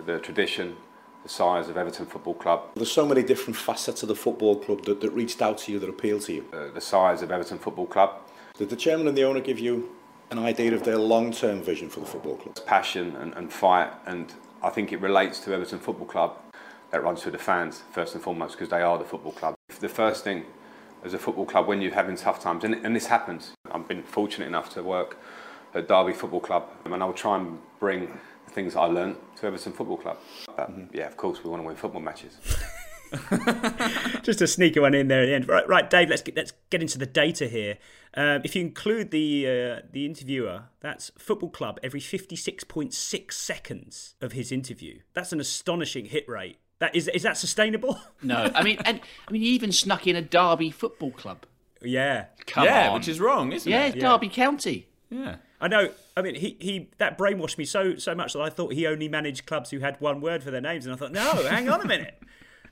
The 0.05 0.19
tradition, 0.19 0.75
the 1.25 1.29
size 1.29 1.69
of 1.69 1.75
Everton 1.75 2.05
Football 2.05 2.35
Club. 2.35 2.69
There's 2.75 2.91
so 2.91 3.03
many 3.03 3.23
different 3.23 3.57
facets 3.57 4.03
of 4.03 4.09
the 4.09 4.15
football 4.15 4.57
club 4.57 4.85
that, 4.85 5.01
that 5.01 5.09
reached 5.09 5.41
out 5.41 5.57
to 5.57 5.71
you, 5.71 5.79
that 5.79 5.89
appealed 5.89 6.21
to 6.21 6.33
you. 6.33 6.45
Uh, 6.53 6.67
the 6.71 6.79
size 6.79 7.23
of 7.23 7.31
Everton 7.31 7.57
Football 7.57 7.87
Club. 7.87 8.11
Did 8.59 8.69
the 8.69 8.75
chairman 8.75 9.07
and 9.07 9.17
the 9.17 9.23
owner 9.23 9.39
give 9.39 9.57
you 9.57 9.89
an 10.29 10.37
idea 10.37 10.75
of 10.75 10.83
their 10.83 10.99
long-term 10.99 11.63
vision 11.63 11.89
for 11.89 11.99
the 11.99 12.05
football 12.05 12.35
club? 12.35 12.63
Passion 12.67 13.15
and, 13.15 13.33
and 13.33 13.51
fight, 13.51 13.91
and 14.05 14.35
I 14.61 14.69
think 14.69 14.93
it 14.93 15.01
relates 15.01 15.39
to 15.41 15.53
Everton 15.53 15.79
Football 15.79 16.05
Club 16.05 16.37
that 16.91 17.03
runs 17.03 17.23
through 17.23 17.31
the 17.31 17.39
fans 17.39 17.81
first 17.91 18.13
and 18.13 18.23
foremost 18.23 18.53
because 18.53 18.69
they 18.69 18.83
are 18.83 18.99
the 18.99 19.03
football 19.03 19.31
club. 19.31 19.55
The 19.79 19.89
first 19.89 20.23
thing 20.23 20.45
as 21.03 21.15
a 21.15 21.17
football 21.17 21.45
club 21.47 21.65
when 21.65 21.81
you're 21.81 21.95
having 21.95 22.17
tough 22.17 22.39
times, 22.39 22.63
and, 22.63 22.75
and 22.75 22.95
this 22.95 23.07
happens, 23.07 23.53
I've 23.71 23.87
been 23.87 24.03
fortunate 24.03 24.45
enough 24.45 24.69
to 24.75 24.83
work 24.83 25.17
at 25.73 25.87
Derby 25.87 26.13
Football 26.13 26.41
Club, 26.41 26.69
and 26.85 26.93
I'll 27.01 27.13
try 27.13 27.37
and 27.37 27.57
bring 27.79 28.19
things 28.55 28.75
I 28.75 28.85
learned 28.85 29.17
to 29.37 29.45
Everton 29.47 29.73
Football 29.73 29.97
Club. 29.97 30.17
But 30.47 30.71
Mm-hmm. 30.71 30.95
yeah, 30.97 31.05
of 31.07 31.17
course, 31.17 31.43
we 31.43 31.49
want 31.51 31.61
to 31.61 31.67
win 31.67 31.75
football 31.75 32.01
matches. 32.01 32.37
Just 34.23 34.41
a 34.41 34.47
sneaky 34.47 34.79
one 34.79 34.93
in 34.93 35.07
there 35.07 35.21
at 35.21 35.25
the 35.27 35.33
end. 35.35 35.47
Right, 35.47 35.67
right, 35.67 35.89
Dave. 35.89 36.09
Let's 36.09 36.21
get 36.21 36.35
let's 36.35 36.53
get 36.69 36.81
into 36.81 36.97
the 36.97 37.05
data 37.05 37.47
here. 37.47 37.77
Um, 38.15 38.41
if 38.43 38.55
you 38.55 38.61
include 38.61 39.11
the 39.11 39.45
uh, 39.47 39.81
the 39.91 40.05
interviewer, 40.05 40.63
that's 40.81 41.11
football 41.17 41.49
club 41.49 41.79
every 41.83 41.99
fifty 41.99 42.35
six 42.35 42.63
point 42.63 42.93
six 42.93 43.37
seconds 43.37 44.15
of 44.21 44.31
his 44.31 44.51
interview. 44.51 44.99
That's 45.13 45.31
an 45.31 45.39
astonishing 45.39 46.05
hit 46.05 46.27
rate. 46.27 46.57
That 46.79 46.95
is 46.95 47.07
is 47.09 47.23
that 47.23 47.37
sustainable? 47.37 47.99
No, 48.23 48.49
I 48.55 48.63
mean, 48.63 48.77
and 48.85 49.01
I 49.27 49.31
mean, 49.31 49.41
he 49.43 49.49
even 49.49 49.71
snuck 49.71 50.07
in 50.07 50.15
a 50.15 50.21
Derby 50.21 50.71
Football 50.71 51.11
Club. 51.11 51.45
Yeah, 51.81 52.25
Come 52.47 52.65
yeah, 52.65 52.87
on. 52.89 52.95
which 52.95 53.07
is 53.07 53.19
wrong, 53.19 53.51
isn't 53.51 53.71
yeah, 53.71 53.85
it? 53.87 53.95
Yeah, 53.97 54.09
Derby 54.11 54.29
County. 54.29 54.87
Yeah. 55.11 55.35
I 55.65 55.67
know. 55.67 55.89
I 56.15 56.21
mean, 56.21 56.35
he, 56.35 56.57
he 56.59 56.89
that 56.99 57.17
brainwashed 57.17 57.57
me 57.57 57.65
so 57.65 57.95
so 57.95 58.13
much 58.13 58.33
that 58.33 58.39
I 58.39 58.51
thought 58.51 58.73
he 58.73 58.85
only 58.85 59.09
managed 59.09 59.47
clubs 59.47 59.71
who 59.71 59.79
had 59.79 59.99
one 59.99 60.21
word 60.21 60.43
for 60.43 60.51
their 60.51 60.61
names, 60.61 60.85
and 60.85 60.93
I 60.93 60.95
thought, 60.95 61.11
no, 61.11 61.23
hang 61.49 61.67
on 61.69 61.81
a 61.81 61.85
minute. 61.85 62.21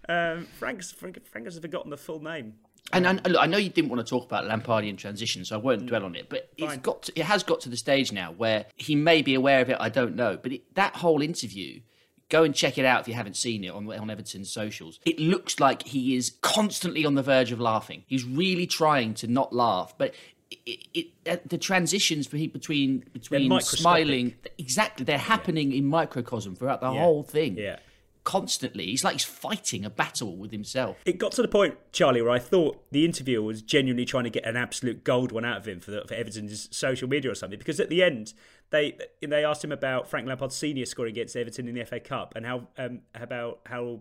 Um, 0.10 0.48
Frank's 0.60 0.92
Frank, 0.92 1.26
Frank 1.26 1.48
has 1.48 1.58
forgotten 1.58 1.90
the 1.90 1.96
full 1.96 2.22
name. 2.22 2.56
And, 2.92 3.08
and 3.08 3.26
look, 3.26 3.42
I 3.42 3.46
know 3.46 3.58
you 3.58 3.70
didn't 3.70 3.90
want 3.90 4.06
to 4.06 4.10
talk 4.10 4.26
about 4.26 4.44
Lampardian 4.44 4.98
transition, 4.98 5.46
so 5.46 5.56
I 5.56 5.60
won't 5.60 5.86
dwell 5.86 6.04
on 6.04 6.14
it. 6.14 6.28
But 6.28 6.50
it's 6.58 6.76
got 6.80 7.04
to, 7.04 7.18
it 7.18 7.24
has 7.24 7.42
got 7.42 7.62
to 7.62 7.70
the 7.70 7.78
stage 7.78 8.12
now 8.12 8.34
where 8.34 8.66
he 8.76 8.96
may 8.96 9.22
be 9.22 9.34
aware 9.34 9.62
of 9.62 9.70
it. 9.70 9.78
I 9.80 9.88
don't 9.88 10.18
know, 10.18 10.38
but 10.44 10.52
it, 10.52 10.76
that 10.76 10.98
whole 10.98 11.22
interview. 11.22 11.80
Go 12.28 12.44
and 12.44 12.54
check 12.54 12.78
it 12.78 12.84
out 12.84 13.00
if 13.00 13.08
you 13.08 13.14
haven't 13.14 13.38
seen 13.38 13.64
it 13.64 13.70
on, 13.70 13.90
on 13.94 14.10
Everton's 14.10 14.52
socials. 14.52 15.00
It 15.06 15.20
looks 15.20 15.62
like 15.62 15.84
he 15.84 16.18
is 16.18 16.32
constantly 16.42 17.06
on 17.06 17.16
the 17.16 17.22
verge 17.22 17.54
of 17.54 17.62
laughing. 17.62 18.04
He's 18.08 18.26
really 18.26 18.66
trying 18.66 19.14
to 19.16 19.28
not 19.28 19.54
laugh, 19.54 19.94
but 19.98 20.16
it, 20.66 20.88
it, 20.94 21.08
uh, 21.30 21.38
the 21.46 21.58
transitions 21.58 22.28
for 22.28 22.38
between 22.38 23.04
between 23.14 23.62
smiling 23.62 24.36
exactly 24.58 25.04
they're 25.06 25.18
happening 25.18 25.72
in 25.72 25.86
microcosm 25.86 26.56
throughout 26.56 26.82
the 26.82 26.92
Yeah. 26.92 27.00
whole 27.02 27.24
thing. 27.24 27.58
Yeah. 27.58 27.80
Constantly, 28.24 28.86
he's 28.86 29.04
like 29.04 29.14
he's 29.16 29.26
fighting 29.26 29.84
a 29.84 29.90
battle 29.90 30.38
with 30.38 30.52
himself. 30.52 30.96
It 31.06 31.18
got 31.18 31.34
to 31.34 31.42
the 31.42 31.48
point, 31.50 31.76
Charlie, 31.92 32.22
where 32.22 32.32
I 32.32 32.40
thought 32.40 32.82
the 32.90 33.04
interviewer 33.04 33.42
was 33.44 33.62
genuinely 33.62 34.06
trying 34.06 34.24
to 34.24 34.30
get 34.30 34.46
an 34.46 34.56
absolute 34.56 35.04
gold 35.04 35.34
one 35.34 35.44
out 35.44 35.58
of 35.58 35.68
him 35.68 35.82
for, 35.82 35.92
the, 35.92 36.06
for 36.08 36.14
Everton's 36.14 36.70
social 36.74 37.10
media 37.10 37.30
or 37.32 37.36
something. 37.36 37.60
Because 37.60 37.82
at 37.82 37.90
the 37.90 38.02
end, 38.02 38.34
they 38.70 38.98
they 39.22 39.44
asked 39.44 39.62
him 39.62 39.74
about 39.74 40.08
Frank 40.10 40.26
Lampard's 40.26 40.56
senior 40.56 40.86
scoring 40.86 41.12
against 41.12 41.36
Everton 41.36 41.68
in 41.68 41.76
the 41.76 41.84
FA 41.84 42.00
Cup 42.00 42.34
and 42.38 42.46
how 42.46 42.70
um, 42.78 43.02
about 43.14 43.60
how 43.66 44.00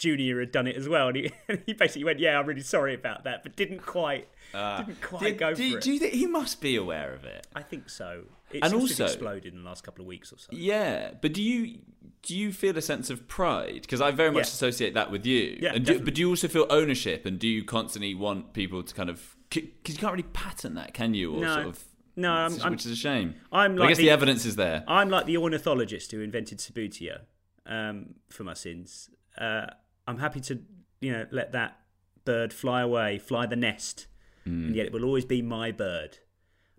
Junior 0.00 0.40
had 0.40 0.50
done 0.50 0.66
it 0.66 0.76
as 0.76 0.88
well. 0.88 1.08
And 1.08 1.16
he, 1.18 1.30
he 1.66 1.72
basically 1.74 2.04
went, 2.04 2.18
"Yeah, 2.18 2.38
I'm 2.40 2.46
really 2.46 2.62
sorry 2.62 2.94
about 2.94 3.24
that," 3.24 3.42
but 3.44 3.54
didn't 3.54 3.80
quite 3.80 4.28
Uh, 4.54 4.82
didn't 4.82 5.00
quite 5.02 5.20
do, 5.20 5.32
go 5.34 5.54
do, 5.54 5.70
for 5.72 5.78
it. 5.78 5.84
do 5.84 5.92
you 5.92 5.98
think 6.00 6.14
he 6.14 6.26
must 6.26 6.60
be 6.60 6.74
aware 6.74 7.12
of 7.12 7.24
it? 7.24 7.46
I 7.54 7.62
think 7.62 7.88
so. 7.90 8.24
It 8.50 8.64
And 8.64 8.74
also- 8.74 9.04
exploded 9.04 9.52
in 9.52 9.62
the 9.62 9.68
last 9.68 9.84
couple 9.84 10.02
of 10.02 10.08
weeks 10.08 10.32
or 10.32 10.38
so. 10.38 10.48
Yeah, 10.50 11.12
but 11.20 11.32
do 11.34 11.42
you 11.42 11.78
do 12.22 12.36
you 12.36 12.50
feel 12.52 12.76
a 12.76 12.82
sense 12.82 13.10
of 13.10 13.28
pride? 13.28 13.82
Because 13.82 14.00
I 14.00 14.10
very 14.10 14.30
much 14.32 14.44
associate 14.48 14.94
that 14.94 15.10
with 15.10 15.24
you. 15.26 15.58
Yeah, 15.60 15.74
and 15.74 15.84
do, 15.86 16.00
but 16.00 16.14
do 16.14 16.20
you 16.22 16.30
also 16.30 16.48
feel 16.48 16.66
ownership? 16.70 17.26
And 17.26 17.38
do 17.38 17.46
you 17.46 17.62
constantly 17.62 18.14
want 18.14 18.52
people 18.54 18.82
to 18.82 18.94
kind 18.94 19.08
of 19.10 19.36
because 19.50 19.94
you 19.94 20.00
can't 20.00 20.12
really 20.12 20.28
pattern 20.32 20.74
that, 20.74 20.94
can 20.94 21.12
you? 21.14 21.34
Or 21.34 21.40
No. 21.42 21.54
sort 21.54 21.66
of, 21.66 21.84
No, 22.16 22.32
I'm- 22.32 22.52
which, 22.54 22.62
I'm- 22.64 22.74
is 22.74 22.86
a 22.86 22.96
shame. 22.96 23.34
I'm 23.52 23.74
But 23.76 23.82
I 23.82 23.84
like 23.84 23.88
guess 23.90 23.98
the, 23.98 24.04
the- 24.04 24.10
evidence 24.10 24.44
is 24.46 24.56
there. 24.56 24.82
I'm 24.88 25.10
like 25.10 25.26
the 25.26 25.36
ornithologist 25.36 26.10
who 26.12 26.20
invented 26.20 26.58
Subbuteo 26.58 27.20
um, 27.66 28.14
for 28.30 28.42
my 28.44 28.54
sins. 28.54 29.10
Uh, 29.38 29.66
I'm 30.06 30.18
happy 30.18 30.40
to, 30.40 30.60
you 31.00 31.12
know, 31.12 31.26
let 31.30 31.52
that 31.52 31.78
bird 32.24 32.52
fly 32.52 32.80
away, 32.82 33.18
fly 33.18 33.46
the 33.46 33.56
nest, 33.56 34.06
Hmm. 34.44 34.66
and 34.68 34.76
yet 34.76 34.86
it 34.86 34.92
will 34.92 35.04
always 35.04 35.24
be 35.24 35.42
my 35.42 35.70
bird, 35.72 36.18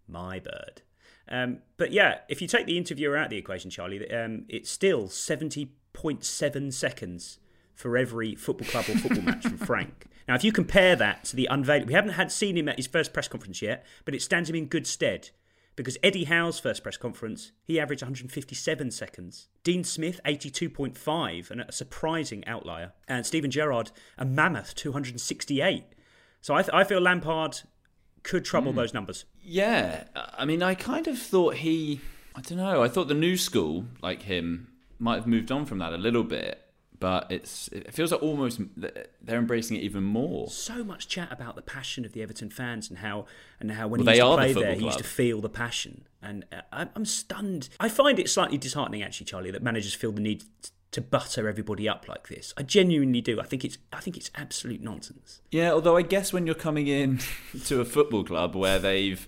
my 0.08 0.40
bird. 0.40 0.82
Um, 1.28 1.60
but 1.78 1.92
yeah, 1.92 2.20
if 2.28 2.42
you 2.42 2.48
take 2.48 2.66
the 2.66 2.78
interviewer 2.78 3.16
out 3.18 3.26
of 3.26 3.30
the 3.30 3.38
equation, 3.38 3.70
Charlie, 3.72 4.10
um, 4.12 4.46
it's 4.50 4.70
still 4.70 5.08
70.7 5.08 6.72
seconds 6.74 7.40
for 7.74 7.98
every 7.98 8.36
football 8.36 8.68
club 8.68 8.86
or 8.90 8.98
football 8.98 9.24
match 9.24 9.44
from 9.44 9.58
Frank. 9.68 10.06
Now, 10.28 10.36
if 10.36 10.44
you 10.44 10.52
compare 10.52 10.96
that 10.96 11.24
to 11.26 11.36
the 11.36 11.48
unveiling, 11.50 11.88
we 11.88 11.94
haven't 11.94 12.14
had 12.14 12.32
seen 12.32 12.58
him 12.58 12.68
at 12.70 12.78
his 12.78 12.88
first 12.88 13.14
press 13.14 13.28
conference 13.28 13.62
yet, 13.62 13.86
but 14.06 14.14
it 14.14 14.22
stands 14.22 14.50
him 14.50 14.56
in 14.56 14.66
good 14.68 14.86
stead 14.88 15.30
because 15.76 15.98
Eddie 16.04 16.26
Howe's 16.26 16.60
first 16.60 16.84
press 16.84 16.98
conference, 16.98 17.52
he 17.64 17.80
averaged 17.80 18.02
157 18.04 18.92
seconds. 18.92 19.48
Dean 19.64 19.84
Smith, 19.84 20.20
82.5, 20.26 21.50
and 21.52 21.62
a 21.62 21.72
surprising 21.72 22.46
outlier. 22.48 22.94
And 23.08 23.26
Steven 23.26 23.52
Gerrard, 23.52 23.92
a 24.18 24.26
mammoth, 24.26 24.76
268. 24.76 25.84
So 26.42 26.54
I, 26.56 26.62
th- 26.64 26.74
I 26.74 26.84
feel 26.84 27.00
Lampard 27.00 27.62
could 28.24 28.46
trouble 28.46 28.74
Mm. 28.74 28.76
those 28.76 28.94
numbers. 28.94 29.26
Yeah, 29.44 30.04
I 30.16 30.46
mean, 30.46 30.62
I 30.62 30.76
kind 30.76 31.08
of 31.08 31.18
thought 31.18 31.56
he. 31.56 32.02
I 32.36 32.42
don't 32.42 32.58
know. 32.58 32.84
I 32.84 32.88
thought 32.88 33.08
the 33.08 33.14
new 33.14 33.36
school, 33.38 33.86
like 34.02 34.24
him, 34.24 34.68
might 35.00 35.16
have 35.16 35.28
moved 35.28 35.52
on 35.52 35.66
from 35.66 35.80
that 35.80 35.94
a 35.94 35.98
little 35.98 36.24
bit, 36.24 36.62
but 37.02 37.30
it's 37.30 37.68
it 37.70 37.94
feels 37.94 38.14
like 38.14 38.22
almost 38.24 38.62
they're 38.78 39.38
embracing 39.38 39.76
it 39.76 39.82
even 39.82 40.04
more. 40.04 40.48
So 40.50 40.84
much 40.86 41.10
chat 41.10 41.30
about 41.32 41.58
the 41.58 41.62
passion 41.62 42.06
of 42.06 42.14
the 42.14 42.22
Everton 42.22 42.50
fans 42.50 42.90
and 42.90 43.00
how 43.00 43.26
and 43.60 43.72
how 43.72 43.90
when 43.90 44.06
Well, 44.06 44.14
he 44.14 44.20
they 44.20 44.24
used 44.24 44.28
to 44.28 44.30
the 44.30 44.38
play 44.38 44.54
football 44.54 44.72
there, 44.72 44.80
he 44.80 44.86
used 44.86 44.98
to 45.00 45.04
feel 45.04 45.42
the 45.42 45.50
passion. 45.50 46.06
And 46.22 46.46
uh, 46.72 46.86
I'm, 46.96 47.04
stunned. 47.06 47.68
I 47.80 47.90
find 47.90 48.20
it 48.20 48.30
slightly 48.30 48.58
disheartening, 48.60 49.02
actually, 49.02 49.26
Charlie, 49.26 49.50
that 49.52 49.64
managers 49.64 49.96
feel 49.96 50.12
the 50.12 50.22
need 50.22 50.44
to 50.92 51.02
butter 51.02 51.48
everybody 51.48 51.90
up 51.90 52.08
like 52.08 52.28
this. 52.28 52.54
I 52.58 52.64
genuinely 52.64 53.22
do. 53.22 53.40
I 53.42 53.44
think 53.46 53.66
it's 53.66 53.78
I 53.92 54.00
think 54.00 54.16
it's 54.18 54.30
absolute 54.36 54.82
nonsense. 54.82 55.42
Yeah, 55.50 55.72
although 55.72 55.98
I 55.98 56.04
guess 56.04 56.32
when 56.32 56.46
you're 56.46 56.54
coming 56.56 56.88
in 56.88 57.20
to 57.66 57.82
a 57.82 57.86
football 57.86 58.24
club 58.24 58.56
where 58.56 58.78
they've 58.78 59.28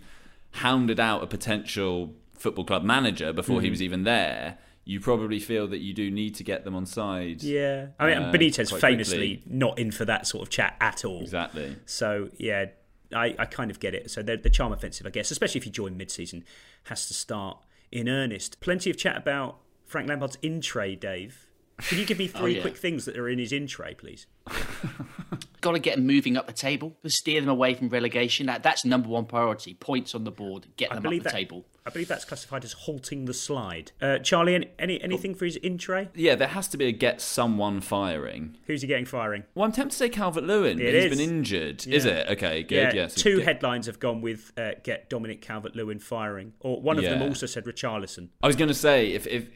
hounded 0.51 0.99
out 0.99 1.23
a 1.23 1.27
potential 1.27 2.13
football 2.37 2.65
club 2.65 2.83
manager 2.83 3.33
before 3.33 3.61
he 3.61 3.67
Mhm. 3.67 3.71
was 3.71 3.81
even 3.81 4.03
there, 4.03 4.57
you 4.85 4.99
probably 4.99 5.39
feel 5.39 5.67
that 5.69 5.79
you 5.79 5.93
do 5.93 6.11
need 6.11 6.35
to 6.35 6.43
get 6.43 6.63
them 6.63 6.75
on 6.75 6.85
side. 6.85 7.41
Yeah, 7.41 7.87
I 7.99 8.07
mean 8.07 8.23
uh, 8.23 8.31
Benitez 8.31 8.77
famously 8.79 9.37
quickly. 9.37 9.43
not 9.45 9.79
in 9.79 9.91
for 9.91 10.05
that 10.05 10.27
sort 10.27 10.43
of 10.43 10.49
chat 10.49 10.75
at 10.81 11.05
all. 11.05 11.21
Exactly. 11.21 11.77
So 11.85 12.29
yeah, 12.37 12.65
I, 13.13 13.35
I 13.39 13.45
kind 13.45 13.71
of 13.71 13.79
get 13.79 13.93
it. 13.93 14.11
So 14.11 14.21
the, 14.21 14.37
the 14.37 14.49
charm 14.49 14.73
offensive, 14.73 15.05
I 15.05 15.09
guess, 15.09 15.31
especially 15.31 15.59
if 15.59 15.65
you 15.65 15.71
join 15.71 15.95
mid-season, 15.97 16.43
has 16.85 17.07
to 17.07 17.13
start 17.13 17.59
in 17.91 18.09
earnest. 18.09 18.59
Plenty 18.59 18.89
of 18.89 18.97
chat 18.97 19.17
about 19.17 19.59
Frank 19.85 20.09
Lampard's 20.09 20.37
in 20.41 20.61
tray, 20.61 20.95
Dave. 20.95 21.47
Can 21.89 21.97
you 21.99 22.05
give 22.05 22.17
me 22.19 22.29
Oh, 22.33 22.39
three 22.39 22.55
yeah. 22.55 22.61
quick 22.61 22.77
things 22.77 23.05
that 23.05 23.17
are 23.17 23.27
in 23.29 23.39
his 23.39 23.51
in 23.51 23.67
tray, 23.67 23.93
please? 23.93 24.25
Got 25.61 25.73
to 25.73 25.79
get 25.79 25.95
them 25.95 26.05
moving 26.05 26.35
up 26.35 26.45
the 26.47 26.51
table, 26.53 26.97
to 27.03 27.09
steer 27.09 27.39
them 27.39 27.49
away 27.49 27.73
from 27.73 27.87
relegation. 27.87 28.47
That, 28.47 28.63
that's 28.63 28.83
number 28.83 29.07
one 29.07 29.25
priority. 29.25 29.73
Points 29.75 30.13
on 30.13 30.25
the 30.25 30.31
board, 30.31 30.67
get 30.75 30.91
I 30.91 30.95
them 30.95 30.97
up 30.99 31.03
believe 31.03 31.23
the 31.23 31.29
that, 31.29 31.35
table. 31.35 31.65
I 31.85 31.89
believe 31.89 32.09
that's 32.09 32.25
classified 32.25 32.65
as 32.65 32.73
halting 32.73 33.25
the 33.25 33.33
slide. 33.33 33.93
Uh, 34.01 34.17
Charlie, 34.19 34.55
any, 34.55 34.69
any 34.77 35.01
anything 35.01 35.33
for 35.35 35.45
his 35.45 35.55
in 35.57 35.77
tray? 35.77 36.09
Yeah, 36.15 36.35
there 36.35 36.49
has 36.49 36.67
to 36.69 36.77
be 36.77 36.85
a 36.87 36.91
get 36.91 37.21
someone 37.21 37.79
firing. 37.79 38.57
Who's 38.67 38.81
he 38.81 38.87
getting 38.89 39.05
firing? 39.05 39.43
Well, 39.55 39.63
I'm 39.65 39.71
tempted 39.71 39.91
to 39.91 39.97
say 39.97 40.09
Calvert 40.09 40.43
Lewin, 40.43 40.77
but 40.77 40.85
It 40.85 40.95
he's 40.95 41.11
is. 41.13 41.17
been 41.17 41.29
injured. 41.29 41.87
Is 41.87 42.03
it? 42.05 42.27
Okay, 42.29 42.63
good. 42.63 42.75
Yeah, 42.75 42.93
yes. 42.93 43.15
two 43.15 43.37
Get- 43.37 43.45
headlines 43.45 43.85
have 43.85 43.99
gone 44.01 44.19
with 44.19 44.51
uh, 44.57 44.71
get 44.83 45.09
Dominic 45.09 45.41
Calvert-Lewin 45.41 45.99
firing, 45.99 46.53
or 46.59 46.81
one 46.81 46.97
of 46.97 47.05
them 47.05 47.21
also 47.21 47.45
said 47.45 47.63
Richarlison. 47.63 48.29
I 48.41 48.47
was 48.47 48.55
going 48.57 48.67
to 48.69 48.73
say 48.73 49.11
if 49.13 49.27
if 49.27 49.47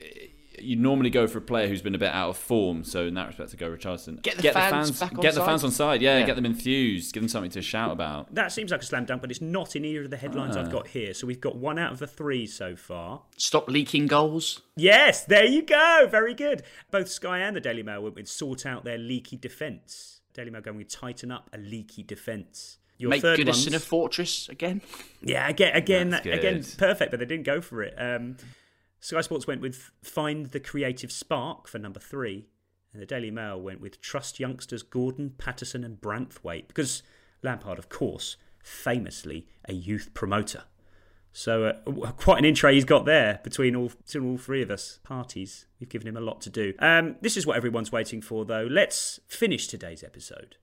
you 0.60 0.76
normally 0.76 1.10
go 1.10 1.28
for 1.28 1.38
a 1.38 1.42
player 1.42 1.68
who's 1.68 1.82
been 1.82 1.96
a 1.96 1.98
bit 1.98 2.12
out 2.14 2.30
of 2.30 2.38
form, 2.38 2.84
so 2.84 3.06
in 3.08 3.14
that 3.16 3.28
respect, 3.28 3.52
to 3.52 3.58
go 3.58 3.70
Richarlison. 3.70 4.22
Get 4.22 4.38
the 4.38 4.52
fans 4.52 5.00
back 5.00 5.14
on 5.14 5.22
get 5.22 5.36
the 5.36 5.44
fans 5.44 5.62
side. 5.62 5.68
on 5.68 5.72
side. 5.72 6.02
Yeah, 6.02 6.20
Yeah. 6.20 6.26
get 6.26 6.36
them 6.36 6.46
enthused. 6.46 7.14
Give 7.14 7.22
them 7.22 7.28
something 7.30 7.52
to 7.52 7.62
shout 7.62 7.92
about. 7.92 8.34
That 8.34 8.52
seems 8.52 8.72
like 8.72 8.82
a 8.82 8.86
slam 8.86 9.06
dunk, 9.06 9.22
but 9.22 9.32
it's 9.32 9.42
not 9.42 9.76
in 9.76 9.86
either 9.86 10.04
of 10.04 10.10
the 10.10 10.18
headlines 10.18 10.56
Ah. 10.58 10.62
I've 10.62 10.72
got 10.72 10.88
here. 10.88 11.14
So 11.14 11.28
we've 11.28 11.42
got 11.42 11.56
one 11.56 11.78
out 11.80 11.92
of 11.92 12.00
the 12.00 12.08
three 12.08 12.46
so 12.48 12.76
far. 12.76 13.22
Stop 13.38 13.70
leaking 13.70 14.08
goals. 14.08 14.62
Yes, 14.76 15.24
there 15.26 15.46
you 15.46 15.62
go. 15.62 16.08
Very 16.10 16.34
good. 16.34 16.64
Both 16.92 17.10
Sky 17.10 17.40
and 17.40 17.56
the 17.56 17.62
Daily 17.62 17.84
Mail 17.84 18.02
went 18.04 18.16
with 18.16 18.28
sort 18.28 18.66
out 18.66 18.84
their 18.84 18.98
leaky 18.98 19.38
defence. 19.38 20.22
Daily 20.34 20.50
Mail 20.52 20.62
going 20.62 20.78
with 20.78 20.90
tighten 20.90 21.32
up 21.32 21.50
a 21.54 21.58
leaky 21.58 22.04
defence. 22.04 22.78
Your 23.00 23.10
Make 23.12 23.22
third 23.22 23.40
Goodison 23.40 23.66
one's- 23.72 23.74
a 23.76 23.80
fortress 23.80 24.50
again. 24.50 24.82
Yeah, 25.22 25.48
again, 25.48 25.76
again, 25.76 26.10
That's 26.10 26.26
again, 26.26 26.62
good. 26.62 26.76
perfect, 26.80 27.12
but 27.12 27.20
they 27.20 27.26
didn't 27.28 27.46
go 27.46 27.62
for 27.62 27.84
it. 27.84 27.94
Um, 27.98 28.38
Sky 29.08 29.22
Sports 29.22 29.48
went 29.48 29.62
with 29.62 29.92
find 30.04 30.48
the 30.48 30.60
creative 30.60 31.14
spark 31.14 31.70
for 31.70 31.80
number 31.80 31.98
three, 31.98 32.50
and 32.92 33.02
the 33.02 33.06
Daily 33.06 33.32
Mail 33.32 33.58
went 33.58 33.80
with 33.80 34.02
trust 34.02 34.38
youngsters 34.38 34.84
Gordon, 34.84 35.34
Patterson, 35.38 35.86
and 35.86 36.02
Branthwaite 36.02 36.68
because 36.68 37.04
Lampard, 37.42 37.80
of 37.80 37.88
course, 37.88 38.36
famously 38.62 39.48
a 39.64 39.72
youth 39.72 40.14
promoter. 40.14 40.64
So 41.32 41.68
uh, 41.68 42.12
quite 42.18 42.40
an 42.40 42.44
intro 42.44 42.70
he's 42.74 42.84
got 42.84 43.06
there 43.06 43.40
between 43.46 43.78
all 43.78 43.94
between 44.06 44.30
all 44.30 44.38
three 44.38 44.62
of 44.62 44.70
us 44.70 45.00
parties. 45.06 45.68
We've 45.80 45.88
given 45.88 46.10
him 46.10 46.18
a 46.18 46.22
lot 46.22 46.42
to 46.42 46.50
do. 46.50 46.74
Um, 46.80 47.16
this 47.22 47.38
is 47.38 47.48
what 47.48 47.56
everyone's 47.56 47.94
waiting 47.94 48.22
for, 48.22 48.44
though. 48.44 48.68
Let's 48.70 49.22
finish 49.30 49.68
today's 49.68 50.04
episode 50.04 50.58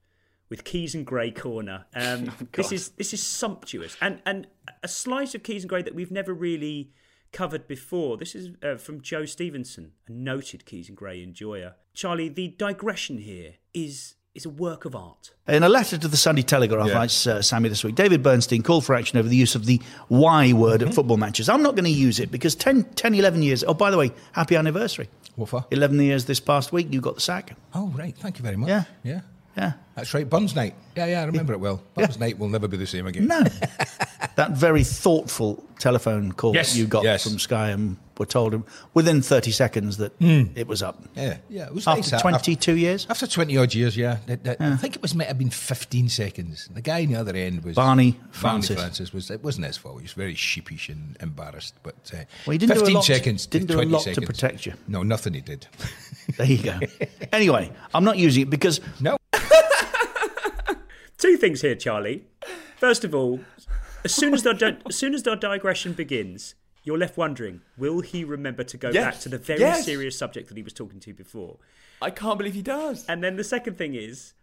with 0.51 0.65
Keys 0.65 0.95
and 0.95 1.07
Gray 1.07 1.31
Corner. 1.31 1.87
Um, 1.95 2.31
this 2.53 2.73
is 2.73 2.91
this 2.91 3.15
is 3.15 3.23
sumptuous 3.23 3.97
and 4.03 4.21
and 4.27 4.49
a 4.83 4.89
slice 4.89 5.35
of 5.35 5.43
Keys 5.43 5.63
and 5.63 5.71
Gray 5.71 5.81
that 5.81 5.95
we've 5.95 6.11
never 6.11 6.35
really 6.35 6.93
covered 7.35 7.69
before. 7.69 8.17
This 8.17 8.35
is 8.35 8.49
uh, 8.63 8.77
from 8.77 9.03
Joe 9.03 9.27
Stevenson, 9.27 9.93
a 10.09 10.13
noted 10.13 10.65
Keys 10.65 10.89
and 10.89 10.97
Gray 10.97 11.23
enjoyer. 11.23 11.75
Charlie, 11.93 12.31
the 12.31 12.49
digression 12.49 13.19
here 13.19 13.57
is 13.75 14.15
is 14.35 14.45
a 14.45 14.51
work 14.51 14.85
of 14.85 14.97
art. 14.97 15.33
In 15.47 15.63
a 15.63 15.69
letter 15.69 15.97
to 15.97 16.09
the 16.09 16.17
Sunday 16.17 16.43
Telegraph, 16.43 16.89
Yeah. 16.89 16.95
writes 16.95 17.25
uh, 17.25 17.41
Sammy 17.41 17.69
this 17.69 17.85
week, 17.85 17.95
David 17.95 18.21
Bernstein 18.21 18.63
called 18.65 18.85
for 18.85 18.97
action 18.97 19.17
over 19.17 19.29
the 19.29 19.37
use 19.37 19.55
of 19.55 19.65
the 19.67 19.81
Y 20.09 20.53
word 20.53 20.81
Mm-hmm. 20.81 20.89
at 20.89 20.95
football 20.95 21.19
matches. 21.19 21.49
I'm 21.49 21.63
not 21.63 21.77
going 21.77 21.85
to 21.85 21.91
use 21.91 22.19
it 22.19 22.33
because 22.33 22.57
10, 22.57 22.83
10, 22.97 23.15
11 23.15 23.43
years. 23.43 23.63
Oh, 23.63 23.75
by 23.75 23.93
the 23.93 23.97
way, 23.99 24.11
happy 24.33 24.57
anniversary. 24.57 25.09
What 25.37 25.51
for? 25.51 25.65
11 25.71 26.01
years 26.01 26.25
this 26.25 26.41
past 26.41 26.73
week, 26.73 26.93
you 26.93 27.01
got 27.01 27.15
the 27.15 27.21
sack. 27.21 27.57
Oh, 27.75 27.89
right. 27.97 28.17
Thank 28.17 28.39
you 28.39 28.43
very 28.43 28.57
much. 28.57 28.71
Yeah. 28.71 28.85
Yeah. 29.05 29.21
Yeah. 29.57 29.73
That's 29.95 30.13
right. 30.15 30.29
Burns 30.29 30.57
night. 30.57 30.75
Yeah, 30.97 31.07
yeah, 31.07 31.23
I 31.23 31.27
remember 31.27 31.53
it 31.53 31.61
well. 31.61 31.81
Burns 31.95 32.19
night 32.19 32.37
will 32.37 32.49
never 32.49 32.67
be 32.67 32.77
the 32.77 32.89
same 32.89 33.07
again. 33.07 33.29
No. 33.29 33.41
that 34.37 34.53
very 34.53 34.85
thoughtful 34.85 35.63
telephone 35.79 36.33
call 36.33 36.55
Yes, 36.55 36.73
that 36.73 36.79
you 36.79 36.87
got 36.87 37.05
yes. 37.05 37.25
from 37.25 37.39
Sky 37.39 37.71
and 37.71 37.97
were 38.17 38.25
told 38.27 38.55
him 38.55 38.65
within 38.95 39.21
30 39.23 39.51
seconds 39.51 39.97
that 39.97 40.13
Hmm. 40.21 40.45
it 40.55 40.69
was 40.69 40.83
up. 40.85 41.03
Yeah, 41.17 41.39
yeah. 41.49 41.67
It 41.67 41.75
was 41.75 41.87
After 41.89 42.01
nice, 42.01 42.11
that. 42.13 42.21
22 42.21 42.77
years? 42.77 43.09
After 43.11 43.27
20 43.27 43.57
odd 43.57 43.75
years, 43.75 43.97
yeah. 43.97 44.19
That- 44.27 44.45
that- 44.45 44.61
I 44.61 44.77
think 44.77 44.95
it 44.95 45.03
was 45.03 45.17
might 45.17 45.27
have 45.27 45.37
been 45.39 45.51
15 45.51 46.09
seconds. 46.09 46.69
The 46.73 46.81
guy 46.81 47.03
on 47.03 47.09
the 47.09 47.17
other 47.17 47.35
end 47.35 47.65
was 47.65 47.75
Barney 47.75 48.13
Barney 48.13 48.29
Francis. 48.31 48.77
Francis 48.79 49.13
was 49.13 49.31
it 49.33 49.43
wasn't 49.43 49.67
his 49.67 49.77
fault. 49.77 49.97
He 49.99 50.03
was 50.05 50.13
very 50.13 50.35
sheepish 50.37 50.89
and 50.89 51.17
embarrassed. 51.21 51.75
But 51.83 51.97
uh, 52.15 52.19
Well, 52.47 52.53
he 52.53 52.59
didn't 52.59 52.75
do 52.77 52.83
a 52.83 52.85
15 52.85 52.95
lot- 52.95 53.05
seconds. 53.05 53.47
didn't 53.47 53.67
do 53.67 53.75
a 53.75 53.77
20 53.79 53.91
lot 53.91 53.99
to 54.05 54.15
seconds. 54.15 54.27
protect 54.27 54.67
you. 54.67 54.75
No, 54.87 55.03
nothing 55.03 55.35
he 55.35 55.41
did. 55.41 55.67
There 56.39 56.47
you 56.47 56.57
go. 56.59 56.81
anyway, 57.33 57.71
I'm 57.93 58.03
not 58.05 58.17
using 58.17 58.43
it 58.45 58.51
because. 58.51 58.81
No. 59.01 59.17
Two 61.19 61.37
things 61.37 61.61
here, 61.63 61.75
Charlie. 61.75 62.25
First 62.79 63.05
of 63.05 63.15
all, 63.15 63.41
as 64.05 64.15
soon 64.15 64.35
as 64.35 64.43
the 64.43 64.53
di- 64.53 64.77
as 64.87 64.97
soon 64.97 65.15
as 65.15 65.23
digression 65.23 65.93
begins, 65.93 66.55
you're 66.83 66.99
left 66.99 67.17
wondering: 67.17 67.63
Will 67.77 68.01
he 68.01 68.25
remember 68.25 68.63
to 68.65 68.77
go 68.77 68.91
Yes. 68.91 69.05
back 69.05 69.21
to 69.23 69.29
the 69.29 69.39
very 69.39 69.61
Yes. 69.61 69.85
serious 69.85 70.17
subject 70.19 70.49
that 70.49 70.57
he 70.57 70.63
was 70.63 70.73
talking 70.73 71.01
to 71.01 71.13
before? 71.15 71.59
I 72.03 72.11
can't 72.11 72.39
believe 72.39 72.55
he 72.55 72.63
does. 72.63 73.05
And 73.07 73.23
then 73.25 73.37
the 73.37 73.45
second 73.45 73.79
thing 73.79 73.95
is, 73.95 74.35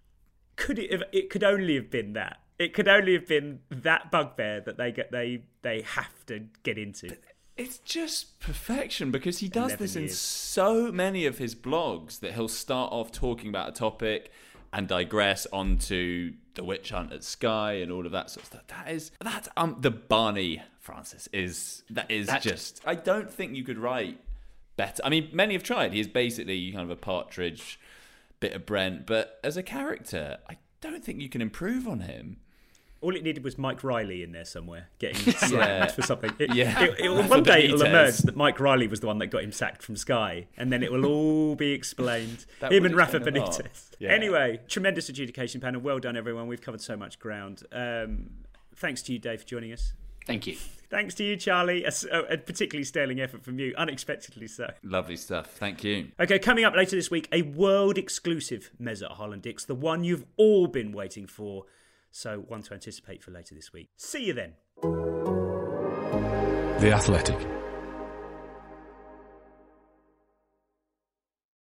could 0.56 0.80
it? 0.80 0.92
Have, 0.92 1.04
it 1.12 1.30
could 1.30 1.44
only 1.44 1.76
have 1.76 1.90
been 1.90 2.14
that. 2.14 2.40
It 2.58 2.74
could 2.74 2.88
only 2.88 3.14
have 3.14 3.28
been 3.28 3.60
that 3.70 4.12
bugbear 4.12 4.62
that 4.62 4.78
they 4.78 4.92
get 4.92 5.12
they 5.12 5.44
they 5.62 5.82
have 5.82 6.26
to 6.28 6.48
get 6.64 6.78
into. 6.78 7.16
It's 7.58 7.78
just 7.80 8.40
perfection 8.40 9.12
because 9.12 9.40
he 9.40 9.48
does 9.48 9.72
11 9.74 9.78
this 9.84 9.96
in 9.96 10.10
so 10.10 10.92
many 10.92 11.26
of 11.26 11.38
his 11.38 11.54
blogs 11.54 12.20
that 12.22 12.34
he'll 12.34 12.48
start 12.48 12.92
off 12.92 13.12
talking 13.12 13.50
about 13.50 13.70
a 13.70 13.72
topic 13.74 14.32
and 14.74 14.88
digress 14.88 15.46
onto 15.52 16.34
the 16.56 16.64
witch 16.64 16.90
hunt 16.92 17.12
at 17.14 17.24
Sky 17.24 17.74
and 17.74 17.92
all 17.92 18.06
of 18.06 18.12
that 18.12 18.30
sort 18.30 18.44
of 18.44 18.48
stuff. 18.48 18.68
That 18.68 18.90
is 18.92 19.12
that 19.22 19.48
um 19.58 19.78
the 19.80 19.92
Barney 19.92 20.62
Francis 20.80 21.28
is 21.34 21.84
that 21.90 22.10
is 22.10 22.28
That- 22.28 22.42
just 22.42 22.82
I 22.86 22.96
don't 22.96 23.30
think 23.32 23.56
you 23.56 23.64
could 23.64 23.78
write 23.78 24.20
better. 24.78 25.02
I 25.06 25.10
mean, 25.10 25.30
many 25.34 25.54
have 25.54 25.64
tried. 25.64 25.94
He 25.94 26.00
is 26.00 26.08
basically 26.08 26.72
kind 26.72 26.84
of 26.84 26.90
a 26.90 26.96
partridge, 26.96 27.80
bit 28.40 28.54
of 28.54 28.66
Brent, 28.66 29.06
but 29.06 29.40
as 29.44 29.58
a 29.58 29.64
character, 29.64 30.38
I 30.50 30.58
don't 30.80 31.04
think 31.04 31.22
you 31.22 31.30
can 31.30 31.42
improve 31.42 31.88
on 31.88 32.00
him. 32.02 32.38
All 33.02 33.16
it 33.16 33.24
needed 33.24 33.44
was 33.44 33.58
Mike 33.58 33.84
Riley 33.84 34.22
in 34.24 34.32
there 34.32 34.46
somewhere 34.46 34.88
getting 35.00 35.34
slammed 35.34 35.52
Yeah. 35.54 35.88
for 35.88 36.02
something. 36.04 36.32
It, 36.40 36.54
Yeah. 36.56 36.84
it- 36.84 37.00
it 37.00 37.10
will- 37.10 37.24
one 37.24 37.44
day 37.44 37.66
it'll 37.66 37.82
emerge 37.82 38.18
that 38.20 38.36
Mike 38.36 38.60
Riley 38.60 38.88
was 38.88 39.00
the 39.00 39.08
one 39.08 39.18
that 39.18 39.28
got 39.28 39.44
him 39.44 39.52
sacked 39.52 39.82
from 39.82 39.96
Sky, 39.96 40.48
and 40.58 40.72
then 40.72 40.84
it 40.84 40.92
will 40.92 41.06
all 41.06 41.56
be 41.56 41.72
explained. 41.72 42.46
That 42.60 42.72
him 42.72 42.86
and 42.86 42.96
Rafa 42.96 43.18
explain 43.18 43.38
a 43.38 43.40
lot. 43.46 43.52
Benitez. 43.54 43.90
Yeah. 44.00 44.10
Anyway, 44.12 44.60
tremendous 44.68 45.10
adjudication 45.10 45.60
panel. 45.62 45.82
Well 45.82 46.00
done, 46.00 46.16
everyone. 46.16 46.48
We've 46.48 46.62
covered 46.62 46.82
so 46.82 46.96
much 46.96 47.18
ground. 47.20 47.64
Um, 47.72 48.30
thanks 48.76 49.02
to 49.04 49.14
you, 49.14 49.20
Dave, 49.20 49.42
for 49.42 49.48
joining 49.48 49.74
us. 49.74 49.94
Thank 50.28 50.46
you. 50.46 50.56
Thanks 50.92 51.16
to 51.16 51.24
you, 51.24 51.36
Charlie. 51.38 51.84
A 51.86 52.38
particularly 52.38 52.84
sterling 52.84 53.20
effort 53.20 53.44
from 53.44 53.58
you, 53.58 53.74
unexpectedly 53.78 54.48
so. 54.48 54.70
Lovely 54.84 55.16
stuff. 55.16 55.48
Thank 55.54 55.84
you. 55.84 56.10
Okay, 56.20 56.38
coming 56.38 56.66
up 56.66 56.76
later 56.76 56.96
this 56.96 57.10
week, 57.10 57.28
a 57.32 57.42
world 57.42 57.98
exclusive 57.98 58.70
Mezza 58.80 59.06
at 59.06 59.12
Holland 59.14 59.42
Dix, 59.42 59.66
the 59.66 59.74
one 59.74 60.04
you've 60.04 60.26
all 60.38 60.68
been 60.68 60.92
waiting 60.92 61.26
for. 61.26 61.66
So, 62.12 62.40
one 62.40 62.62
to 62.64 62.74
anticipate 62.74 63.24
for 63.24 63.32
later 63.32 63.56
this 63.56 63.74
week. 63.74 63.90
See 63.98 64.26
you 64.26 64.34
then. 64.34 64.54
The 66.82 66.92
Athletic. 66.94 67.61